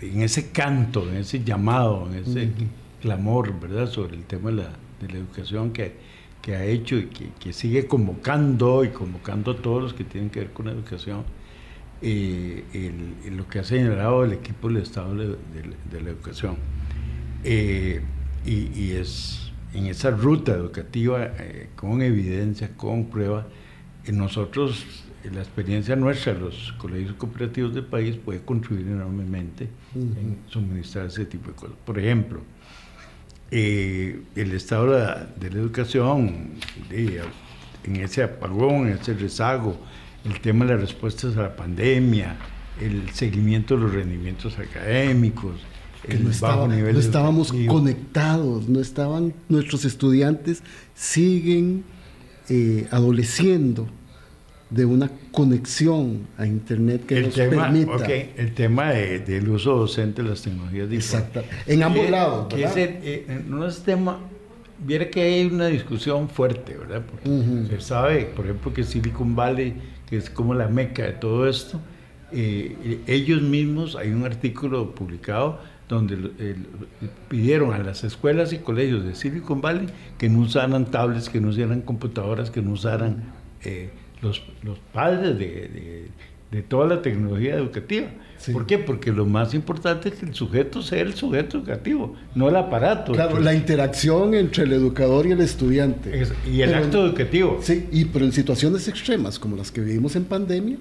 en 0.02 0.22
ese 0.22 0.52
canto, 0.52 1.08
en 1.10 1.18
ese 1.18 1.43
llamado, 1.43 2.08
en 2.08 2.16
ese 2.16 2.45
uh 2.45 2.50
-huh. 2.50 2.68
clamor, 3.02 3.60
¿verdad?, 3.60 3.88
sobre 3.88 4.16
el 4.16 4.24
tema 4.24 4.50
de 4.52 4.58
la, 4.58 4.70
de 5.02 5.08
la 5.10 5.18
educación 5.18 5.72
que, 5.72 5.93
que 6.41 6.56
ha 6.56 6.66
hecho 6.66 6.97
y 6.97 7.08
que, 7.08 7.30
que, 7.39 7.54
sigue 7.54 7.88
convocando 7.88 8.84
y 8.84 8.89
convocando 8.89 9.52
a 9.52 9.58
todos 9.58 9.84
los 9.84 9.93
que 9.93 10.04
tienen 10.04 10.30
que 10.30 10.39
ver 10.39 10.54
con 10.54 10.68
la 10.68 10.72
educación 10.72 11.24
eh, 12.02 12.64
el, 12.74 13.36
lo 13.36 13.47
que 13.47 13.60
ha 13.60 13.64
señalado 13.64 14.24
el 14.24 14.34
equipo 14.34 14.70
del 14.70 14.78
Estado 14.78 15.16
de, 15.16 15.28
de, 15.28 15.36
de 15.91 16.02
la 16.02 16.10
Educación. 16.10 16.56
Eh, 17.43 18.02
y, 18.45 18.80
y, 18.80 18.91
es 18.91 19.52
en 19.74 19.88
esa 19.88 20.12
ruta 20.12 20.54
educativa, 20.54 21.26
eh, 21.39 21.70
con 21.76 22.02
evidencia, 22.02 22.76
con 22.78 23.06
prueba, 23.06 23.47
nosotros, 24.08 24.86
la 25.24 25.42
experiencia 25.42 25.96
nuestra, 25.96 26.34
los 26.34 26.74
colegios 26.78 27.14
cooperativos 27.14 27.74
del 27.74 27.86
país, 27.86 28.16
puede 28.16 28.42
contribuir 28.42 28.88
enormemente 28.88 29.68
uh 29.96 30.00
-huh. 30.00 30.18
en 30.18 30.38
suministrar 30.48 31.08
ese 31.08 31.26
tipo 31.26 31.50
de 31.50 31.56
cosas. 31.56 31.76
Por 31.86 32.00
ejemplo, 32.00 32.42
el 33.52 34.52
Estado 34.54 34.92
de 34.92 35.00
la, 35.00 35.28
de 35.40 35.50
la 35.50 35.60
Educación, 35.60 36.52
en 36.92 37.96
ese 37.96 38.24
apagón, 38.24 38.88
en 38.88 38.94
ese 38.94 39.14
rezago, 39.14 39.78
el 40.26 40.40
tema 40.40 40.66
de 40.66 40.72
las 40.74 40.82
respuestas 40.82 41.36
a 41.38 41.44
la 41.44 41.56
pandemia, 41.56 42.38
el 42.80 43.10
seguimiento 43.12 43.76
de 43.76 43.82
los 43.82 43.94
rendimientos 43.94 44.58
académicos, 44.58 45.56
que 46.04 46.14
el 46.14 46.24
no, 46.26 46.30
estaba, 46.32 46.56
bajo 46.56 46.68
nivel 46.70 46.94
no 46.94 47.00
estábamos 47.00 47.54
conectados, 47.68 48.70
no 48.70 48.80
estaban 48.80 49.34
nuestros 49.50 49.84
estudiantes 49.86 50.64
siguen 50.96 51.84
eh, 52.48 52.88
adoleciendo 52.92 53.88
de 54.70 54.86
una 54.86 55.10
conexión 55.32 56.28
a 56.38 56.46
internet 56.46 57.06
que 57.06 57.18
el 57.18 57.26
nos 57.26 57.34
tema, 57.34 57.64
permita 57.64 57.96
okay, 57.96 58.34
el 58.38 58.54
tema 58.54 58.92
de, 58.92 59.20
del 59.20 59.50
uso 59.50 59.76
docente 59.78 60.22
de 60.22 60.30
las 60.30 60.42
tecnologías 60.42 60.92
Exacto. 60.92 61.44
en 61.66 61.82
ambos 61.82 62.06
que, 62.06 62.12
lados 62.12 62.54
que 62.54 62.64
ese, 62.64 63.00
eh, 63.04 63.42
no 63.48 63.66
es 63.66 63.82
tema 63.82 64.20
viera 64.86 65.10
que 65.10 65.22
hay 65.22 65.46
una 65.48 65.68
discusión 65.68 66.30
fuerte 66.30 66.78
verdad 66.78 67.04
porque 67.10 67.30
uh 67.30 67.44
-huh. 67.44 67.68
se 67.68 67.82
sabe 67.82 68.26
por 68.26 68.46
ejemplo 68.46 68.72
que 68.72 68.84
Silicon 68.84 69.36
Valley 69.36 69.74
que 70.10 70.18
es 70.18 70.30
como 70.30 70.54
la 70.56 70.68
meca 70.68 71.04
de 71.04 71.14
todo 71.14 71.48
esto, 71.48 71.80
eh, 72.32 73.02
ellos 73.06 73.42
mismos, 73.42 73.96
hay 73.96 74.10
un 74.10 74.26
artículo 74.26 74.96
publicado 74.96 75.60
donde 75.88 76.32
eh, 76.40 76.56
pidieron 77.28 77.74
a 77.74 77.80
las 77.80 78.04
escuelas 78.04 78.52
y 78.54 78.58
colegios 78.58 79.06
de 79.06 79.16
Silicon 79.16 79.62
Valley 79.62 79.88
que 80.18 80.30
no 80.30 80.40
usaran 80.40 80.86
tablets, 80.86 81.30
que 81.30 81.40
no 81.40 81.50
usaran 81.50 81.82
computadoras, 81.82 82.50
que 82.50 82.62
no 82.62 82.72
usaran 82.72 83.24
eh, 83.64 83.90
los, 84.22 84.42
los, 84.64 84.80
padres 84.94 85.38
de, 85.38 85.46
de, 85.46 86.08
de, 86.52 86.62
toda 86.64 86.88
la 86.88 87.02
tecnología 87.02 87.56
educativa. 87.56 88.08
Sí. 88.38 88.52
¿Por 88.52 88.66
qué? 88.66 88.78
Porque 88.78 89.12
lo 89.12 89.26
más 89.26 89.54
importante 89.54 90.10
es 90.10 90.16
que 90.16 90.26
el 90.26 90.34
sujeto 90.34 90.82
sea 90.82 91.02
el 91.02 91.14
sujeto 91.14 91.58
educativo, 91.58 92.16
no 92.36 92.50
el 92.50 92.56
aparato. 92.56 93.12
Claro, 93.12 93.40
la 93.40 93.54
interacción 93.54 94.34
entre 94.34 94.64
el 94.64 94.74
educador 94.74 95.26
y 95.28 95.32
el 95.32 95.42
estudiante. 95.42 96.22
Es, 96.22 96.34
y 96.50 96.62
el 96.62 96.72
pero, 96.72 96.84
acto 96.84 97.06
educativo. 97.06 97.60
Sí, 97.62 97.88
y, 97.92 98.06
pero 98.06 98.26
en 98.26 98.32
situaciones 98.32 98.88
extremas 98.88 99.40
como 99.40 99.56
las 99.56 99.72
que 99.72 99.82
vivimos 99.82 100.16
en 100.16 100.26
pandemia, 100.26 100.78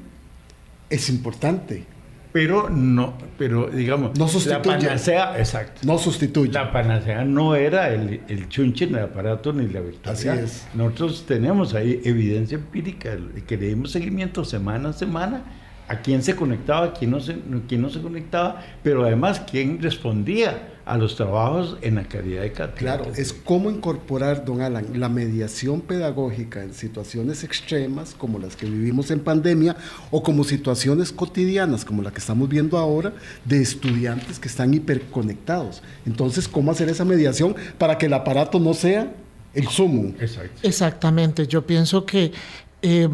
es 0.90 1.08
importante. 1.08 1.84
Pero 2.32 2.68
no, 2.68 3.14
pero 3.38 3.68
digamos, 3.68 4.18
no 4.18 4.28
sustituye. 4.28 4.58
la 4.58 4.62
panacea, 4.62 5.38
exacto. 5.38 5.80
No 5.84 5.98
sustituye. 5.98 6.52
La 6.52 6.70
panacea 6.70 7.24
no 7.24 7.54
era 7.54 7.92
el, 7.92 8.20
el 8.28 8.48
chunche 8.48 8.84
en 8.84 8.96
el 8.96 9.04
aparato 9.04 9.52
ni 9.52 9.66
la 9.66 9.80
virtualidad. 9.80 10.34
Así 10.34 10.44
es. 10.44 10.68
Nosotros 10.74 11.24
tenemos 11.26 11.74
ahí 11.74 12.00
evidencia 12.04 12.56
empírica, 12.56 13.16
que 13.46 13.56
le 13.56 13.68
dimos 13.68 13.92
seguimiento 13.92 14.44
semana 14.44 14.90
a 14.90 14.92
semana 14.92 15.42
a 15.88 15.96
quién 16.00 16.22
se 16.22 16.36
conectaba, 16.36 16.86
a 16.86 16.92
quién 16.92 17.10
no 17.10 17.20
se, 17.20 17.38
quién 17.66 17.80
no 17.80 17.88
se 17.88 18.00
conectaba, 18.00 18.62
pero 18.82 19.04
además 19.04 19.42
quién 19.50 19.80
respondía 19.80 20.77
a 20.88 20.96
los 20.96 21.16
trabajos 21.16 21.76
en 21.82 21.96
la 21.96 22.04
calidad 22.04 22.42
de 22.42 22.52
cátedra. 22.52 22.96
Claro, 22.96 23.12
es 23.14 23.32
cómo 23.32 23.70
incorporar, 23.70 24.44
don 24.44 24.62
Alan, 24.62 24.86
la 24.94 25.08
mediación 25.08 25.82
pedagógica 25.82 26.62
en 26.62 26.72
situaciones 26.72 27.44
extremas 27.44 28.14
como 28.16 28.38
las 28.38 28.56
que 28.56 28.66
vivimos 28.66 29.10
en 29.10 29.20
pandemia 29.20 29.76
o 30.10 30.22
como 30.22 30.44
situaciones 30.44 31.12
cotidianas 31.12 31.84
como 31.84 32.02
la 32.02 32.10
que 32.10 32.18
estamos 32.18 32.48
viendo 32.48 32.78
ahora 32.78 33.12
de 33.44 33.60
estudiantes 33.60 34.38
que 34.38 34.48
están 34.48 34.72
hiperconectados. 34.72 35.82
Entonces, 36.06 36.48
¿cómo 36.48 36.70
hacer 36.70 36.88
esa 36.88 37.04
mediación 37.04 37.54
para 37.76 37.98
que 37.98 38.06
el 38.06 38.14
aparato 38.14 38.58
no 38.58 38.72
sea 38.72 39.12
el 39.54 39.68
sumo? 39.68 40.14
Exacto. 40.18 40.60
Exactamente, 40.62 41.46
yo 41.46 41.66
pienso 41.66 42.06
que... 42.06 42.32
Eh, 42.80 43.08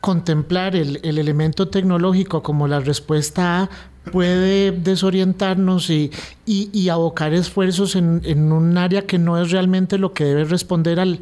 contemplar 0.00 0.76
el, 0.76 0.98
elemento 1.02 1.68
tecnológico 1.68 2.42
como 2.42 2.66
la 2.66 2.80
respuesta 2.80 3.62
A 3.62 3.70
puede 4.10 4.72
desorientarnos 4.72 5.90
y, 5.90 6.10
y, 6.46 6.88
abocar 6.88 7.32
esfuerzos 7.32 7.96
en, 7.96 8.52
un 8.52 8.78
área 8.78 9.06
que 9.06 9.18
no 9.18 9.40
es 9.40 9.50
realmente 9.50 9.98
lo 9.98 10.12
que 10.12 10.24
debe 10.24 10.44
responder 10.44 11.00
al, 11.00 11.20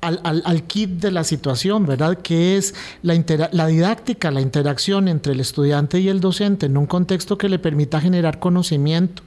al, 0.00 0.62
kit 0.64 0.90
de 0.90 1.10
la 1.10 1.24
situación, 1.24 1.86
¿verdad? 1.86 2.18
Que 2.18 2.56
es 2.56 2.74
la, 3.02 3.14
la 3.52 3.66
didáctica, 3.66 4.30
la 4.30 4.40
interacción 4.40 5.08
entre 5.08 5.32
el 5.32 5.40
estudiante 5.40 6.00
y 6.00 6.08
el 6.08 6.20
docente 6.20 6.66
en 6.66 6.76
un 6.76 6.86
contexto 6.86 7.36
que 7.36 7.48
le 7.48 7.58
permita 7.58 8.00
generar 8.00 8.38
conocimiento. 8.38 9.22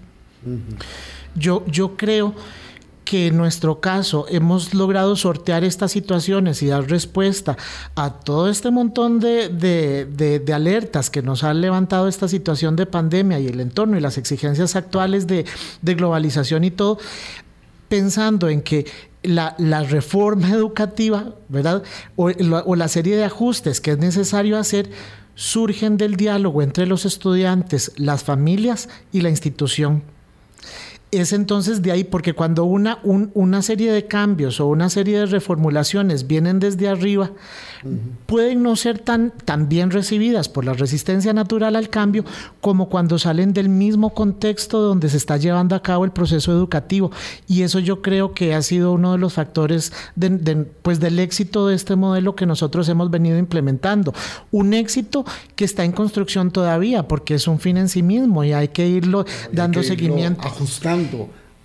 yo, 1.36 1.66
yo 1.68 1.96
creo 1.96 2.34
que 3.14 3.28
en 3.28 3.38
nuestro 3.38 3.80
caso 3.80 4.26
hemos 4.28 4.74
logrado 4.74 5.16
sortear 5.16 5.64
estas 5.64 5.92
situaciones 5.92 6.64
y 6.64 6.66
dar 6.66 6.90
respuesta 6.90 7.58
a 7.94 8.10
todo 8.10 8.50
este 8.50 8.72
montón 8.72 9.20
de, 9.20 10.42
alertas 10.52 11.12
que 11.12 11.22
nos 11.22 11.44
ha 11.44 11.54
levantado 11.54 12.08
esta 12.08 12.28
situación 12.28 12.76
de 12.76 12.88
pandemia 12.88 13.40
y 13.40 13.46
el 13.46 13.60
entorno 13.60 14.00
y 14.00 14.02
las 14.02 14.18
exigencias 14.18 14.76
actuales 14.76 15.28
de, 15.28 15.46
globalización 15.84 16.64
y 16.64 16.72
todo, 16.72 16.98
pensando 17.88 18.50
en 18.50 18.64
que 18.64 18.88
la, 19.22 19.54
reforma 19.88 20.50
educativa, 20.56 21.36
¿verdad? 21.50 21.84
O 22.16 22.76
la 22.76 22.88
serie 22.88 23.16
de 23.16 23.26
ajustes 23.26 23.80
que 23.80 23.92
es 23.92 24.00
necesario 24.00 24.58
hacer 24.58 24.90
surgen 25.36 25.98
del 25.98 26.16
diálogo 26.16 26.64
entre 26.64 26.88
los 26.88 27.06
estudiantes, 27.06 27.92
las 27.96 28.24
familias 28.24 28.90
y 29.12 29.22
la 29.22 29.30
institución 29.30 30.02
es 31.18 31.34
entonces 31.34 31.82
de 31.82 31.92
ahí, 31.92 32.04
porque 32.04 32.34
cuando 32.34 32.66
una, 32.66 33.00
una 33.04 33.62
serie 33.62 33.92
de 33.92 34.06
cambios 34.06 34.60
o 34.60 34.68
una 34.68 34.90
serie 34.90 35.20
de 35.20 35.26
reformulaciones 35.26 36.28
vienen 36.28 36.60
desde 36.60 36.88
arriba, 36.88 37.32
pueden 38.26 38.64
no 38.64 38.76
ser 38.76 39.00
tan, 39.00 39.32
tan 39.44 39.68
bien 39.68 39.92
recibidas 39.92 40.48
por 40.50 40.64
la 40.66 40.74
resistencia 40.74 41.34
natural 41.34 41.76
al 41.76 41.90
cambio 41.90 42.24
como 42.62 42.88
cuando 42.88 43.20
salen 43.20 43.54
del 43.54 43.70
mismo 43.70 44.14
contexto 44.14 44.82
donde 44.82 45.10
se 45.10 45.18
está 45.18 45.38
llevando 45.38 45.76
a 45.76 45.84
cabo 45.84 46.06
el 46.06 46.12
proceso 46.12 46.52
educativo. 46.52 47.12
Y 47.48 47.64
eso 47.64 47.80
yo 47.80 48.02
creo 48.02 48.34
que 48.34 48.56
ha 48.56 48.62
sido 48.62 48.94
uno 48.94 49.12
de 49.12 49.18
los 49.18 49.34
factores 49.34 49.92
pues 50.82 51.00
del 51.00 51.20
éxito 51.20 51.68
de 51.68 51.76
este 51.76 51.96
modelo 51.96 52.36
que 52.36 52.46
nosotros 52.46 52.88
hemos 52.90 53.12
venido 53.12 53.38
implementando. 53.38 54.14
Un 54.52 54.74
éxito 54.74 55.26
que 55.56 55.66
está 55.66 55.84
en 55.84 55.92
construcción 55.92 56.52
todavía 56.52 57.08
porque 57.08 57.36
es 57.36 57.48
un 57.48 57.60
fin 57.60 57.78
en 57.78 57.90
sí 57.90 58.02
mismo 58.02 58.44
y 58.44 58.54
hay 58.54 58.70
que 58.70 58.88
irlo 58.88 59.26
dando 59.52 59.84
seguimiento. 59.84 60.48
Ajustando 60.48 61.03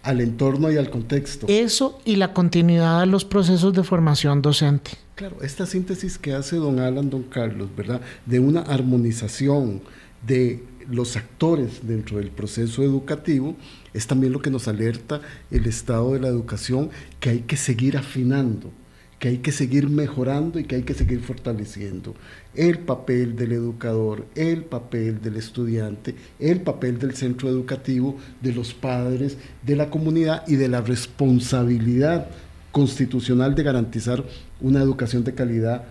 al 0.03 0.21
entorno 0.21 0.71
y 0.71 0.77
al 0.77 0.91
contexto. 0.91 1.47
Eso 1.49 2.01
y 2.05 2.17
la 2.17 2.33
continuidad 2.33 3.01
de 3.01 3.07
los 3.07 3.25
procesos 3.25 3.73
de 3.75 3.83
formación 3.85 4.43
docente. 4.43 4.93
Claro, 5.15 5.37
esta 5.43 5.67
síntesis 5.67 6.17
que 6.17 6.33
hace 6.33 6.57
don 6.57 6.79
Alan, 6.79 7.11
don 7.11 7.25
Carlos, 7.25 7.69
¿verdad? 7.77 8.01
De 8.25 8.39
una 8.39 8.61
armonización 8.63 9.83
de 10.27 10.65
los 10.89 11.17
actores 11.17 11.87
dentro 11.87 12.19
del 12.19 12.31
proceso 12.31 12.83
educativo, 12.83 13.57
es 13.93 14.07
también 14.07 14.33
lo 14.33 14.41
que 14.41 14.51
nos 14.51 14.69
alerta 14.69 15.21
el 15.51 15.67
estado 15.67 16.15
de 16.15 16.21
la 16.21 16.29
educación, 16.29 16.91
que 17.21 17.31
hay 17.31 17.41
que 17.41 17.57
seguir 17.57 17.97
afinando, 17.97 18.71
que 19.19 19.29
hay 19.29 19.39
que 19.39 19.53
seguir 19.53 19.89
mejorando 19.89 20.59
y 20.59 20.65
que 20.65 20.77
hay 20.77 20.83
que 20.83 20.95
seguir 20.95 21.21
fortaleciendo 21.21 22.15
el 22.55 22.79
papel 22.79 23.35
del 23.37 23.53
educador, 23.53 24.27
el 24.35 24.65
papel 24.65 25.21
del 25.21 25.37
estudiante, 25.37 26.15
el 26.39 26.61
papel 26.61 26.99
del 26.99 27.15
centro 27.15 27.49
educativo, 27.49 28.17
de 28.41 28.53
los 28.53 28.75
padres, 28.75 29.39
de 29.63 29.77
la 29.77 29.91
comunidad 29.91 30.45
y 30.47 30.57
de 30.57 30.69
la 30.69 30.81
responsabilidad 30.81 32.29
constitucional 32.71 33.55
de 33.55 33.63
garantizar 33.63 34.25
una 34.61 34.81
educación 34.81 35.25
de 35.25 35.35
calidad 35.35 35.85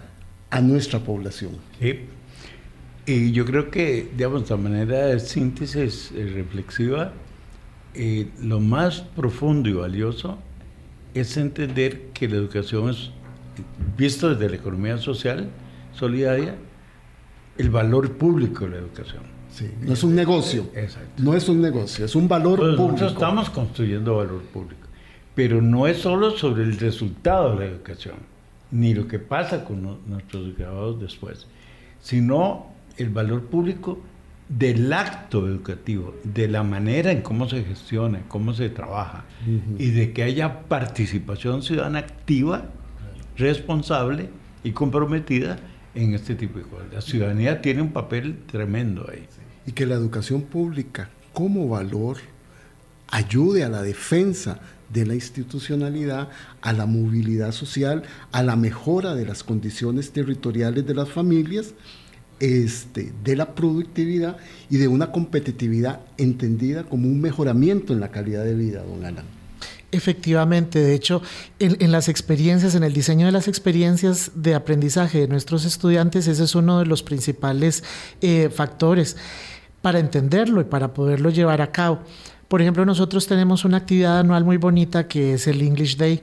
a 0.49 0.61
nuestra 0.61 0.99
población. 0.99 1.51
Y 3.05 3.31
yo 3.31 3.45
creo 3.45 3.71
que, 3.71 4.09
digamos, 4.15 4.47
de 4.49 4.57
manera 4.57 5.07
de 5.07 5.19
síntesis 5.19 6.11
eh, 6.13 6.29
reflexiva, 6.33 7.13
eh, 7.93 8.27
lo 8.41 8.59
más 8.59 9.01
profundo 9.01 9.69
y 9.69 9.73
valioso 9.73 10.37
es 11.13 11.37
entender 11.37 12.09
que 12.13 12.27
la 12.27 12.35
educación 12.35 12.89
es, 12.89 13.11
visto 13.97 14.29
desde 14.29 14.49
la 14.49 14.55
economía 14.55 14.97
social, 14.97 15.49
solidaria, 15.93 16.55
el 17.57 17.69
valor 17.69 18.17
público 18.17 18.65
de 18.65 18.71
la 18.71 18.77
educación. 18.77 19.23
Sí, 19.49 19.71
no 19.81 19.93
es 19.93 20.03
un 20.03 20.15
negocio. 20.15 20.69
Exacto. 20.75 21.23
No 21.23 21.33
es 21.33 21.49
un 21.49 21.61
negocio, 21.61 22.05
es 22.05 22.15
un 22.15 22.27
valor 22.27 22.59
público. 22.59 22.83
Nosotros 22.83 23.13
estamos 23.13 23.49
construyendo 23.49 24.17
valor 24.17 24.41
público. 24.53 24.87
Pero 25.33 25.61
no 25.61 25.87
es 25.87 25.97
solo 25.97 26.31
sobre 26.31 26.63
el 26.63 26.77
resultado 26.79 27.53
de 27.53 27.59
la 27.59 27.71
educación, 27.71 28.15
ni 28.71 28.93
lo 28.93 29.07
que 29.07 29.19
pasa 29.19 29.63
con 29.63 29.99
nuestros 30.07 30.55
graduados 30.55 30.99
después, 30.99 31.47
sino 32.01 32.67
el 32.97 33.09
valor 33.09 33.43
público 33.45 33.99
del 34.49 34.93
acto 34.93 35.47
educativo, 35.47 36.15
de 36.23 36.47
la 36.47 36.63
manera 36.63 37.11
en 37.11 37.21
cómo 37.21 37.49
se 37.49 37.63
gestiona, 37.63 38.21
cómo 38.27 38.53
se 38.53 38.69
trabaja, 38.69 39.25
y 39.77 39.91
de 39.91 40.13
que 40.13 40.23
haya 40.23 40.61
participación 40.63 41.61
ciudadana 41.61 41.99
activa, 41.99 42.69
responsable 43.37 44.29
y 44.63 44.71
comprometida 44.71 45.57
en 45.95 46.13
este 46.13 46.35
tipo 46.35 46.59
de 46.59 46.65
cosas. 46.65 46.87
La 46.93 47.01
ciudadanía 47.01 47.61
tiene 47.61 47.81
un 47.81 47.91
papel 47.91 48.39
tremendo 48.45 49.07
ahí. 49.11 49.25
Y 49.65 49.71
que 49.71 49.85
la 49.85 49.95
educación 49.95 50.43
pública 50.43 51.09
como 51.33 51.67
valor 51.67 52.17
ayude 53.09 53.63
a 53.63 53.69
la 53.69 53.81
defensa 53.81 54.59
de 54.91 55.05
la 55.05 55.15
institucionalidad, 55.15 56.29
a 56.61 56.73
la 56.73 56.85
movilidad 56.85 57.51
social, 57.51 58.03
a 58.31 58.43
la 58.43 58.55
mejora 58.55 59.15
de 59.15 59.25
las 59.25 59.43
condiciones 59.43 60.11
territoriales 60.11 60.85
de 60.85 60.93
las 60.93 61.09
familias, 61.09 61.73
este, 62.39 63.11
de 63.23 63.35
la 63.35 63.55
productividad 63.55 64.37
y 64.69 64.77
de 64.77 64.87
una 64.87 65.11
competitividad 65.11 66.01
entendida 66.17 66.83
como 66.83 67.07
un 67.07 67.19
mejoramiento 67.19 67.93
en 67.93 67.99
la 67.99 68.11
calidad 68.11 68.43
de 68.45 68.55
vida, 68.55 68.83
don 68.83 69.03
Alan. 69.03 69.36
Efectivamente, 69.91 70.79
de 70.79 70.93
hecho, 70.93 71.21
en, 71.59 71.91
las 71.93 72.09
experiencias, 72.09 72.75
en 72.75 72.83
el 72.83 72.91
diseño 72.91 73.25
de 73.25 73.31
las 73.31 73.47
experiencias 73.47 74.31
de 74.35 74.53
aprendizaje 74.53 75.21
de 75.21 75.27
nuestros 75.29 75.63
estudiantes, 75.63 76.27
ese 76.27 76.43
es 76.43 76.55
uno 76.55 76.79
de 76.79 76.85
los 76.85 77.03
principales 77.03 77.85
eh, 78.19 78.49
factores 78.53 79.15
para 79.81 79.99
entenderlo 79.99 80.59
y 80.59 80.65
para 80.65 80.93
poderlo 80.93 81.29
llevar 81.29 81.61
a 81.61 81.71
cabo. 81.71 81.99
Por 82.49 82.61
ejemplo, 82.61 82.85
nosotros 82.85 83.27
tenemos 83.27 83.63
una 83.63 83.77
actividad 83.77 84.19
anual 84.19 84.43
muy 84.43 84.57
bonita 84.57 85.07
que 85.07 85.35
es 85.35 85.47
el 85.47 85.61
English 85.61 85.95
Day, 85.95 86.21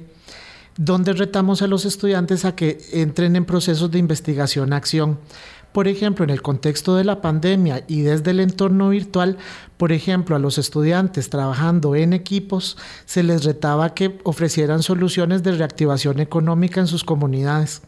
donde 0.77 1.15
retamos 1.15 1.63
a 1.63 1.67
los 1.67 1.87
estudiantes 1.87 2.45
a 2.45 2.55
que 2.55 2.79
entren 2.93 3.35
en 3.35 3.47
procesos 3.47 3.91
de 3.91 3.99
investigación-acción. 3.99 5.19
Por 5.75 5.89
ejemplo, 5.89 6.23
en 6.23 6.31
el 6.31 6.41
contexto 6.41 6.95
de 6.95 7.03
la 7.03 7.21
pandemia 7.21 7.83
y 7.89 8.03
desde 8.03 8.31
el 8.31 8.39
entorno 8.39 8.91
virtual, 8.91 9.39
por 9.77 9.91
ejemplo, 9.91 10.37
a 10.37 10.39
los 10.39 10.57
estudiantes 10.57 11.31
trabajando 11.31 11.97
en 11.97 12.13
equipos, 12.13 12.77
se 13.07 13.25
les 13.25 13.43
retaba 13.43 13.93
que 13.93 14.21
ofrecieran 14.23 14.85
soluciones 14.85 15.43
de 15.43 15.51
reactivación 15.51 16.21
económica 16.21 16.79
en 16.79 16.87
sus 16.87 17.03
comunidades 17.03 17.83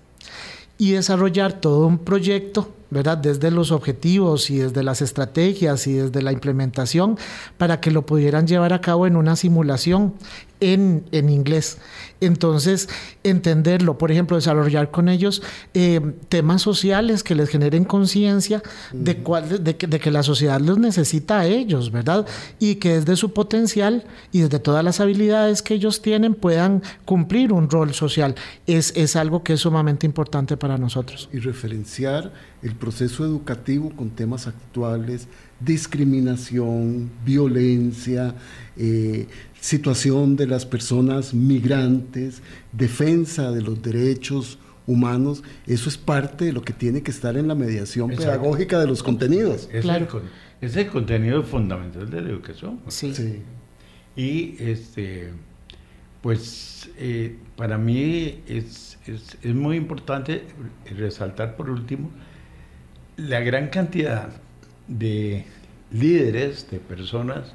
y 0.78 0.90
desarrollar 0.90 1.52
todo 1.60 1.86
un 1.86 1.98
proyecto 1.98 2.72
¿verdad? 2.90 3.18
Desde 3.18 3.50
los 3.50 3.72
objetivos 3.72 4.48
y 4.50 4.58
desde 4.58 4.82
las 4.82 5.02
estrategias 5.02 5.86
y 5.86 5.94
desde 5.94 6.22
la 6.22 6.32
implementación 6.32 7.18
para 7.58 7.80
que 7.80 7.90
lo 7.90 8.06
pudieran 8.06 8.46
llevar 8.46 8.72
a 8.72 8.80
cabo 8.80 9.06
en 9.06 9.16
una 9.16 9.34
simulación 9.34 10.14
en, 10.60 11.04
en 11.12 11.28
inglés. 11.28 11.78
Entonces, 12.20 12.88
entenderlo, 13.24 13.98
por 13.98 14.10
ejemplo, 14.10 14.36
desarrollar 14.36 14.90
con 14.90 15.08
ellos 15.08 15.42
eh, 15.74 16.00
temas 16.28 16.62
sociales 16.62 17.22
que 17.22 17.34
les 17.34 17.50
generen 17.50 17.84
conciencia 17.84 18.62
de, 18.92 19.18
cuál, 19.18 19.62
de, 19.62 19.76
que, 19.76 19.86
de 19.86 20.00
que 20.00 20.10
la 20.10 20.22
sociedad 20.22 20.60
los 20.60 20.78
necesita 20.78 21.40
a 21.40 21.46
ellos, 21.46 21.92
¿verdad? 21.92 22.26
Y 22.58 22.76
que 22.76 22.94
desde 23.00 23.16
su 23.16 23.32
potencial 23.32 24.04
y 24.32 24.40
desde 24.40 24.58
todas 24.58 24.82
las 24.82 25.00
habilidades 25.00 25.60
que 25.60 25.74
ellos 25.74 26.00
tienen 26.00 26.34
puedan 26.34 26.82
cumplir 27.04 27.52
un 27.52 27.68
rol 27.68 27.92
social. 27.92 28.34
Es, 28.66 28.92
es 28.96 29.14
algo 29.16 29.42
que 29.42 29.54
es 29.54 29.60
sumamente 29.60 30.06
importante 30.06 30.56
para 30.56 30.78
nosotros. 30.78 31.28
Y 31.32 31.38
referenciar 31.38 32.32
el 32.62 32.74
proceso 32.74 33.24
educativo 33.24 33.90
con 33.94 34.10
temas 34.10 34.46
actuales, 34.46 35.28
discriminación, 35.60 37.10
violencia, 37.24 38.34
eh, 38.76 39.26
situación 39.66 40.36
de 40.36 40.46
las 40.46 40.64
personas 40.64 41.34
migrantes, 41.34 42.40
defensa 42.70 43.50
de 43.50 43.62
los 43.62 43.82
derechos 43.82 44.60
humanos, 44.86 45.42
eso 45.66 45.88
es 45.88 45.98
parte 45.98 46.44
de 46.44 46.52
lo 46.52 46.62
que 46.62 46.72
tiene 46.72 47.02
que 47.02 47.10
estar 47.10 47.36
en 47.36 47.48
la 47.48 47.56
mediación 47.56 48.10
pedagógica 48.10 48.78
de 48.78 48.86
los 48.86 49.02
contenidos. 49.02 49.68
Es, 49.72 49.84
el, 49.84 50.06
es 50.60 50.76
el 50.76 50.86
contenido 50.86 51.42
fundamental 51.42 52.08
de 52.08 52.20
la 52.20 52.28
educación. 52.28 52.78
Sí. 52.86 53.42
Y 54.14 54.54
este, 54.60 55.30
pues 56.22 56.88
eh, 56.96 57.36
para 57.56 57.76
mí 57.76 58.42
es, 58.46 58.98
es, 59.04 59.36
es 59.42 59.54
muy 59.54 59.76
importante 59.76 60.44
resaltar 60.96 61.56
por 61.56 61.70
último 61.70 62.08
la 63.16 63.40
gran 63.40 63.66
cantidad 63.68 64.28
de 64.86 65.44
líderes, 65.90 66.70
de 66.70 66.78
personas, 66.78 67.52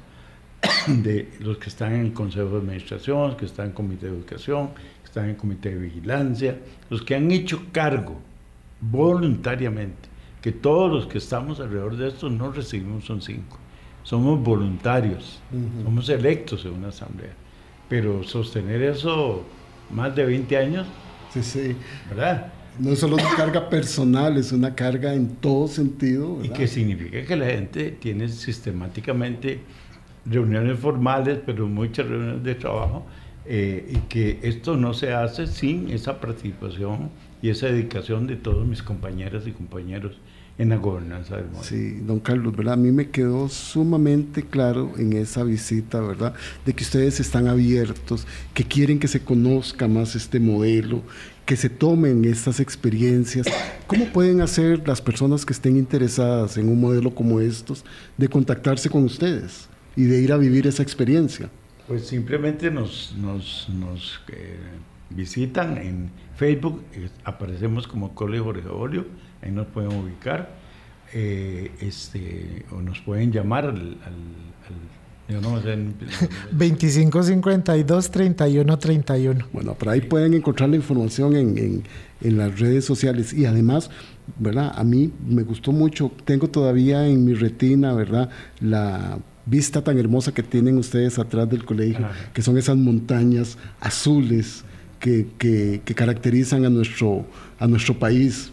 de 0.86 1.28
los 1.40 1.58
que 1.58 1.68
están 1.68 1.94
en 1.94 2.06
el 2.06 2.12
Consejo 2.12 2.50
de 2.50 2.58
Administración, 2.58 3.36
que 3.36 3.46
están 3.46 3.66
en 3.66 3.70
el 3.70 3.76
Comité 3.76 4.06
de 4.06 4.12
Educación, 4.12 4.68
que 4.68 5.06
están 5.06 5.24
en 5.24 5.30
el 5.30 5.36
Comité 5.36 5.70
de 5.70 5.80
Vigilancia, 5.80 6.58
los 6.90 7.02
que 7.02 7.14
han 7.14 7.30
hecho 7.30 7.62
cargo 7.72 8.20
voluntariamente, 8.80 10.08
que 10.40 10.52
todos 10.52 10.90
los 10.90 11.06
que 11.06 11.18
estamos 11.18 11.60
alrededor 11.60 11.96
de 11.96 12.08
esto 12.08 12.28
no 12.28 12.50
recibimos 12.50 13.08
un 13.10 13.22
5. 13.22 13.58
Somos 14.02 14.42
voluntarios, 14.42 15.40
somos 15.84 16.08
electos 16.08 16.64
en 16.64 16.72
una 16.72 16.88
asamblea. 16.88 17.32
Pero 17.88 18.24
sostener 18.24 18.82
eso 18.82 19.44
más 19.90 20.16
de 20.16 20.24
20 20.24 20.56
años, 20.56 20.86
sí, 21.32 21.42
sí. 21.42 21.76
¿verdad? 22.08 22.52
No 22.78 22.96
solo 22.96 23.16
una 23.16 23.36
carga 23.36 23.68
personal, 23.68 24.36
es 24.38 24.50
una 24.50 24.74
carga 24.74 25.14
en 25.14 25.36
todo 25.36 25.68
sentido. 25.68 26.42
Y 26.42 26.48
que 26.48 26.66
significa 26.66 27.22
que 27.24 27.36
la 27.36 27.46
gente 27.46 27.90
tiene 27.92 28.28
sistemáticamente 28.28 29.60
reuniones 30.24 30.78
formales, 30.78 31.38
pero 31.44 31.68
muchas 31.68 32.06
reuniones 32.06 32.42
de 32.42 32.54
trabajo, 32.54 33.04
eh, 33.44 33.92
y 33.92 33.96
que 34.08 34.38
esto 34.42 34.76
no 34.76 34.94
se 34.94 35.12
hace 35.12 35.46
sin 35.46 35.90
esa 35.90 36.20
participación 36.20 37.10
y 37.40 37.48
esa 37.48 37.66
dedicación 37.66 38.26
de 38.26 38.36
todos 38.36 38.66
mis 38.66 38.82
compañeras 38.82 39.46
y 39.46 39.52
compañeros 39.52 40.16
en 40.58 40.68
la 40.68 40.76
gobernanza 40.76 41.36
del 41.36 41.46
mundo. 41.46 41.62
Sí, 41.64 41.98
don 42.02 42.20
Carlos, 42.20 42.54
¿verdad? 42.54 42.74
A 42.74 42.76
mí 42.76 42.92
me 42.92 43.10
quedó 43.10 43.48
sumamente 43.48 44.44
claro 44.44 44.92
en 44.96 45.14
esa 45.14 45.42
visita, 45.42 46.00
¿verdad? 46.00 46.34
De 46.64 46.72
que 46.72 46.84
ustedes 46.84 47.18
están 47.18 47.48
abiertos, 47.48 48.26
que 48.54 48.62
quieren 48.62 49.00
que 49.00 49.08
se 49.08 49.24
conozca 49.24 49.88
más 49.88 50.14
este 50.14 50.38
modelo, 50.38 51.02
que 51.46 51.56
se 51.56 51.68
tomen 51.68 52.24
estas 52.24 52.60
experiencias. 52.60 53.46
¿Cómo 53.88 54.04
pueden 54.12 54.40
hacer 54.40 54.86
las 54.86 55.00
personas 55.00 55.44
que 55.44 55.52
estén 55.52 55.76
interesadas 55.76 56.56
en 56.58 56.68
un 56.68 56.80
modelo 56.80 57.12
como 57.12 57.40
estos 57.40 57.84
de 58.16 58.28
contactarse 58.28 58.88
con 58.88 59.04
ustedes 59.04 59.68
y 59.96 60.04
de 60.04 60.20
ir 60.20 60.32
a 60.32 60.36
vivir 60.36 60.66
esa 60.66 60.82
experiencia? 60.82 61.50
Pues 61.86 62.06
simplemente 62.06 62.70
nos, 62.70 63.14
nos, 63.18 63.68
nos 63.68 64.20
eh, 64.32 64.56
visitan 65.10 65.78
en 65.78 66.10
Facebook, 66.36 66.82
eh, 66.94 67.08
aparecemos 67.24 67.86
como 67.86 68.14
Cole 68.14 68.38
Jorge 68.38 68.68
Olio, 68.68 69.06
ahí 69.42 69.50
nos 69.50 69.66
pueden 69.66 69.92
ubicar, 69.92 70.54
eh, 71.12 71.70
este, 71.80 72.64
o 72.70 72.80
nos 72.80 73.00
pueden 73.00 73.32
llamar 73.32 73.66
al, 73.66 73.76
al, 73.76 74.14
yo 75.28 75.40
no 75.40 75.60
sé. 75.60 75.76
2552 76.52 78.10
3131. 78.10 79.46
Bueno, 79.52 79.74
por 79.74 79.88
ahí 79.88 80.00
pueden 80.00 80.34
encontrar 80.34 80.68
la 80.68 80.76
información 80.76 81.36
en, 81.36 81.58
en, 81.58 81.82
en, 82.20 82.38
las 82.38 82.58
redes 82.58 82.84
sociales 82.84 83.32
y 83.32 83.46
además, 83.46 83.90
¿verdad? 84.38 84.72
A 84.74 84.84
mí 84.84 85.12
me 85.26 85.42
gustó 85.42 85.72
mucho, 85.72 86.10
tengo 86.24 86.48
todavía 86.48 87.06
en 87.06 87.24
mi 87.24 87.34
retina, 87.34 87.94
¿verdad? 87.94 88.30
La 88.60 89.18
vista 89.46 89.82
tan 89.82 89.98
hermosa 89.98 90.32
que 90.32 90.42
tienen 90.42 90.78
ustedes 90.78 91.18
atrás 91.18 91.48
del 91.48 91.64
colegio, 91.64 92.06
que 92.32 92.42
son 92.42 92.58
esas 92.58 92.76
montañas 92.76 93.58
azules 93.80 94.64
que, 95.00 95.26
que, 95.38 95.80
que, 95.84 95.94
caracterizan 95.94 96.64
a 96.64 96.70
nuestro, 96.70 97.26
a 97.58 97.66
nuestro 97.66 97.98
país. 97.98 98.52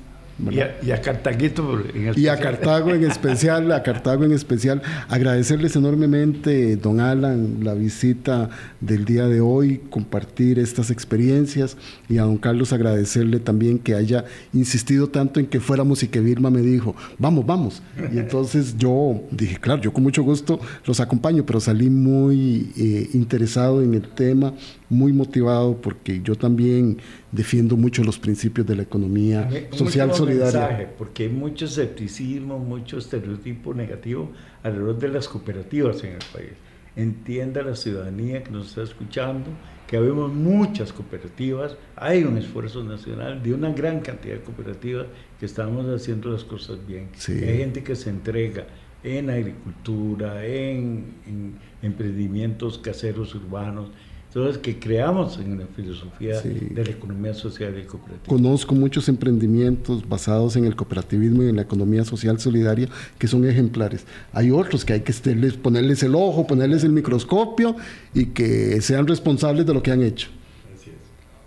Y 0.49 0.59
a, 0.59 0.77
y 0.81 0.91
a, 0.91 1.01
Cartaguito 1.01 1.73
en 1.93 2.07
especial. 2.07 2.17
Y 2.17 2.27
a 2.27 2.37
Cartago 2.37 2.93
en 2.93 3.03
especial, 3.03 3.71
a 3.71 3.83
Cartago 3.83 4.23
en 4.23 4.31
especial. 4.31 4.81
Agradecerles 5.09 5.75
enormemente, 5.75 6.75
don 6.77 6.99
Alan, 6.99 7.57
la 7.63 7.73
visita 7.73 8.49
del 8.79 9.05
día 9.05 9.25
de 9.27 9.41
hoy, 9.41 9.81
compartir 9.89 10.59
estas 10.59 10.91
experiencias 10.91 11.77
y 12.07 12.17
a 12.17 12.23
don 12.23 12.37
Carlos 12.37 12.71
agradecerle 12.71 13.39
también 13.39 13.79
que 13.79 13.95
haya 13.95 14.25
insistido 14.53 15.09
tanto 15.09 15.39
en 15.39 15.47
que 15.47 15.59
fuéramos 15.59 16.03
y 16.03 16.07
que 16.07 16.19
Vilma 16.19 16.49
me 16.49 16.61
dijo, 16.61 16.95
vamos, 17.17 17.45
vamos. 17.45 17.81
Y 18.13 18.17
entonces 18.17 18.77
yo 18.77 19.21
dije, 19.31 19.57
claro, 19.57 19.81
yo 19.81 19.91
con 19.91 20.03
mucho 20.03 20.23
gusto 20.23 20.59
los 20.85 20.99
acompaño, 20.99 21.45
pero 21.45 21.59
salí 21.59 21.89
muy 21.89 22.71
eh, 22.77 23.09
interesado 23.13 23.81
en 23.81 23.93
el 23.93 24.07
tema, 24.07 24.53
muy 24.89 25.13
motivado 25.13 25.75
porque 25.81 26.21
yo 26.23 26.35
también 26.35 26.97
defiendo 27.31 27.77
mucho 27.77 28.03
los 28.03 28.17
principios 28.17 28.65
de 28.65 28.75
la 28.75 28.83
economía 28.83 29.49
social 29.71 30.13
solidaria. 30.13 30.61
Mensaje, 30.61 30.87
porque 30.97 31.23
hay 31.23 31.29
mucho 31.29 31.65
escepticismo, 31.65 32.59
mucho 32.59 32.97
estereotipo 32.97 33.73
negativo 33.73 34.31
alrededor 34.63 34.99
de 34.99 35.07
las 35.09 35.27
cooperativas 35.27 36.03
en 36.03 36.13
el 36.13 36.25
país. 36.33 36.53
Entienda 36.95 37.61
la 37.61 37.75
ciudadanía 37.75 38.43
que 38.43 38.51
nos 38.51 38.69
está 38.69 38.83
escuchando 38.83 39.51
que 39.89 39.97
habemos 39.97 40.31
muchas 40.31 40.93
cooperativas, 40.93 41.75
hay 41.95 42.23
un 42.23 42.37
esfuerzo 42.37 42.83
nacional 42.83 43.41
de 43.41 43.55
una 43.55 43.71
gran 43.71 44.01
cantidad 44.01 44.35
de 44.35 44.41
cooperativas 44.41 45.07
que 45.39 45.47
estamos 45.47 45.87
haciendo 45.87 46.29
las 46.29 46.43
cosas 46.43 46.77
bien. 46.85 47.09
Hay 47.27 47.57
gente 47.57 47.83
que 47.83 47.95
se 47.95 48.11
entrega 48.11 48.67
en 49.03 49.31
agricultura, 49.31 50.45
en, 50.45 51.15
en 51.25 51.53
emprendimientos 51.81 52.77
caseros 52.77 53.33
urbanos, 53.33 53.89
entonces, 54.29 54.59
que 54.59 54.77
creamos 54.77 55.39
en 55.39 55.57
la 55.57 55.65
filosofía 55.65 56.39
de 56.39 56.83
la 56.83 56.91
economía 56.91 57.33
social 57.33 57.75
y 57.79 57.87
cooperativa. 57.87 58.27
Conozco 58.27 58.75
muchos 58.75 59.09
emprendimientos 59.09 60.07
basados 60.07 60.55
en 60.55 60.65
el 60.65 60.75
cooperativismo 60.75 61.41
y 61.41 61.49
en 61.49 61.55
la 61.55 61.63
economía 61.63 62.05
social 62.05 62.39
solidaria 62.39 62.87
que 63.17 63.27
son 63.27 63.43
ejemplares. 63.49 64.05
Hay 64.31 64.51
otros 64.51 64.85
que 64.85 64.93
hay 64.93 65.01
que 65.01 65.13
ponerles 65.63 66.03
el 66.03 66.13
ojo, 66.13 66.45
ponerles 66.45 66.83
el 66.83 66.91
microscopio 66.91 67.75
y 68.13 68.27
que 68.27 68.79
sean 68.81 69.07
responsables 69.07 69.65
de 69.65 69.73
lo 69.73 69.81
que 69.81 69.91
han 69.91 70.03
hecho. 70.03 70.29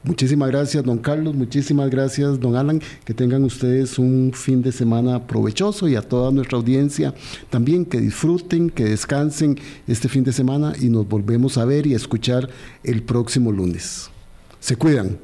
Muchísimas 0.05 0.51
gracias, 0.51 0.83
don 0.83 0.99
Carlos. 0.99 1.35
Muchísimas 1.35 1.89
gracias, 1.89 2.41
don 2.41 2.57
Alan. 2.57 2.81
Que 3.05 3.15
tengan 3.15 3.45
ustedes 3.45 3.99
un 3.99 4.33
fin 4.35 4.61
de 4.61 4.73
semana 4.73 5.27
provechoso 5.27 5.87
y 5.87 5.95
a 5.95 6.03
toda 6.03 6.33
nuestra 6.33 6.59
audiencia 6.59 7.15
también 7.51 7.85
que 7.85 8.01
disfruten, 8.01 8.69
que 8.71 8.85
descansen 8.85 9.59
este 9.87 10.09
fin 10.09 10.25
de 10.25 10.33
semana 10.33 10.73
y 10.81 10.89
nos 10.89 11.09
volvemos 11.09 11.57
a 11.57 11.65
ver 11.65 11.87
y 11.87 11.95
a 11.95 11.97
escuchar 11.97 12.49
el 12.83 13.03
próximo 13.03 13.53
lunes. 13.53 14.11
Se 14.59 14.75
cuidan. 14.77 15.19